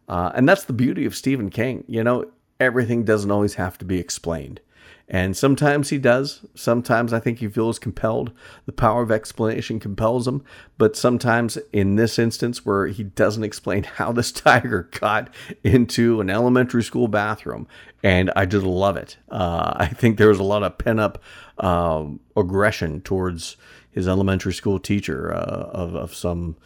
Uh, 0.09 0.33
and 0.35 0.49
that's 0.49 0.65
the 0.65 0.73
beauty 0.73 1.07
of 1.07 1.17
Stephen 1.17 1.51
King. 1.51 1.85
You 1.89 2.05
know, 2.05 2.31
everything 2.61 3.05
doesn't 3.05 3.31
always 3.31 3.55
have 3.55 3.79
to 3.79 3.85
be 3.85 3.99
explained. 3.99 4.61
And 5.09 5.37
sometimes 5.37 5.91
he 5.91 5.99
does. 5.99 6.47
Sometimes 6.55 7.13
I 7.13 7.21
think 7.21 7.39
he 7.39 7.49
feels 7.49 7.79
compelled. 7.79 8.33
The 8.65 8.73
power 8.73 9.03
of 9.03 9.11
explanation 9.11 9.79
compels 9.79 10.27
him. 10.27 10.43
But 10.79 10.97
sometimes, 10.97 11.59
in 11.73 11.97
this 11.97 12.19
instance, 12.19 12.65
where 12.65 12.87
he 12.87 13.05
doesn't 13.05 13.45
explain 13.45 13.83
how 13.85 14.13
this 14.13 14.33
tiger 14.33 14.89
got 14.99 15.33
into 15.63 16.21
an 16.21 16.31
elementary 16.31 16.83
school 16.83 17.09
bathroom, 17.09 17.69
and 18.03 18.31
I 18.35 18.47
just 18.47 18.65
love 18.65 18.97
it. 18.97 19.19
Uh, 19.29 19.75
I 19.77 19.87
think 19.87 20.17
there 20.17 20.29
was 20.29 20.41
a 20.41 20.45
lot 20.45 20.63
of 20.63 20.79
pent 20.79 21.01
up 21.01 21.23
uh, 21.59 22.07
aggression 22.35 23.03
towards 23.03 23.57
his 23.91 24.09
elementary 24.09 24.55
school 24.55 24.79
teacher 24.79 25.33
uh, 25.33 25.71
of, 25.73 25.95
of 25.95 26.15
some 26.15 26.57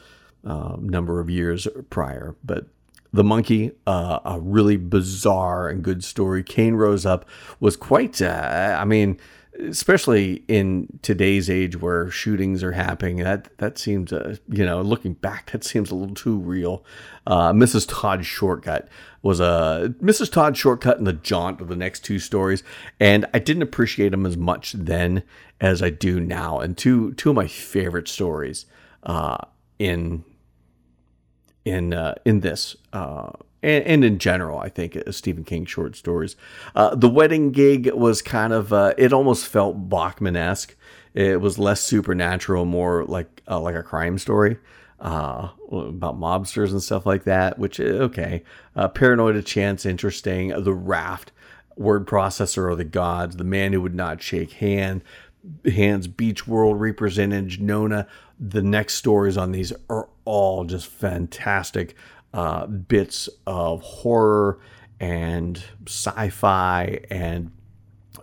uh, 0.44 0.76
number 0.78 1.20
of 1.20 1.28
years 1.28 1.66
prior. 1.90 2.36
But 2.44 2.66
the 3.12 3.24
Monkey, 3.24 3.72
uh, 3.86 4.20
a 4.24 4.38
really 4.40 4.76
bizarre 4.76 5.68
and 5.68 5.82
good 5.82 6.04
story. 6.04 6.42
Cain 6.42 6.74
rose 6.74 7.06
up 7.06 7.24
was 7.58 7.76
quite, 7.76 8.20
uh, 8.20 8.76
I 8.78 8.84
mean, 8.84 9.18
especially 9.58 10.44
in 10.46 10.86
today's 11.02 11.50
age 11.50 11.80
where 11.80 12.10
shootings 12.10 12.62
are 12.62 12.72
happening, 12.72 13.16
that 13.16 13.56
that 13.58 13.78
seems, 13.78 14.12
uh, 14.12 14.36
you 14.48 14.64
know, 14.64 14.80
looking 14.82 15.14
back, 15.14 15.50
that 15.50 15.64
seems 15.64 15.90
a 15.90 15.94
little 15.94 16.14
too 16.14 16.36
real. 16.36 16.84
Uh, 17.26 17.52
Mrs. 17.52 17.86
Todd 17.88 18.24
Shortcut 18.24 18.88
was 19.22 19.40
a 19.40 19.94
Mrs. 20.02 20.30
Todd 20.30 20.56
Shortcut 20.56 20.98
and 20.98 21.06
the 21.06 21.12
Jaunt 21.12 21.60
of 21.60 21.68
the 21.68 21.76
next 21.76 22.04
two 22.04 22.18
stories, 22.18 22.62
and 23.00 23.26
I 23.34 23.38
didn't 23.40 23.62
appreciate 23.62 24.10
them 24.10 24.26
as 24.26 24.36
much 24.36 24.72
then 24.72 25.22
as 25.60 25.82
I 25.82 25.90
do 25.90 26.20
now. 26.20 26.60
And 26.60 26.76
two 26.76 27.14
two 27.14 27.30
of 27.30 27.36
my 27.36 27.48
favorite 27.48 28.06
stories 28.06 28.66
uh, 29.02 29.38
in 29.78 30.24
in 31.64 31.92
uh, 31.92 32.14
in 32.24 32.40
this 32.40 32.76
uh, 32.92 33.30
and, 33.62 33.84
and, 33.84 34.04
in 34.04 34.18
general. 34.18 34.58
I 34.58 34.68
think 34.68 34.96
uh, 34.96 35.12
Stephen 35.12 35.44
King 35.44 35.64
short 35.64 35.96
stories. 35.96 36.36
Uh, 36.74 36.94
the 36.94 37.08
wedding 37.08 37.50
gig 37.50 37.92
was 37.92 38.22
kind 38.22 38.52
of 38.52 38.72
uh, 38.72 38.94
it 38.98 39.12
almost 39.12 39.46
felt 39.46 39.88
Bachman 39.88 40.36
esque. 40.36 40.76
It 41.14 41.40
was 41.40 41.58
less 41.58 41.80
supernatural, 41.80 42.64
more 42.64 43.04
like 43.04 43.42
uh, 43.48 43.60
like 43.60 43.74
a 43.74 43.82
crime 43.82 44.18
story. 44.18 44.58
about 45.00 46.18
mobsters 46.18 46.70
and 46.70 46.82
stuff 46.82 47.06
like 47.06 47.24
that, 47.24 47.58
which 47.58 47.80
okay, 47.80 48.42
Paranoid: 48.94 49.36
A 49.36 49.42
Chant, 49.42 49.84
interesting. 49.84 50.48
The 50.48 50.74
raft, 50.74 51.32
word 51.76 52.06
processor 52.06 52.70
of 52.70 52.78
the 52.78 52.84
gods, 52.84 53.36
the 53.36 53.44
man 53.44 53.72
who 53.72 53.80
would 53.80 53.94
not 53.94 54.22
shake 54.22 54.52
hand, 54.52 55.02
hands, 55.64 56.08
beach 56.08 56.46
world 56.46 56.80
represented, 56.80 57.60
Nona, 57.60 58.06
the 58.38 58.62
next 58.62 58.94
stories 58.94 59.36
on 59.36 59.52
these 59.52 59.72
are 59.90 60.08
all 60.24 60.64
just 60.64 60.86
fantastic 60.86 61.94
uh, 62.32 62.66
bits 62.66 63.28
of 63.46 63.82
horror 63.82 64.58
and 65.00 65.62
sci-fi 65.86 67.00
and 67.10 67.50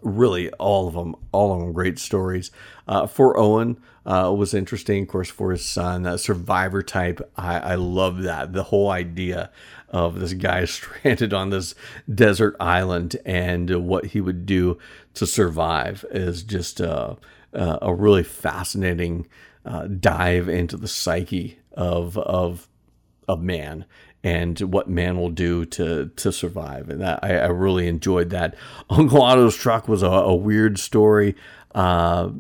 really 0.02 0.52
all 0.52 0.88
of 0.88 0.94
them 0.94 1.16
all 1.32 1.54
of 1.54 1.60
them 1.60 1.74
great 1.74 1.98
stories. 1.98 2.52
Uh, 2.88 3.08
for 3.08 3.38
owen 3.38 3.78
uh, 4.06 4.32
was 4.38 4.54
interesting 4.54 5.04
of 5.04 5.10
course 5.10 5.30
for 5.30 5.52
his 5.52 5.66
son 5.66 6.18
survivor 6.18 6.84
type. 6.84 7.20
I, 7.36 7.60
I 7.60 7.76
love 7.76 8.22
that 8.24 8.54
the 8.54 8.64
whole 8.64 8.92
idea 8.92 9.50
of 9.90 10.20
this 10.20 10.34
guy 10.34 10.66
stranded 10.66 11.34
on 11.34 11.50
this 11.50 11.76
desert 12.14 12.56
island 12.60 13.18
and 13.26 13.88
what 13.88 14.08
he 14.08 14.22
would 14.22 14.46
do 14.46 14.78
to 15.16 15.26
survive 15.26 16.06
is 16.12 16.44
just 16.44 16.80
uh, 16.82 17.16
uh, 17.54 17.80
a 17.82 17.94
really 17.94 18.24
fascinating 18.24 19.28
uh, 19.66 19.88
dive 19.88 20.48
into 20.48 20.78
the 20.78 20.88
psyche 20.88 21.60
of 21.74 22.18
of 22.18 22.68
of 23.28 23.42
man 23.42 23.86
and 24.26 24.60
what 24.62 24.90
man 24.90 25.18
will 25.18 25.30
do 25.30 25.66
to 25.66 26.12
to 26.16 26.32
survive. 26.32 26.90
And 26.90 27.00
that, 27.02 27.20
I, 27.22 27.38
I 27.38 27.48
really 27.48 27.88
enjoyed 27.88 28.32
that. 28.32 28.56
Uncle 28.90 29.22
Otto's 29.22 29.56
truck 29.56 29.88
was 29.88 30.02
a, 30.02 30.08
a 30.08 30.36
weird 30.36 30.80
story, 30.80 31.36
uh, 31.76 32.32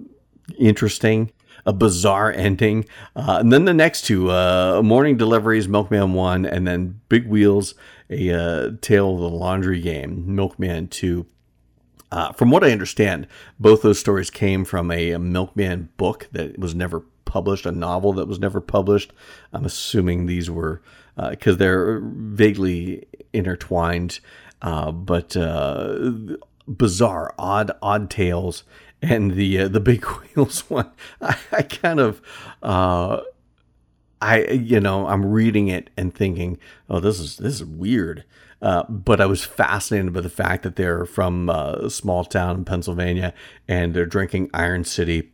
interesting, 0.57 1.31
a 1.65 1.73
bizarre 1.73 2.31
ending. 2.31 2.85
Uh, 3.15 3.37
and 3.39 3.53
then 3.53 3.65
the 3.65 3.73
next 3.73 4.01
two, 4.01 4.31
uh, 4.31 4.81
Morning 4.83 5.15
Deliveries, 5.15 5.67
Milkman 5.67 6.13
One, 6.13 6.43
and 6.43 6.67
then 6.67 7.01
Big 7.07 7.27
Wheels, 7.27 7.75
a 8.09 8.31
uh, 8.31 8.71
Tale 8.81 9.13
of 9.13 9.19
the 9.19 9.29
Laundry 9.29 9.79
Game, 9.79 10.35
Milkman 10.35 10.87
Two. 10.87 11.27
Uh, 12.11 12.31
from 12.31 12.49
what 12.49 12.63
I 12.63 12.71
understand, 12.71 13.27
both 13.59 13.81
those 13.81 13.99
stories 13.99 14.29
came 14.29 14.63
from 14.63 14.89
a, 14.89 15.11
a 15.11 15.19
Milkman 15.19 15.89
book 15.97 16.29
that 16.31 16.57
was 16.57 16.73
never 16.73 17.03
published, 17.35 17.65
a 17.65 17.71
novel 17.73 18.13
that 18.13 18.29
was 18.29 18.39
never 18.39 18.61
published. 18.61 19.11
I'm 19.51 19.65
assuming 19.65 20.25
these 20.25 20.49
were 20.49 20.81
because 21.17 21.55
uh, 21.55 21.57
they're 21.57 21.99
vaguely 22.01 23.05
intertwined, 23.33 24.21
uh, 24.61 24.93
but 24.93 25.35
uh, 25.35 26.11
bizarre, 26.65 27.35
odd, 27.37 27.71
odd 27.81 28.09
tales. 28.09 28.63
And 29.01 29.31
the 29.31 29.59
uh, 29.59 29.67
the 29.67 29.81
big 29.81 30.05
wheels 30.35 30.61
one, 30.69 30.89
I, 31.21 31.37
I 31.51 31.61
kind 31.63 31.99
of, 31.99 32.21
uh, 32.63 33.19
I 34.21 34.45
you 34.47 34.79
know, 34.79 35.07
I'm 35.07 35.25
reading 35.25 35.67
it 35.67 35.89
and 35.97 36.15
thinking, 36.15 36.57
oh, 36.89 37.01
this 37.01 37.19
is 37.19 37.35
this 37.35 37.55
is 37.55 37.65
weird. 37.65 38.23
Uh, 38.61 38.83
but 38.87 39.19
I 39.19 39.25
was 39.25 39.43
fascinated 39.43 40.13
by 40.13 40.21
the 40.21 40.29
fact 40.29 40.63
that 40.63 40.77
they're 40.77 41.05
from 41.05 41.49
a 41.49 41.89
small 41.89 42.23
town 42.23 42.55
in 42.55 42.65
Pennsylvania 42.65 43.33
and 43.67 43.93
they're 43.93 44.05
drinking 44.05 44.49
Iron 44.53 44.85
City, 44.85 45.33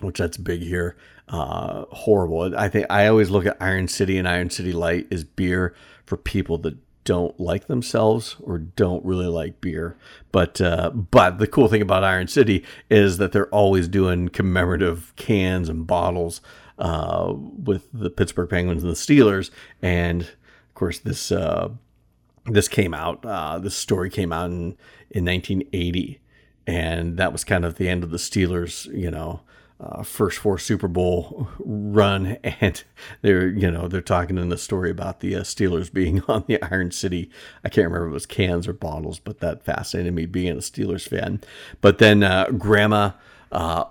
which 0.00 0.18
that's 0.18 0.36
big 0.36 0.62
here 0.62 0.96
uh, 1.28 1.84
horrible. 1.90 2.56
I 2.56 2.68
think 2.68 2.86
I 2.88 3.06
always 3.06 3.30
look 3.30 3.46
at 3.46 3.56
Iron 3.60 3.88
City 3.88 4.18
and 4.18 4.28
Iron 4.28 4.50
City 4.50 4.72
Light 4.72 5.06
as 5.10 5.24
beer 5.24 5.74
for 6.04 6.16
people 6.16 6.58
that 6.58 6.76
don't 7.04 7.38
like 7.38 7.66
themselves 7.66 8.36
or 8.40 8.58
don't 8.58 9.04
really 9.04 9.26
like 9.26 9.60
beer. 9.60 9.96
But 10.30 10.60
uh, 10.60 10.90
but 10.90 11.38
the 11.38 11.46
cool 11.46 11.68
thing 11.68 11.82
about 11.82 12.04
Iron 12.04 12.28
City 12.28 12.64
is 12.90 13.18
that 13.18 13.32
they're 13.32 13.48
always 13.48 13.88
doing 13.88 14.28
commemorative 14.28 15.14
cans 15.16 15.68
and 15.68 15.86
bottles 15.86 16.40
uh, 16.78 17.32
with 17.34 17.88
the 17.92 18.10
Pittsburgh 18.10 18.50
Penguins 18.50 18.82
and 18.82 18.92
the 18.92 18.96
Steelers. 18.96 19.50
And 19.82 20.22
of 20.22 20.74
course, 20.74 20.98
this 20.98 21.32
uh, 21.32 21.70
this 22.44 22.68
came 22.68 22.94
out. 22.94 23.24
Uh, 23.24 23.58
this 23.58 23.76
story 23.76 24.10
came 24.10 24.32
out 24.32 24.50
in 24.50 24.76
in 25.10 25.24
1980, 25.24 26.20
and 26.66 27.16
that 27.16 27.32
was 27.32 27.42
kind 27.42 27.64
of 27.64 27.76
the 27.76 27.88
end 27.88 28.04
of 28.04 28.10
the 28.10 28.18
Steelers. 28.18 28.86
You 28.96 29.10
know 29.10 29.40
uh, 29.78 30.02
first 30.02 30.38
four 30.38 30.58
Super 30.58 30.88
Bowl 30.88 31.48
run, 31.58 32.38
and 32.42 32.82
they're 33.22 33.48
you 33.48 33.70
know 33.70 33.88
they're 33.88 34.00
talking 34.00 34.38
in 34.38 34.48
the 34.48 34.58
story 34.58 34.90
about 34.90 35.20
the 35.20 35.36
uh, 35.36 35.40
Steelers 35.40 35.92
being 35.92 36.22
on 36.28 36.44
the 36.46 36.62
Iron 36.62 36.90
City. 36.90 37.30
I 37.64 37.68
can't 37.68 37.86
remember 37.86 38.06
if 38.06 38.10
it 38.10 38.14
was 38.14 38.26
cans 38.26 38.66
or 38.66 38.72
bottles, 38.72 39.18
but 39.18 39.40
that 39.40 39.64
fascinated 39.64 40.14
me 40.14 40.26
being 40.26 40.52
a 40.52 40.60
Steelers 40.60 41.08
fan. 41.08 41.40
But 41.80 41.98
then 41.98 42.22
uh, 42.22 42.50
Grandma, 42.50 43.12
uh, 43.52 43.84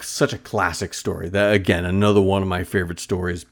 such 0.00 0.32
a 0.32 0.38
classic 0.38 0.94
story. 0.94 1.28
That 1.28 1.52
again, 1.52 1.84
another 1.84 2.20
one 2.20 2.42
of 2.42 2.48
my 2.48 2.62
favorite 2.62 3.00
stories 3.00 3.46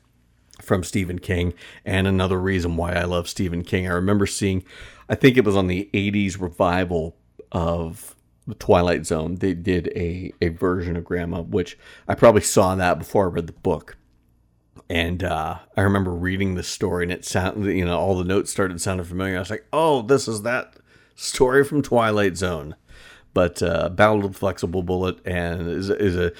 from 0.61 0.85
Stephen 0.85 1.19
King, 1.19 1.53
and 1.85 2.07
another 2.07 2.41
reason 2.41 2.77
why 2.77 2.93
I 2.93 3.05
love 3.05 3.29
Stephen 3.29 3.65
King. 3.65 3.89
I 3.89 3.93
remember 3.93 4.27
seeing, 4.27 4.65
I 5.09 5.17
think 5.17 5.37
it 5.37 5.45
was 5.45 5.57
on 5.57 5.67
the 5.67 5.91
'80s 5.93 6.41
revival 6.41 7.17
of 7.51 8.15
the 8.47 8.55
Twilight 8.55 9.07
Zone, 9.07 9.37
they 9.37 9.55
did 9.55 9.89
a, 9.95 10.33
a 10.41 10.49
version 10.49 10.97
of 10.97 11.05
Grandma, 11.05 11.43
which 11.43 11.79
I 12.09 12.15
probably 12.15 12.41
saw 12.43 12.75
that 12.75 12.99
before 12.99 13.27
I 13.27 13.33
read 13.33 13.47
the 13.47 13.53
book. 13.53 13.97
And 14.89 15.23
uh, 15.23 15.59
I 15.77 15.81
remember 15.81 16.13
reading 16.13 16.55
the 16.55 16.63
story, 16.63 17.05
and 17.05 17.13
it 17.13 17.25
sounded, 17.25 17.73
you 17.75 17.85
know, 17.85 17.99
all 17.99 18.17
the 18.17 18.25
notes 18.25 18.51
started 18.51 18.81
sounding 18.81 19.07
familiar. 19.07 19.37
I 19.37 19.41
was 19.41 19.51
like, 19.51 19.67
oh, 19.73 20.03
this 20.03 20.27
is 20.27 20.43
that 20.43 20.77
story 21.15 21.65
from 21.65 21.83
Twilight 21.83 22.37
Zone. 22.37 22.75
But 23.35 23.63
uh, 23.63 23.89
Battle 23.89 24.25
of 24.25 24.33
the 24.33 24.39
Flexible 24.39 24.83
Bullet 24.83 25.19
and 25.25 25.69
is, 25.69 25.89
is 25.89 26.17
a 26.17 26.33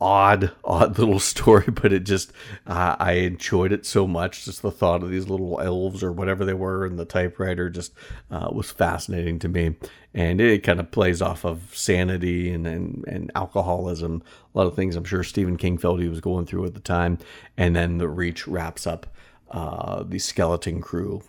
odd, 0.00 0.52
odd 0.64 0.98
little 0.98 1.18
story, 1.20 1.66
but 1.70 1.92
it 1.92 2.04
just, 2.04 2.32
uh, 2.66 2.96
I 2.98 3.12
enjoyed 3.12 3.72
it 3.72 3.86
so 3.86 4.06
much. 4.06 4.44
Just 4.44 4.62
the 4.62 4.70
thought 4.70 5.02
of 5.02 5.10
these 5.10 5.28
little 5.28 5.60
elves 5.60 6.02
or 6.02 6.12
whatever 6.12 6.44
they 6.44 6.54
were 6.54 6.86
in 6.86 6.96
the 6.96 7.04
typewriter 7.04 7.70
just 7.70 7.92
uh, 8.30 8.48
was 8.52 8.70
fascinating 8.70 9.38
to 9.40 9.48
me. 9.48 9.76
And 10.12 10.40
it 10.40 10.62
kind 10.62 10.78
of 10.78 10.90
plays 10.92 11.20
off 11.20 11.44
of 11.44 11.76
sanity 11.76 12.52
and, 12.52 12.66
and, 12.66 13.04
and 13.08 13.32
alcoholism, 13.34 14.22
a 14.54 14.58
lot 14.58 14.66
of 14.66 14.76
things 14.76 14.94
I'm 14.94 15.04
sure 15.04 15.24
Stephen 15.24 15.56
King 15.56 15.76
felt 15.76 16.00
he 16.00 16.08
was 16.08 16.20
going 16.20 16.46
through 16.46 16.66
at 16.66 16.74
the 16.74 16.80
time. 16.80 17.18
And 17.56 17.74
then 17.74 17.98
The 17.98 18.08
Reach 18.08 18.46
wraps 18.46 18.86
up 18.86 19.06
uh, 19.50 20.04
the 20.04 20.18
Skeleton 20.18 20.80
Crew 20.80 21.22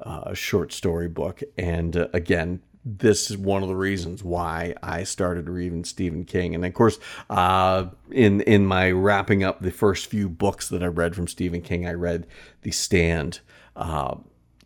uh, 0.00 0.34
short 0.34 0.72
story 0.72 1.08
book. 1.08 1.42
And 1.56 1.96
uh, 1.96 2.08
again, 2.12 2.60
this 2.84 3.30
is 3.30 3.36
one 3.36 3.62
of 3.62 3.68
the 3.68 3.76
reasons 3.76 4.22
why 4.22 4.74
I 4.82 5.04
started 5.04 5.48
reading 5.48 5.84
Stephen 5.84 6.24
King. 6.24 6.54
And 6.54 6.64
of 6.64 6.74
course, 6.74 6.98
uh, 7.28 7.86
in 8.10 8.40
in 8.42 8.66
my 8.66 8.90
wrapping 8.90 9.44
up 9.44 9.60
the 9.60 9.70
first 9.70 10.06
few 10.06 10.28
books 10.28 10.68
that 10.68 10.82
I 10.82 10.86
read 10.86 11.14
from 11.14 11.28
Stephen 11.28 11.60
King, 11.60 11.86
I 11.86 11.92
read 11.92 12.26
The 12.62 12.70
Stand 12.70 13.40
uh, 13.76 14.16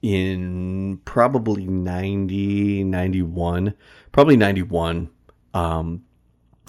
in 0.03 1.01
probably 1.05 1.67
90, 1.67 2.85
91, 2.85 3.75
probably 4.11 4.37
91. 4.37 5.11
Um, 5.55 6.05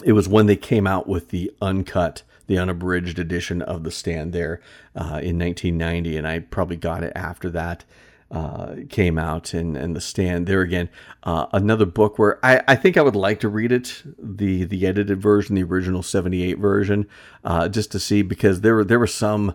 it 0.04 0.14
was 0.14 0.28
when 0.28 0.46
they 0.46 0.56
came 0.56 0.88
out 0.88 1.08
with 1.08 1.30
the 1.30 1.52
uncut, 1.62 2.24
the 2.48 2.58
unabridged 2.58 3.20
edition 3.20 3.62
of 3.62 3.84
The 3.84 3.92
Stand 3.92 4.34
there 4.34 4.62
uh, 4.96 5.20
in 5.22 5.40
1990. 5.40 6.18
And 6.18 6.28
I 6.28 6.40
probably 6.40 6.78
got 6.78 7.04
it 7.04 7.14
after 7.16 7.50
that 7.52 7.86
uh, 8.34 8.78
came 8.90 9.20
out 9.20 9.54
and, 9.54 9.78
and 9.78 9.96
the 9.96 10.02
stand 10.02 10.48
there 10.48 10.62
again. 10.62 10.90
Uh, 11.22 11.46
another 11.54 11.86
book 11.86 12.18
where 12.18 12.44
I, 12.44 12.64
I 12.68 12.76
think 12.76 12.98
I 12.98 13.04
would 13.04 13.16
like 13.16 13.40
to 13.42 13.48
read 13.48 13.72
it 13.72 14.02
the 14.18 14.64
the 14.64 14.88
edited 14.88 15.22
version 15.22 15.54
the 15.56 15.62
original 15.62 16.02
78 16.02 16.58
version 16.58 17.08
uh, 17.44 17.70
just 17.70 17.92
to 17.92 18.00
see 18.00 18.24
because 18.24 18.62
there 18.62 18.74
were 18.74 18.84
there 18.84 18.98
were 18.98 19.06
some 19.06 19.54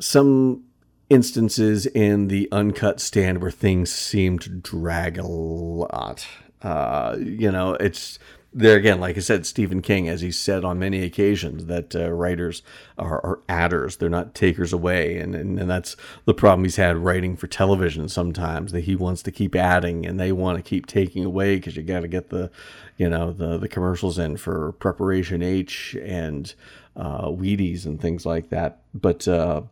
some 0.00 0.64
instances 1.10 1.86
in 1.86 2.26
the 2.26 2.48
uncut 2.50 2.98
stand 3.00 3.40
where 3.40 3.52
things 3.52 3.92
seemed 3.92 4.40
to 4.42 4.50
drag 4.50 5.16
a 5.16 5.26
lot. 5.26 6.26
Uh, 6.60 7.16
you 7.20 7.52
know 7.52 7.74
it's 7.74 8.18
there 8.54 8.76
again, 8.76 9.00
like 9.00 9.16
I 9.16 9.20
said, 9.20 9.46
Stephen 9.46 9.80
King, 9.80 10.08
as 10.08 10.20
he 10.20 10.30
said 10.30 10.64
on 10.64 10.78
many 10.78 11.02
occasions, 11.02 11.66
that 11.66 11.96
uh, 11.96 12.10
writers 12.10 12.62
are, 12.98 13.24
are, 13.24 13.40
adders; 13.48 13.96
they're 13.96 14.10
not 14.10 14.34
takers 14.34 14.72
away, 14.72 15.16
and, 15.18 15.34
and 15.34 15.58
and 15.58 15.70
that's 15.70 15.96
the 16.26 16.34
problem 16.34 16.64
he's 16.64 16.76
had 16.76 16.98
writing 16.98 17.36
for 17.36 17.46
television. 17.46 18.08
Sometimes 18.08 18.72
that 18.72 18.82
he 18.82 18.94
wants 18.94 19.22
to 19.22 19.32
keep 19.32 19.54
adding, 19.54 20.04
and 20.04 20.20
they 20.20 20.32
want 20.32 20.58
to 20.58 20.62
keep 20.62 20.86
taking 20.86 21.24
away 21.24 21.56
because 21.56 21.76
you 21.76 21.82
got 21.82 22.00
to 22.00 22.08
get 22.08 22.28
the, 22.28 22.50
you 22.98 23.08
know, 23.08 23.32
the 23.32 23.56
the 23.56 23.68
commercials 23.68 24.18
in 24.18 24.36
for 24.36 24.72
Preparation 24.72 25.42
H 25.42 25.96
and 26.02 26.54
uh, 26.94 27.28
Wheaties 27.28 27.86
and 27.86 28.00
things 28.00 28.26
like 28.26 28.50
that. 28.50 28.80
But 28.94 29.26
uh, 29.26 29.62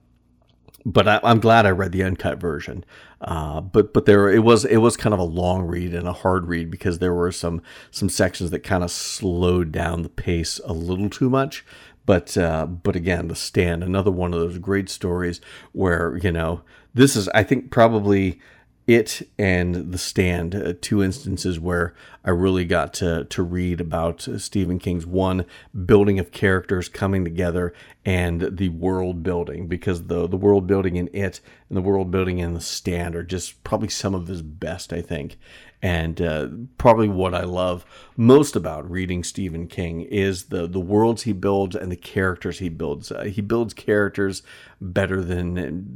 but 0.85 1.07
I, 1.07 1.21
am 1.23 1.41
glad 1.41 1.67
I 1.67 1.71
read 1.71 1.93
the 1.93 2.03
uncut 2.03 2.39
version. 2.39 2.85
Uh, 3.21 3.61
but 3.61 3.93
but 3.93 4.07
there 4.07 4.31
it 4.31 4.43
was 4.43 4.65
it 4.65 4.79
was 4.79 4.97
kind 4.97 5.13
of 5.13 5.21
a 5.21 5.25
long 5.25 5.63
read 5.63 5.95
and 5.95 6.09
a 6.09 6.13
hard 6.13 6.47
read 6.47 6.71
because 6.71 6.99
there 6.99 7.13
were 7.13 7.31
some 7.33 7.61
some 7.91 8.09
sections 8.09 8.51
that 8.51 8.61
kind 8.61 8.83
of 8.83 8.91
slowed 8.91 9.73
down 9.73 10.03
the 10.03 10.09
pace 10.09 10.61
a 10.65 10.73
little 10.73 11.11
too 11.11 11.29
much. 11.29 11.65
But 12.07 12.37
uh, 12.37 12.67
but 12.67 12.97
again, 12.97 13.29
the 13.29 13.37
stand 13.37 13.85
another 13.85 14.11
one 14.11 14.33
of 14.33 14.41
those 14.41 14.59
great 14.59 14.89
stories 14.89 15.41
where 15.73 16.19
you 16.23 16.33
know 16.33 16.63
this 16.95 17.15
is 17.15 17.29
I 17.29 17.43
think 17.43 17.71
probably 17.71 18.41
it 18.91 19.23
and 19.39 19.93
The 19.93 19.99
Stand, 19.99 20.55
uh, 20.55 20.75
two 20.81 21.01
instances 21.01 21.61
where 21.61 21.95
I 22.25 22.31
really 22.31 22.65
got 22.65 22.93
to 22.95 23.25
to 23.25 23.43
read 23.43 23.81
about 23.81 24.27
uh, 24.27 24.37
Stephen 24.39 24.81
King's 24.81 25.07
one 25.07 25.47
building 25.87 26.19
of 26.19 26.33
characters 26.33 26.89
coming 26.89 27.23
together 27.25 27.73
and 28.05 28.57
the 28.57 28.71
world 28.71 29.23
building 29.23 29.69
because 29.69 30.09
the 30.09 30.27
the 30.27 30.37
world 30.37 30.67
building 30.67 30.97
in 30.97 31.09
it 31.13 31.41
and 31.69 31.77
the 31.77 31.83
world 31.83 32.11
building 32.11 32.39
in 32.39 32.55
The 32.55 32.61
Stand 32.61 33.15
are 33.15 33.23
just 33.23 33.63
probably 33.63 33.89
some 33.89 34.15
of 34.15 34.27
his 34.27 34.43
best, 34.43 34.93
I 34.93 35.03
think. 35.03 35.39
And 35.81 36.21
uh, 36.21 36.49
probably 36.77 37.09
what 37.09 37.35
I 37.35 37.45
love 37.45 37.87
most 38.17 38.57
about 38.57 38.91
reading 38.91 39.23
Stephen 39.23 39.69
King 39.69 40.01
is 40.01 40.47
the 40.47 40.67
the 40.67 40.81
worlds 40.81 41.23
he 41.23 41.33
builds 41.33 41.77
and 41.77 41.93
the 41.93 41.97
characters 41.97 42.59
he 42.59 42.69
builds. 42.69 43.13
Uh, 43.13 43.23
he 43.23 43.41
builds 43.41 43.73
characters 43.73 44.43
better 44.81 45.23
than 45.23 45.87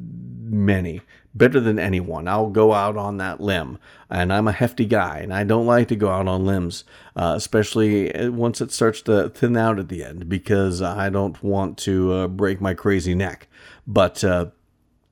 many 0.49 1.01
better 1.35 1.61
than 1.61 1.79
anyone. 1.79 2.29
I'll 2.29 2.51
go 2.51 2.73
out 2.73 2.97
on 2.97 3.17
that 3.19 3.41
limb. 3.41 3.79
And 4.09 4.33
I'm 4.33 4.47
a 4.47 4.53
hefty 4.53 4.85
guy, 4.85 5.19
and 5.19 5.35
I 5.35 5.45
don't 5.45 5.67
like 5.67 5.89
to 5.89 5.97
go 5.97 6.09
out 6.09 6.29
on 6.29 6.47
limbs, 6.47 6.85
uh, 7.17 7.35
especially 7.37 8.15
uh, 8.15 8.31
once 8.31 8.61
it 8.61 8.71
starts 8.71 9.03
to 9.03 9.29
thin 9.31 9.57
out 9.57 9.79
at 9.79 9.89
the 9.89 10.05
end, 10.05 10.29
because 10.29 10.81
I 10.81 11.11
don't 11.11 11.43
want 11.43 11.79
to 11.79 12.13
uh, 12.13 12.29
break 12.29 12.61
my 12.61 12.75
crazy 12.75 13.15
neck. 13.15 13.49
But 13.87 14.23
uh, 14.23 14.47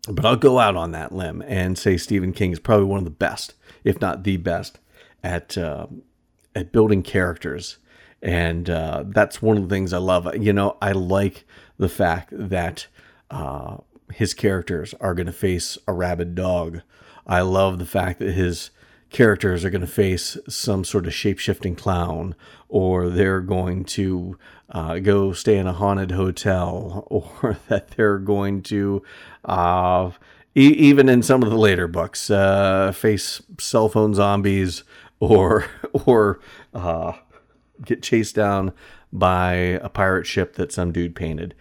but 0.08 0.24
I'll 0.24 0.36
go 0.36 0.58
out 0.58 0.76
on 0.76 0.92
that 0.92 1.12
limb 1.12 1.42
and 1.46 1.76
say 1.76 1.96
Stephen 1.96 2.32
King 2.32 2.52
is 2.52 2.58
probably 2.60 2.86
one 2.86 2.98
of 2.98 3.04
the 3.04 3.10
best, 3.10 3.54
if 3.84 4.00
not 4.00 4.24
the 4.24 4.36
best, 4.36 4.78
at 5.22 5.58
uh, 5.58 5.86
at 6.54 6.72
building 6.72 7.02
characters 7.02 7.78
and 8.22 8.70
uh, 8.70 9.02
that's 9.08 9.42
one 9.42 9.56
of 9.56 9.64
the 9.64 9.68
things 9.68 9.92
I 9.92 9.98
love. 9.98 10.28
You 10.36 10.52
know, 10.52 10.76
I 10.80 10.92
like 10.92 11.44
the 11.76 11.88
fact 11.88 12.28
that 12.32 12.86
his 14.12 14.34
characters 14.34 14.94
are 15.00 15.14
going 15.14 15.26
to 15.26 15.32
face 15.32 15.78
a 15.86 15.92
rabid 15.92 16.34
dog. 16.34 16.82
I 17.26 17.40
love 17.40 17.78
the 17.78 17.86
fact 17.86 18.18
that 18.18 18.32
his 18.32 18.70
characters 19.10 19.64
are 19.64 19.70
going 19.70 19.82
to 19.82 19.86
face 19.86 20.36
some 20.48 20.84
sort 20.84 21.06
of 21.06 21.14
shape 21.14 21.38
shifting 21.38 21.76
clown, 21.76 22.34
or 22.68 23.08
they're 23.08 23.40
going 23.40 23.84
to 23.84 24.38
uh, 24.70 24.98
go 24.98 25.32
stay 25.32 25.58
in 25.58 25.66
a 25.66 25.72
haunted 25.72 26.12
hotel, 26.12 27.06
or 27.10 27.58
that 27.68 27.90
they're 27.90 28.18
going 28.18 28.62
to, 28.62 29.02
uh, 29.44 30.10
e- 30.56 30.74
even 30.78 31.08
in 31.08 31.22
some 31.22 31.42
of 31.42 31.50
the 31.50 31.58
later 31.58 31.86
books, 31.86 32.30
uh, 32.30 32.90
face 32.92 33.42
cell 33.58 33.88
phone 33.88 34.14
zombies, 34.14 34.82
or 35.20 35.66
or 36.06 36.40
uh, 36.74 37.12
get 37.84 38.02
chased 38.02 38.34
down 38.34 38.72
by 39.12 39.52
a 39.52 39.88
pirate 39.88 40.26
ship 40.26 40.54
that 40.54 40.72
some 40.72 40.90
dude 40.90 41.14
painted. 41.14 41.54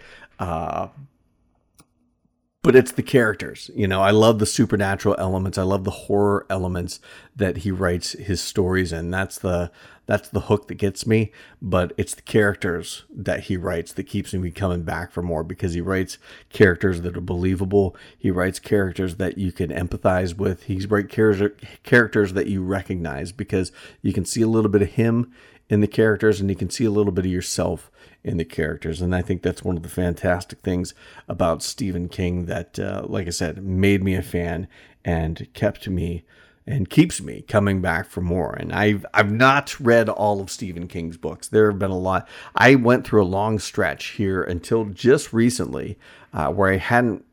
But 2.63 2.75
it's 2.75 2.91
the 2.91 3.01
characters. 3.01 3.71
You 3.73 3.87
know, 3.87 4.01
I 4.01 4.11
love 4.11 4.37
the 4.37 4.45
supernatural 4.45 5.15
elements. 5.17 5.57
I 5.57 5.63
love 5.63 5.83
the 5.83 5.91
horror 5.91 6.45
elements 6.47 6.99
that 7.35 7.57
he 7.57 7.71
writes 7.71 8.11
his 8.11 8.39
stories 8.39 8.93
in. 8.93 9.09
That's 9.09 9.39
the 9.39 9.71
that's 10.05 10.29
the 10.29 10.41
hook 10.41 10.67
that 10.67 10.75
gets 10.75 11.07
me. 11.07 11.31
But 11.59 11.93
it's 11.97 12.13
the 12.13 12.21
characters 12.21 13.03
that 13.09 13.41
he 13.41 13.57
writes 13.57 13.93
that 13.93 14.03
keeps 14.03 14.33
me 14.33 14.51
coming 14.51 14.83
back 14.83 15.11
for 15.11 15.23
more 15.23 15.43
because 15.43 15.73
he 15.73 15.81
writes 15.81 16.19
characters 16.49 17.01
that 17.01 17.17
are 17.17 17.21
believable. 17.21 17.95
He 18.15 18.29
writes 18.29 18.59
characters 18.59 19.15
that 19.15 19.39
you 19.39 19.51
can 19.51 19.71
empathize 19.71 20.35
with. 20.35 20.63
He's 20.63 20.85
writes 20.87 21.11
character, 21.11 21.55
characters 21.81 22.33
that 22.33 22.47
you 22.47 22.61
recognize 22.61 23.31
because 23.31 23.71
you 24.03 24.13
can 24.13 24.25
see 24.25 24.43
a 24.43 24.47
little 24.47 24.69
bit 24.69 24.83
of 24.83 24.89
him 24.89 25.31
in 25.69 25.81
the 25.81 25.87
characters 25.87 26.39
and 26.39 26.49
you 26.49 26.55
can 26.55 26.69
see 26.69 26.85
a 26.85 26.91
little 26.91 27.13
bit 27.13 27.25
of 27.25 27.31
yourself 27.31 27.90
in 28.23 28.37
the 28.37 28.45
characters. 28.45 29.01
And 29.01 29.15
I 29.15 29.21
think 29.21 29.41
that's 29.41 29.63
one 29.63 29.77
of 29.77 29.83
the 29.83 29.89
fantastic 29.89 30.59
things 30.59 30.93
about 31.27 31.63
Stephen 31.63 32.07
King 32.09 32.45
that, 32.45 32.79
uh, 32.79 33.03
like 33.05 33.27
I 33.27 33.31
said, 33.31 33.63
made 33.63 34.03
me 34.03 34.15
a 34.15 34.21
fan 34.21 34.67
and 35.03 35.47
kept 35.53 35.87
me 35.87 36.23
and 36.67 36.89
keeps 36.89 37.19
me 37.19 37.41
coming 37.41 37.81
back 37.81 38.07
for 38.07 38.21
more. 38.21 38.53
And 38.53 38.71
I've 38.71 39.05
I've 39.13 39.31
not 39.31 39.79
read 39.79 40.09
all 40.09 40.39
of 40.39 40.51
Stephen 40.51 40.87
King's 40.87 41.17
books. 41.17 41.47
There 41.47 41.69
have 41.69 41.79
been 41.79 41.91
a 41.91 41.97
lot. 41.97 42.27
I 42.55 42.75
went 42.75 43.05
through 43.05 43.23
a 43.23 43.25
long 43.25 43.59
stretch 43.59 44.09
here 44.09 44.43
until 44.43 44.85
just 44.85 45.33
recently, 45.33 45.97
uh, 46.33 46.49
where 46.49 46.71
I 46.71 46.77
hadn't 46.77 47.25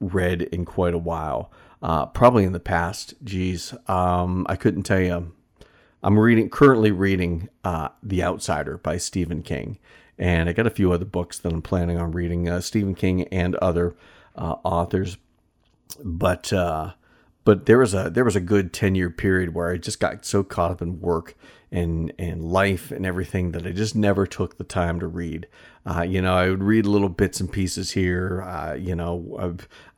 read 0.00 0.42
in 0.42 0.64
quite 0.64 0.94
a 0.94 0.98
while. 0.98 1.50
Uh, 1.82 2.06
probably 2.06 2.44
in 2.44 2.52
the 2.52 2.60
past, 2.60 3.14
geez, 3.24 3.74
um, 3.86 4.46
I 4.48 4.56
couldn't 4.56 4.82
tell 4.82 5.00
you. 5.00 5.32
I'm 6.02 6.18
reading 6.18 6.48
currently 6.48 6.90
reading 6.90 7.50
uh, 7.62 7.88
The 8.02 8.22
Outsider 8.22 8.78
by 8.78 8.96
Stephen 8.96 9.42
King, 9.42 9.78
and 10.20 10.50
I 10.50 10.52
got 10.52 10.66
a 10.66 10.70
few 10.70 10.92
other 10.92 11.06
books 11.06 11.38
that 11.38 11.50
I'm 11.50 11.62
planning 11.62 11.98
on 11.98 12.12
reading, 12.12 12.46
uh, 12.46 12.60
Stephen 12.60 12.94
King 12.94 13.26
and 13.28 13.54
other 13.56 13.96
uh, 14.36 14.56
authors. 14.62 15.16
But 16.04 16.52
uh, 16.52 16.92
but 17.44 17.66
there 17.66 17.78
was 17.78 17.94
a 17.94 18.10
there 18.10 18.24
was 18.24 18.36
a 18.36 18.40
good 18.40 18.72
ten 18.72 18.94
year 18.94 19.10
period 19.10 19.54
where 19.54 19.70
I 19.70 19.76
just 19.76 20.00
got 20.00 20.24
so 20.24 20.42
caught 20.42 20.70
up 20.70 20.82
in 20.82 21.00
work 21.00 21.34
and 21.72 22.12
and 22.18 22.44
life 22.44 22.90
and 22.90 23.06
everything 23.06 23.52
that 23.52 23.66
I 23.66 23.70
just 23.70 23.94
never 23.94 24.26
took 24.26 24.58
the 24.58 24.64
time 24.64 25.00
to 25.00 25.06
read. 25.06 25.46
Uh, 25.86 26.02
you 26.02 26.20
know, 26.20 26.34
I 26.34 26.50
would 26.50 26.62
read 26.62 26.84
little 26.84 27.08
bits 27.08 27.40
and 27.40 27.50
pieces 27.50 27.92
here. 27.92 28.42
Uh, 28.42 28.74
you 28.74 28.94
know, 28.94 29.36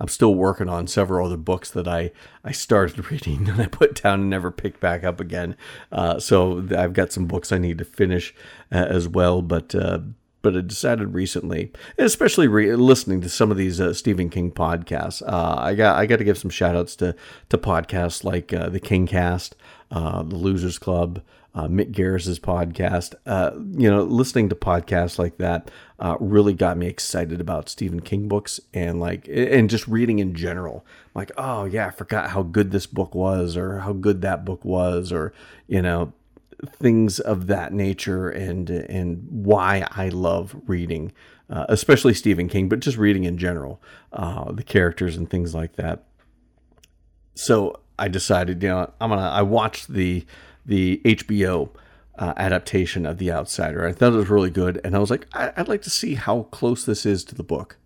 i 0.01 0.03
am 0.03 0.09
still 0.09 0.35
working 0.35 0.69
on 0.69 0.87
several 0.87 1.27
other 1.27 1.37
books 1.37 1.71
that 1.71 1.89
I 1.89 2.13
I 2.45 2.53
started 2.53 3.11
reading 3.11 3.49
and 3.49 3.61
I 3.61 3.67
put 3.67 4.03
down 4.03 4.21
and 4.21 4.31
never 4.31 4.51
picked 4.51 4.81
back 4.81 5.03
up 5.03 5.19
again. 5.19 5.57
Uh, 5.91 6.19
so 6.19 6.67
I've 6.77 6.93
got 6.93 7.13
some 7.13 7.27
books 7.27 7.51
I 7.51 7.59
need 7.59 7.79
to 7.79 7.85
finish 7.85 8.35
uh, 8.71 8.87
as 8.89 9.09
well, 9.09 9.43
but 9.43 9.75
uh, 9.75 10.01
but 10.43 10.57
I 10.57 10.61
decided 10.61 11.15
recently, 11.15 11.73
especially 11.97 12.49
re- 12.49 12.75
listening 12.75 13.21
to 13.23 13.29
some 13.29 13.51
of 13.51 13.57
these 13.57 13.81
uh, 13.81 13.95
Stephen 13.95 14.29
King 14.29 14.51
podcasts, 14.51 15.23
uh, 15.27 15.55
I 15.59 15.75
got 15.75 15.97
I 15.97 16.07
got 16.07 16.17
to 16.17 16.25
give 16.25 16.37
some 16.37 16.51
shout 16.51 16.77
outs 16.77 16.97
to 16.97 17.15
to 17.49 17.59
podcasts 17.59 18.25
like 18.25 18.53
uh, 18.53 18.69
the 18.69 18.81
King 18.81 19.07
Cast, 19.07 19.55
uh, 19.91 20.23
the 20.25 20.37
Losers 20.37 20.79
Club, 20.79 21.23
uh, 21.55 21.69
Mick 21.69 21.93
Garris's 21.93 22.41
podcast. 22.41 23.15
Uh, 23.25 23.53
you 23.55 23.89
know, 23.91 24.03
listening 24.03 24.49
to 24.49 24.57
podcasts 24.57 25.19
like 25.19 25.39
that 25.39 25.71
really 26.19 26.53
got 26.53 26.77
me 26.77 26.89
excited 26.89 27.41
about 27.41 27.69
Stephen 27.69 28.01
King 28.01 28.27
books 28.27 28.61
and 28.75 28.99
like 28.99 29.29
and 29.29 29.71
just 29.71 29.87
reading 29.87 30.19
in 30.19 30.35
general. 30.35 30.85
Like, 31.15 31.31
oh 31.39 31.65
yeah, 31.65 31.87
I 31.87 31.91
forgot 31.91 32.31
how 32.31 32.43
good 32.43 32.73
this 32.73 32.87
book 32.87 33.15
was, 33.15 33.57
or 33.57 33.79
how 33.79 33.93
good 33.93 34.23
that 34.23 34.45
book 34.45 34.65
was, 34.65 35.13
or 35.13 35.33
you 35.69 35.81
know 35.81 36.13
things 36.67 37.19
of 37.19 37.47
that 37.49 37.73
nature 37.73 38.29
and 38.29 38.71
and 38.71 39.27
why 39.31 39.87
I 39.91 40.09
love 40.09 40.55
reading, 40.67 41.13
uh, 41.51 41.67
especially 41.69 42.15
Stephen 42.15 42.49
King, 42.49 42.69
but 42.69 42.81
just 42.81 42.97
reading 42.97 43.25
in 43.25 43.39
general, 43.39 43.83
uh, 44.13 44.53
the 44.53 44.63
characters 44.63 45.17
and 45.17 45.29
things 45.29 45.55
like 45.55 45.77
that. 45.77 46.05
So 47.35 47.81
I 47.99 48.09
decided, 48.09 48.63
you 48.63 48.69
know, 48.69 48.93
I'm 49.01 49.11
gonna. 49.11 49.23
I 49.23 49.43
watched 49.43 49.93
the 49.93 50.25
the 50.65 51.01
HBO 51.05 51.71
uh, 52.19 52.35
adaptation 52.37 53.07
of 53.07 53.19
The 53.19 53.33
Outsider. 53.33 53.87
I 53.87 53.93
thought 53.93 54.13
it 54.13 54.17
was 54.17 54.31
really 54.31 54.51
good, 54.51 54.81
and 54.85 54.95
I 54.95 54.99
was 54.99 55.11
like, 55.11 55.27
I, 55.33 55.53
would 55.57 55.69
like 55.69 55.83
to 55.83 55.91
see 55.91 56.15
how 56.15 56.45
close 56.45 56.85
this 56.85 57.05
is 57.05 57.25
to 57.25 57.35
the 57.35 57.43
book. 57.43 57.79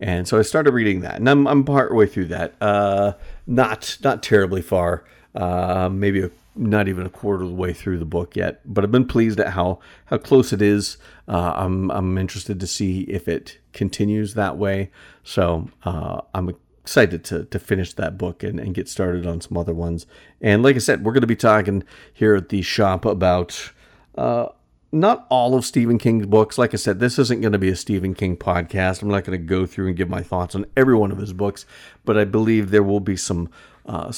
And 0.00 0.26
so 0.26 0.38
I 0.38 0.42
started 0.42 0.72
reading 0.72 1.00
that, 1.00 1.16
and 1.16 1.28
I'm 1.28 1.46
I'm 1.46 1.64
part 1.64 1.94
way 1.94 2.06
through 2.06 2.26
that. 2.26 2.54
Uh, 2.60 3.12
not 3.46 3.98
not 4.02 4.22
terribly 4.22 4.62
far. 4.62 5.04
Uh, 5.34 5.88
maybe 5.90 6.22
a 6.22 6.30
not 6.54 6.88
even 6.88 7.06
a 7.06 7.10
quarter 7.10 7.44
of 7.44 7.50
the 7.50 7.56
way 7.56 7.72
through 7.72 7.98
the 7.98 8.04
book 8.04 8.36
yet, 8.36 8.60
but 8.64 8.84
I've 8.84 8.92
been 8.92 9.06
pleased 9.06 9.40
at 9.40 9.54
how 9.54 9.78
how 10.06 10.18
close 10.18 10.52
it 10.52 10.60
is. 10.60 10.98
Uh, 11.26 11.52
I'm 11.56 11.90
I'm 11.90 12.18
interested 12.18 12.60
to 12.60 12.66
see 12.66 13.02
if 13.02 13.28
it 13.28 13.58
continues 13.72 14.34
that 14.34 14.58
way. 14.58 14.90
So 15.24 15.68
uh, 15.84 16.20
I'm 16.34 16.54
excited 16.82 17.24
to 17.24 17.44
to 17.44 17.58
finish 17.58 17.94
that 17.94 18.18
book 18.18 18.42
and, 18.42 18.60
and 18.60 18.74
get 18.74 18.88
started 18.88 19.26
on 19.26 19.40
some 19.40 19.56
other 19.56 19.74
ones. 19.74 20.06
And 20.40 20.62
like 20.62 20.76
I 20.76 20.80
said, 20.80 21.04
we're 21.04 21.12
going 21.12 21.22
to 21.22 21.26
be 21.26 21.36
talking 21.36 21.84
here 22.12 22.34
at 22.34 22.50
the 22.50 22.62
shop 22.62 23.04
about. 23.04 23.72
Uh, 24.14 24.48
not 24.94 25.26
all 25.30 25.54
of 25.54 25.64
Stephen 25.64 25.96
King's 25.96 26.26
books. 26.26 26.58
Like 26.58 26.74
I 26.74 26.76
said, 26.76 27.00
this 27.00 27.18
isn't 27.18 27.40
going 27.40 27.52
to 27.52 27.58
be 27.58 27.70
a 27.70 27.76
Stephen 27.76 28.12
King 28.12 28.36
podcast. 28.36 29.00
I'm 29.00 29.08
not 29.08 29.24
going 29.24 29.40
to 29.40 29.42
go 29.42 29.64
through 29.64 29.86
and 29.86 29.96
give 29.96 30.10
my 30.10 30.22
thoughts 30.22 30.54
on 30.54 30.66
every 30.76 30.94
one 30.94 31.10
of 31.10 31.16
his 31.16 31.32
books, 31.32 31.64
but 32.04 32.18
I 32.18 32.24
believe 32.24 32.70
there 32.70 32.82
will 32.82 33.00
be 33.00 33.16
some 33.16 33.48
uh, 33.86 34.12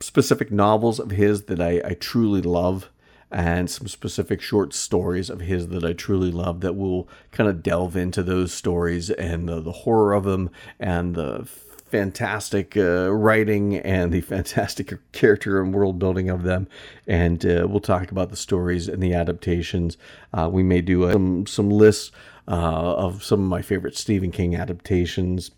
specific 0.00 0.50
novels 0.50 0.98
of 0.98 1.10
his 1.10 1.44
that 1.44 1.60
I, 1.60 1.80
I 1.84 1.94
truly 1.94 2.42
love 2.42 2.90
and 3.30 3.68
some 3.68 3.88
specific 3.88 4.40
short 4.40 4.72
stories 4.72 5.30
of 5.30 5.40
his 5.40 5.68
that 5.68 5.84
I 5.84 5.92
truly 5.92 6.30
love 6.30 6.60
that 6.60 6.76
will 6.76 7.08
kind 7.32 7.50
of 7.50 7.62
delve 7.62 7.96
into 7.96 8.22
those 8.22 8.52
stories 8.52 9.10
and 9.10 9.48
the, 9.48 9.60
the 9.60 9.72
horror 9.72 10.14
of 10.14 10.24
them 10.24 10.50
and 10.78 11.14
the 11.14 11.48
fantastic 11.86 12.76
uh, 12.76 13.12
writing 13.12 13.76
and 13.78 14.12
the 14.12 14.20
fantastic 14.32 14.92
character 15.12 15.60
and 15.60 15.74
world 15.74 15.98
building 15.98 16.28
of 16.28 16.42
them. 16.44 16.68
And 17.06 17.44
uh, 17.44 17.66
we'll 17.68 17.80
talk 17.80 18.10
about 18.10 18.30
the 18.30 18.36
stories 18.36 18.88
and 18.88 19.02
the 19.02 19.14
adaptations. 19.14 19.96
Uh, 20.32 20.48
we 20.52 20.62
may 20.62 20.80
do 20.80 21.04
uh, 21.04 21.12
some 21.12 21.46
some 21.46 21.70
lists 21.70 22.12
uh, 22.48 22.52
of 22.96 23.24
some 23.24 23.40
of 23.40 23.48
my 23.48 23.62
favorite 23.62 23.96
Stephen 23.96 24.30
King 24.30 24.54
adaptations, 24.54 25.50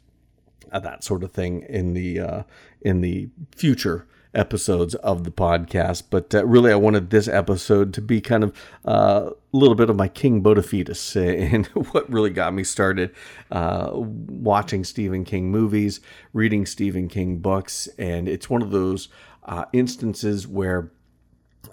uh, 0.73 0.79
that 0.79 1.05
sort 1.05 1.23
of 1.23 1.33
thing 1.33 1.63
in 1.69 1.93
the 1.93 2.45
in 2.81 3.03
the 3.03 3.29
future 3.55 4.07
episodes 4.35 4.95
of 4.97 5.25
the 5.25 5.31
podcast. 5.31 6.05
But 6.11 6.35
uh, 6.35 6.45
really, 6.47 6.73
I 6.73 6.77
wanted 6.77 7.11
this 7.11 7.29
episode 7.29 7.93
to 7.95 8.01
be 8.01 8.21
kind 8.21 8.45
of 8.45 8.57
uh, 8.87 9.31
a 9.31 9.57
little 9.57 9.75
bit 9.75 9.91
of 9.91 9.97
my 9.97 10.09
King 10.09 10.43
Bodafetus 10.43 11.17
and 11.53 11.67
what 11.67 12.11
really 12.11 12.31
got 12.31 12.55
me 12.55 12.65
started 12.65 13.15
uh, 13.51 13.91
watching 13.93 14.85
Stephen 14.85 15.25
King 15.25 15.51
movies, 15.51 16.01
reading 16.33 16.67
Stephen 16.67 17.09
King 17.09 17.39
books. 17.39 17.89
And 17.99 18.29
it's 18.29 18.51
one 18.51 18.63
of 18.63 18.71
those 18.71 19.09
uh, 19.45 19.65
instances 19.73 20.47
where. 20.47 20.93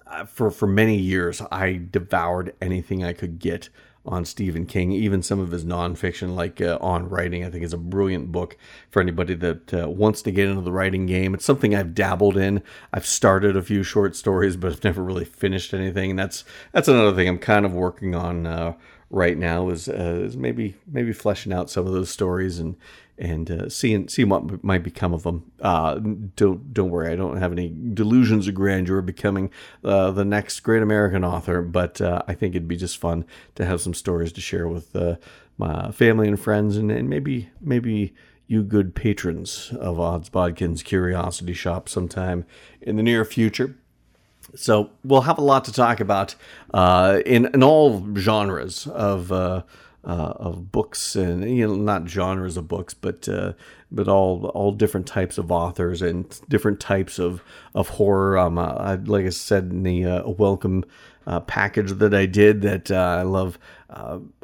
Uh, 0.08 0.24
for 0.24 0.51
for 0.51 0.68
many 0.68 0.97
years, 0.97 1.41
I 1.51 1.82
devoured 1.89 2.53
anything 2.62 3.03
I 3.03 3.14
could 3.14 3.39
get 3.39 3.70
on 4.06 4.26
Stephen 4.26 4.66
King, 4.66 4.91
even 4.91 5.22
some 5.22 5.39
of 5.39 5.51
his 5.51 5.66
nonfiction, 5.66 6.36
like 6.36 6.62
uh, 6.62 6.78
On 6.82 7.10
Writing, 7.10 7.43
I 7.43 7.49
think 7.49 7.64
is 7.64 7.74
a 7.74 7.78
brilliant 7.78 8.32
book 8.32 8.58
for 8.89 9.01
anybody 9.01 9.34
that 9.36 9.74
uh, 9.74 9.89
wants 9.89 10.22
to 10.24 10.32
get 10.32 10.47
into 10.47 10.62
the 10.62 10.72
writing 10.72 11.06
game. 11.06 11.34
It's 11.34 11.45
something 11.45 11.74
I've 11.74 11.95
dabbled 11.95 12.38
in. 12.38 12.62
I've 12.93 13.06
started 13.06 13.58
a 13.58 13.62
few 13.62 13.84
short 13.84 14.16
stories, 14.16 14.56
but 14.56 14.72
I've 14.72 14.84
never 14.84 15.03
really 15.03 15.26
finished 15.26 15.74
anything. 15.74 16.12
And 16.12 16.20
that's 16.20 16.43
that's 16.72 16.88
another 16.88 17.16
thing 17.16 17.28
I'm 17.28 17.39
kind 17.39 17.66
of 17.66 17.74
working 17.74 18.16
on 18.16 18.45
uh, 18.45 18.74
right 19.10 19.38
now 19.38 19.70
is, 19.70 19.88
uh, 19.88 20.22
is 20.26 20.38
maybe 20.38 20.76
maybe 20.88 21.14
fleshing 21.14 21.53
out 21.53 21.70
some 21.70 21.88
of 21.88 21.93
those 21.93 22.10
stories 22.10 22.60
and 22.60 22.76
and 23.18 23.49
uh, 23.49 23.70
seeing 23.70 24.07
seeing 24.07 24.30
what 24.30 24.63
might 24.63 24.84
become 24.84 25.13
of 25.13 25.24
them. 25.24 25.51
Uh, 25.61 25.95
don't 26.36 26.74
don't 26.74 26.89
worry, 26.89 27.11
I 27.11 27.16
don't 27.16 27.38
have 27.38 27.51
any 27.51 27.74
delusions 27.93 28.47
of 28.47 28.55
grandeur 28.55 29.01
becoming 29.01 29.51
uh, 29.84 30.11
the 30.11 30.26
next 30.26 30.59
great 30.61 30.84
American 30.84 31.24
author, 31.24 31.61
but 31.61 32.01
uh, 32.01 32.22
I 32.28 32.34
think 32.34 32.55
it'd 32.55 32.68
be 32.68 32.78
just 32.78 32.97
fun 32.97 33.26
to 33.55 33.66
have 33.66 33.82
some 33.82 33.93
stories 33.93 34.32
to 34.34 34.41
share 34.41 34.68
with 34.68 34.95
uh, 34.95 35.16
my 35.57 35.91
family 35.91 36.28
and 36.28 36.39
friends, 36.39 36.78
and, 36.78 36.91
and 36.91 37.09
maybe 37.09 37.49
maybe 37.61 38.13
you 38.47 38.63
good 38.63 38.93
patrons 38.93 39.72
of 39.80 39.99
Odds 39.99 40.30
Bodkins 40.30 40.84
Curiosity 40.84 41.53
Shoppe 41.53 41.89
sometime 41.89 42.45
in 42.82 42.95
the 42.95 43.03
near 43.03 43.26
future. 43.26 43.76
So 44.55 44.91
we'll 45.03 45.22
have 45.22 45.39
a 45.39 45.41
lot 45.41 45.66
to 45.66 45.74
talk 45.74 45.99
about 45.99 46.36
uh, 46.74 47.22
in 47.26 47.45
in 47.53 47.63
all 47.63 48.05
genres 48.16 48.88
of 48.88 49.32
uh, 50.06 50.16
uh, 50.16 50.34
of 50.38 50.72
books 50.72 51.16
and 51.16 51.43
you 51.58 51.68
know 51.68 51.76
not 51.76 52.08
genres 52.08 52.58
of 52.58 52.68
books, 52.68 52.93
but 52.93 53.28
uh, 53.28 53.53
but 53.91 54.08
all 54.08 54.45
all 54.53 54.72
different 54.72 55.08
types 55.08 55.38
of 55.38 55.51
authors 55.51 56.01
and 56.01 56.39
different 56.47 56.80
types 56.80 57.18
of 57.18 57.41
of 57.74 57.89
horror. 57.89 58.38
Um, 58.38 58.58
uh, 58.58 58.74
I, 58.74 58.95
like 58.95 59.26
I 59.26 59.30
said 59.30 59.64
in 59.66 59.84
the 59.84 60.06
uh, 60.06 60.30
welcome 60.30 60.86
uh, 61.26 61.39
package 61.39 61.93
that 61.93 62.14
I 62.14 62.28
did, 62.28 62.62
that 62.62 62.91
uh, 62.91 63.18
I 63.20 63.24
love 63.24 63.58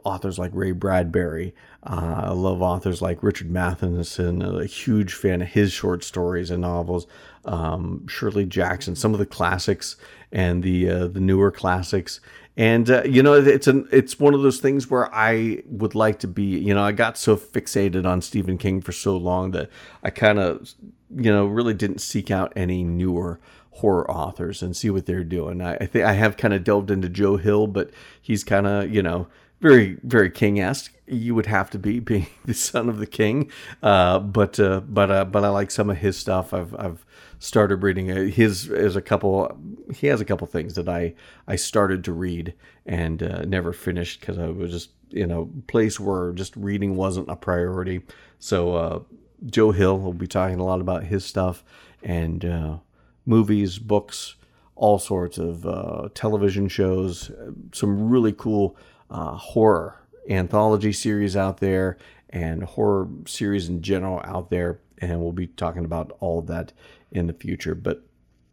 authors 0.04 0.40
like 0.40 0.52
Ray 0.54 0.72
Bradbury. 0.72 1.54
I 1.84 2.32
love 2.32 2.62
authors 2.62 3.02
like 3.02 3.24
Richard 3.24 3.52
Matheson. 3.52 4.42
A 4.42 4.66
huge 4.66 5.14
fan 5.14 5.42
of 5.42 5.48
his 5.50 5.72
short 5.72 6.04
stories 6.04 6.50
and 6.52 6.62
novels. 6.62 7.08
Um, 7.46 8.08
Shirley 8.08 8.46
Jackson, 8.46 8.96
some 8.96 9.14
of 9.14 9.20
the 9.20 9.26
classics 9.26 9.96
and 10.32 10.64
the 10.64 10.86
the 11.08 11.20
newer 11.20 11.52
classics 11.52 12.20
and 12.58 12.90
uh, 12.90 13.04
you 13.04 13.24
know 13.24 13.34
it's 13.34 13.68
an 13.68 13.88
it's 13.92 14.20
one 14.20 14.34
of 14.34 14.42
those 14.42 14.60
things 14.60 14.90
where 14.90 15.14
I 15.14 15.64
would 15.66 15.96
like 15.96 16.20
to 16.20 16.28
be 16.28 16.44
you 16.44 16.74
know 16.74 16.84
I 16.84 16.92
got 16.92 17.18
so 17.18 17.38
fixated 17.38 18.06
on 18.06 18.22
Stephen 18.22 18.58
King 18.58 18.82
for 18.82 18.92
so 18.92 19.16
long 19.16 19.52
that 19.52 19.70
I 20.04 20.10
kind 20.10 20.40
of 20.40 20.74
you 21.16 21.32
know 21.32 21.46
really 21.46 21.74
didn't 21.74 22.00
seek 22.00 22.30
out 22.30 22.52
any 22.56 22.84
newer 22.84 23.40
horror 23.76 24.10
authors 24.12 24.62
and 24.62 24.76
see 24.76 24.90
what 24.90 25.06
they're 25.06 25.24
doing. 25.24 25.62
I, 25.62 25.76
I 25.76 25.86
think 25.86 26.06
I 26.06 26.14
have 26.14 26.38
kind 26.38 26.54
of 26.54 26.64
delved 26.64 26.92
into 26.92 27.10
Joe 27.10 27.38
Hill, 27.38 27.68
but 27.68 27.90
he's 28.22 28.44
kind 28.44 28.68
of 28.68 28.94
you 28.94 29.02
know 29.02 29.28
very 29.62 29.98
very 30.04 30.30
king-esque. 30.30 30.94
You 31.08 31.36
would 31.36 31.46
have 31.46 31.70
to 31.72 31.80
be 31.80 32.00
being 32.12 32.28
the 32.46 32.54
son 32.54 32.90
of 32.90 33.00
the 33.00 33.08
king. 33.08 33.50
Uh, 33.82 34.20
but 34.20 34.60
uh, 34.60 34.82
but 34.82 35.10
uh, 35.10 35.26
but 35.26 35.46
I 35.46 35.50
like 35.50 35.72
some 35.72 35.90
of 35.90 35.98
his 35.98 36.18
stuff. 36.18 36.54
I've 36.54 36.76
I've 36.78 37.06
started 37.42 37.82
reading 37.82 38.06
his 38.30 38.70
is 38.70 38.96
a 38.96 39.02
couple 39.02 39.58
he 39.96 40.06
has 40.06 40.22
a 40.22 40.26
couple 40.26 40.46
things 40.46 40.76
that 40.76 40.88
I 40.88 41.16
I 41.48 41.56
started 41.56 42.04
to 42.04 42.14
read 42.14 42.54
and 42.86 43.24
uh, 43.24 43.42
never 43.46 43.74
finished 43.74 44.20
because 44.20 44.38
I 44.38 44.48
was 44.48 44.70
just 44.70 44.92
in 45.10 45.32
a 45.32 45.46
place 45.68 46.00
where 46.00 46.34
just 46.34 46.56
reading 46.56 46.96
wasn't 46.96 47.32
a 47.32 47.36
priority 47.36 48.04
so 48.38 48.76
uh, 48.76 49.00
Joe 49.48 49.72
Hill 49.72 50.00
will 50.00 50.14
be 50.14 50.28
talking 50.28 50.60
a 50.60 50.64
lot 50.64 50.82
about 50.82 51.06
his 51.06 51.26
stuff 51.26 51.64
and 52.04 52.46
uh, 52.46 52.78
movies 53.26 53.80
books 53.80 54.36
all 54.76 55.00
sorts 55.00 55.40
of 55.40 55.66
uh, 55.66 56.10
television 56.14 56.68
shows 56.68 57.32
some 57.72 58.08
really 58.08 58.34
cool 58.34 58.78
uh, 59.10 59.36
horror 59.36 60.00
anthology 60.30 60.94
series 60.94 61.36
out 61.36 61.58
there 61.58 61.98
and 62.30 62.64
horror 62.64 63.10
series 63.26 63.68
in 63.68 63.82
general 63.82 64.22
out 64.24 64.50
there. 64.52 64.80
And 65.00 65.20
we'll 65.20 65.32
be 65.32 65.48
talking 65.48 65.86
about 65.86 66.16
all 66.20 66.40
of 66.40 66.48
that 66.48 66.74
in 67.12 67.28
the 67.28 67.34
future. 67.34 67.76
But 67.76 68.06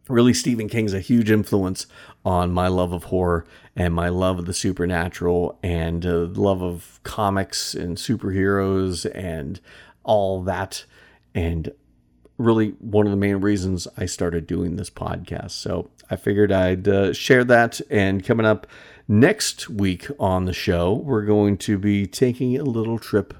really, 0.07 0.33
Stephen 0.33 0.69
King's 0.69 0.93
a 0.93 0.99
huge 0.99 1.31
influence 1.31 1.87
on 2.25 2.51
my 2.51 2.67
love 2.67 2.93
of 2.93 3.05
horror 3.05 3.45
and 3.75 3.93
my 3.93 4.09
love 4.09 4.39
of 4.39 4.45
the 4.45 4.53
supernatural 4.53 5.57
and 5.63 6.05
uh, 6.05 6.27
love 6.31 6.61
of 6.61 6.99
comics 7.03 7.73
and 7.73 7.97
superheroes 7.97 9.09
and 9.15 9.59
all 10.03 10.41
that. 10.43 10.85
And 11.33 11.71
really, 12.37 12.69
one 12.79 13.05
of 13.05 13.11
the 13.11 13.17
main 13.17 13.37
reasons 13.37 13.87
I 13.97 14.05
started 14.05 14.47
doing 14.47 14.75
this 14.75 14.89
podcast. 14.89 15.51
So 15.51 15.89
I 16.09 16.15
figured 16.15 16.51
I'd 16.51 16.87
uh, 16.87 17.13
share 17.13 17.43
that. 17.43 17.79
And 17.89 18.23
coming 18.23 18.45
up 18.45 18.67
Next 19.11 19.71
week 19.71 20.05
on 20.19 20.45
the 20.45 20.53
show, 20.53 20.93
we're 20.93 21.25
going 21.25 21.57
to 21.57 21.79
be 21.79 22.05
taking 22.05 22.55
a 22.55 22.63
little 22.63 22.99
trip 22.99 23.33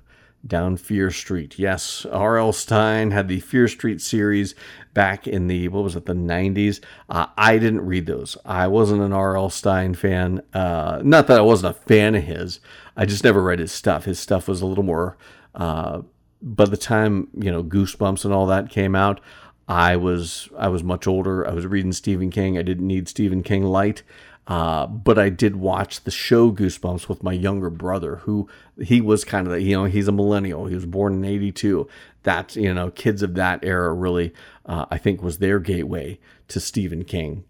down 0.45 0.77
Fear 0.77 1.11
Street. 1.11 1.59
Yes, 1.59 2.05
R.L. 2.05 2.53
Stine 2.53 3.11
had 3.11 3.27
the 3.27 3.39
Fear 3.39 3.67
Street 3.67 4.01
series 4.01 4.55
back 4.93 5.27
in 5.27 5.47
the, 5.47 5.67
what 5.67 5.83
was 5.83 5.95
it, 5.95 6.05
the 6.05 6.13
90s. 6.13 6.79
Uh, 7.09 7.27
I 7.37 7.57
didn't 7.57 7.85
read 7.85 8.05
those. 8.05 8.37
I 8.45 8.67
wasn't 8.67 9.01
an 9.01 9.13
R.L. 9.13 9.49
Stine 9.49 9.93
fan. 9.93 10.41
Uh, 10.53 11.01
not 11.03 11.27
that 11.27 11.39
I 11.39 11.43
wasn't 11.43 11.75
a 11.75 11.79
fan 11.81 12.15
of 12.15 12.23
his, 12.23 12.59
I 12.95 13.05
just 13.05 13.23
never 13.23 13.41
read 13.41 13.59
his 13.59 13.71
stuff. 13.71 14.05
His 14.05 14.19
stuff 14.19 14.47
was 14.47 14.61
a 14.61 14.65
little 14.65 14.83
more, 14.83 15.17
uh, 15.55 16.01
by 16.41 16.65
the 16.65 16.77
time, 16.77 17.27
you 17.33 17.51
know, 17.51 17.63
Goosebumps 17.63 18.23
and 18.25 18.33
all 18.33 18.45
that 18.47 18.69
came 18.69 18.95
out, 18.95 19.19
I 19.67 19.97
was 19.97 20.49
I 20.57 20.67
was 20.69 20.83
much 20.83 21.05
older. 21.05 21.47
I 21.47 21.53
was 21.53 21.67
reading 21.67 21.91
Stephen 21.91 22.31
King. 22.31 22.57
I 22.57 22.63
didn't 22.63 22.87
need 22.87 23.07
Stephen 23.07 23.43
King 23.43 23.63
light. 23.63 24.01
Uh, 24.49 24.87
but 24.87 25.19
I 25.19 25.29
did 25.29 25.57
watch 25.57 26.03
the 26.03 26.11
show 26.11 26.51
Goosebumps 26.51 27.07
with 27.07 27.21
my 27.21 27.33
younger 27.33 27.69
brother, 27.69 28.15
who 28.17 28.49
he 28.81 28.99
was 28.99 29.23
kind 29.23 29.47
of, 29.47 29.61
you 29.61 29.77
know, 29.77 29.85
he's 29.85 30.07
a 30.07 30.11
millennial. 30.11 30.65
He 30.65 30.73
was 30.73 30.87
born 30.87 31.13
in 31.13 31.23
82. 31.23 31.87
That, 32.23 32.55
you 32.55 32.73
know, 32.73 32.89
kids 32.89 33.21
of 33.21 33.35
that 33.35 33.63
era 33.63 33.93
really, 33.93 34.33
uh, 34.65 34.87
I 34.89 34.97
think, 34.97 35.21
was 35.21 35.37
their 35.37 35.59
gateway 35.59 36.19
to 36.47 36.59
Stephen 36.59 37.03
King 37.05 37.43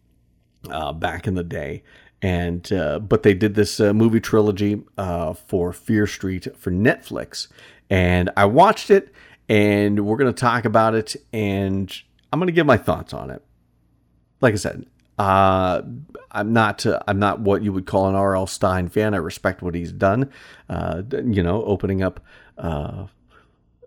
uh, 0.70 0.92
back 0.92 1.26
in 1.26 1.36
the 1.36 1.44
day. 1.44 1.84
And, 2.22 2.70
uh, 2.74 3.00
but 3.00 3.24
they 3.24 3.34
did 3.34 3.56
this 3.56 3.80
uh, 3.80 3.94
movie 3.94 4.20
trilogy 4.20 4.84
uh, 4.98 5.34
for 5.34 5.72
Fear 5.72 6.06
Street 6.06 6.50
for 6.58 6.70
Netflix. 6.70 7.48
And 7.90 8.30
I 8.36 8.44
watched 8.44 8.90
it, 8.90 9.14
and 9.48 10.06
we're 10.06 10.18
going 10.18 10.34
to 10.34 10.38
talk 10.40 10.66
about 10.66 10.96
it, 10.96 11.16
and 11.32 11.90
I'm 12.34 12.40
going 12.40 12.48
to 12.48 12.54
give 12.54 12.66
my 12.66 12.78
thoughts 12.78 13.14
on 13.14 13.30
it. 13.30 13.42
Like 14.42 14.54
I 14.54 14.58
said, 14.58 14.86
uh, 15.20 15.82
I'm 16.32 16.54
not 16.54 16.86
uh, 16.86 17.00
I'm 17.08 17.20
not 17.20 17.42
what 17.42 17.62
you 17.62 17.74
would 17.74 17.86
call 17.86 18.08
an 18.08 18.16
R.L. 18.16 18.48
Stine 18.48 18.88
fan. 18.88 19.14
I 19.14 19.18
respect 19.18 19.62
what 19.62 19.76
he's 19.76 19.92
done. 19.92 20.32
Uh, 20.70 21.04
you 21.12 21.44
know, 21.44 21.64
opening 21.66 22.02
up 22.02 22.22
uh, 22.58 23.08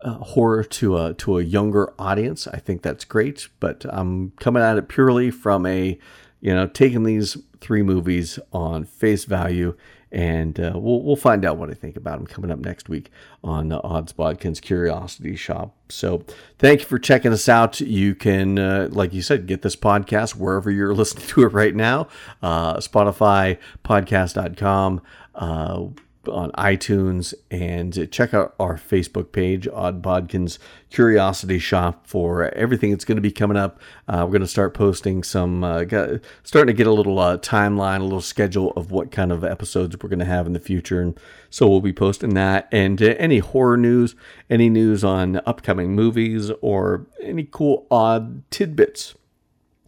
horror 0.05 0.63
to 0.63 0.99
a 0.99 1.15
to 1.15 1.39
a 1.39 1.43
younger 1.43 1.93
audience. 1.99 2.47
I 2.47 2.59
think 2.59 2.83
that's 2.83 3.07
great. 3.07 3.49
But 3.61 3.87
I'm 3.89 4.33
coming 4.33 4.63
at 4.63 4.77
it 4.77 4.89
purely 4.89 5.31
from 5.31 5.65
a 5.65 5.99
you 6.41 6.55
know 6.55 6.67
taking 6.67 7.05
these 7.05 7.39
three 7.61 7.83
movies 7.83 8.39
on 8.53 8.85
face 8.85 9.25
value 9.25 9.75
and 10.13 10.61
uh, 10.61 10.73
we'll 10.75 11.03
we'll 11.03 11.17
find 11.17 11.45
out 11.45 11.57
what 11.57 11.71
I 11.71 11.75
think 11.75 11.97
about 11.97 12.21
him 12.21 12.27
coming 12.27 12.51
up 12.51 12.59
next 12.59 12.89
week 12.89 13.11
on 13.43 13.73
uh, 13.73 13.81
Odds 13.83 14.13
Bodkin's 14.13 14.61
Curiosity 14.61 15.35
Shoppe. 15.35 15.73
So 15.89 16.25
thank 16.59 16.81
you 16.81 16.87
for 16.87 16.99
checking 16.99 17.33
us 17.33 17.49
out. 17.49 17.81
You 17.81 18.15
can, 18.15 18.59
uh, 18.59 18.89
like 18.93 19.15
you 19.15 19.23
said, 19.23 19.47
get 19.47 19.63
this 19.63 19.75
podcast 19.75 20.37
wherever 20.37 20.71
you're 20.71 20.95
listening 21.03 21.27
to 21.29 21.43
it 21.45 21.53
right 21.53 21.75
now. 21.75 22.09
Uh, 22.43 22.77
Spotify, 22.77 23.59
podcast.com. 23.85 25.01
On 26.29 26.53
iTunes 26.53 27.35
and 27.51 28.09
check 28.13 28.33
out 28.33 28.55
our 28.61 28.77
Facebook 28.77 29.33
page, 29.33 29.67
Odd 29.67 30.01
Bodkin's 30.01 30.61
Curiosity 30.89 31.59
Shoppe, 31.59 32.07
for 32.07 32.49
everything 32.55 32.91
that's 32.91 33.05
going 33.05 33.17
to 33.17 33.23
be 33.23 33.33
coming 33.33 33.57
up. 33.57 33.81
Uh, 34.07 34.23
we're 34.25 34.33
going 34.33 34.43
to 34.43 34.47
start 34.47 34.73
posting 34.73 35.25
some, 35.25 35.65
uh, 35.65 35.85
starting 36.45 36.69
to 36.69 36.73
get 36.73 36.87
a 36.87 36.93
little 36.93 37.19
uh, 37.19 37.39
timeline, 37.39 38.01
a 38.01 38.05
little 38.05 38.21
schedule 38.21 38.73
of 38.77 38.93
what 38.93 39.11
kind 39.11 39.33
of 39.33 39.43
episodes 39.43 39.97
we're 40.01 40.09
going 40.09 40.19
to 40.21 40.25
have 40.25 40.47
in 40.47 40.53
the 40.53 40.61
future. 40.61 41.01
And 41.01 41.19
so 41.51 41.69
we'll 41.69 41.81
be 41.81 41.93
posting 41.93 42.35
that 42.35 42.69
and 42.71 43.03
uh, 43.03 43.15
any 43.19 43.39
horror 43.39 43.77
news, 43.77 44.15
any 44.49 44.69
news 44.69 45.03
on 45.03 45.41
upcoming 45.45 45.95
movies, 45.95 46.53
or 46.61 47.07
any 47.21 47.49
cool, 47.51 47.87
odd 47.91 48.49
tidbits 48.51 49.17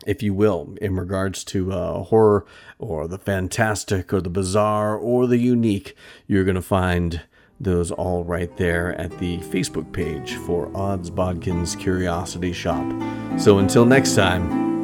if 0.06 0.22
you 0.22 0.34
will, 0.34 0.74
in 0.80 0.96
regards 0.96 1.44
to 1.44 1.72
uh, 1.72 2.02
horror 2.04 2.46
or 2.78 3.08
the 3.08 3.18
fantastic 3.18 4.12
or 4.12 4.20
the 4.20 4.30
bizarre 4.30 4.96
or 4.96 5.26
the 5.26 5.38
unique. 5.38 5.96
You're 6.26 6.44
going 6.44 6.54
to 6.54 6.62
find 6.62 7.22
those 7.60 7.90
all 7.90 8.24
right 8.24 8.56
there 8.56 8.98
at 9.00 9.18
the 9.18 9.38
Facebook 9.38 9.92
page 9.92 10.34
for 10.34 10.70
Odds 10.74 11.10
Bodkin's 11.10 11.76
Curiosity 11.76 12.52
Shoppe. 12.52 13.40
So 13.40 13.58
until 13.58 13.86
next 13.86 14.14
time, 14.14 14.83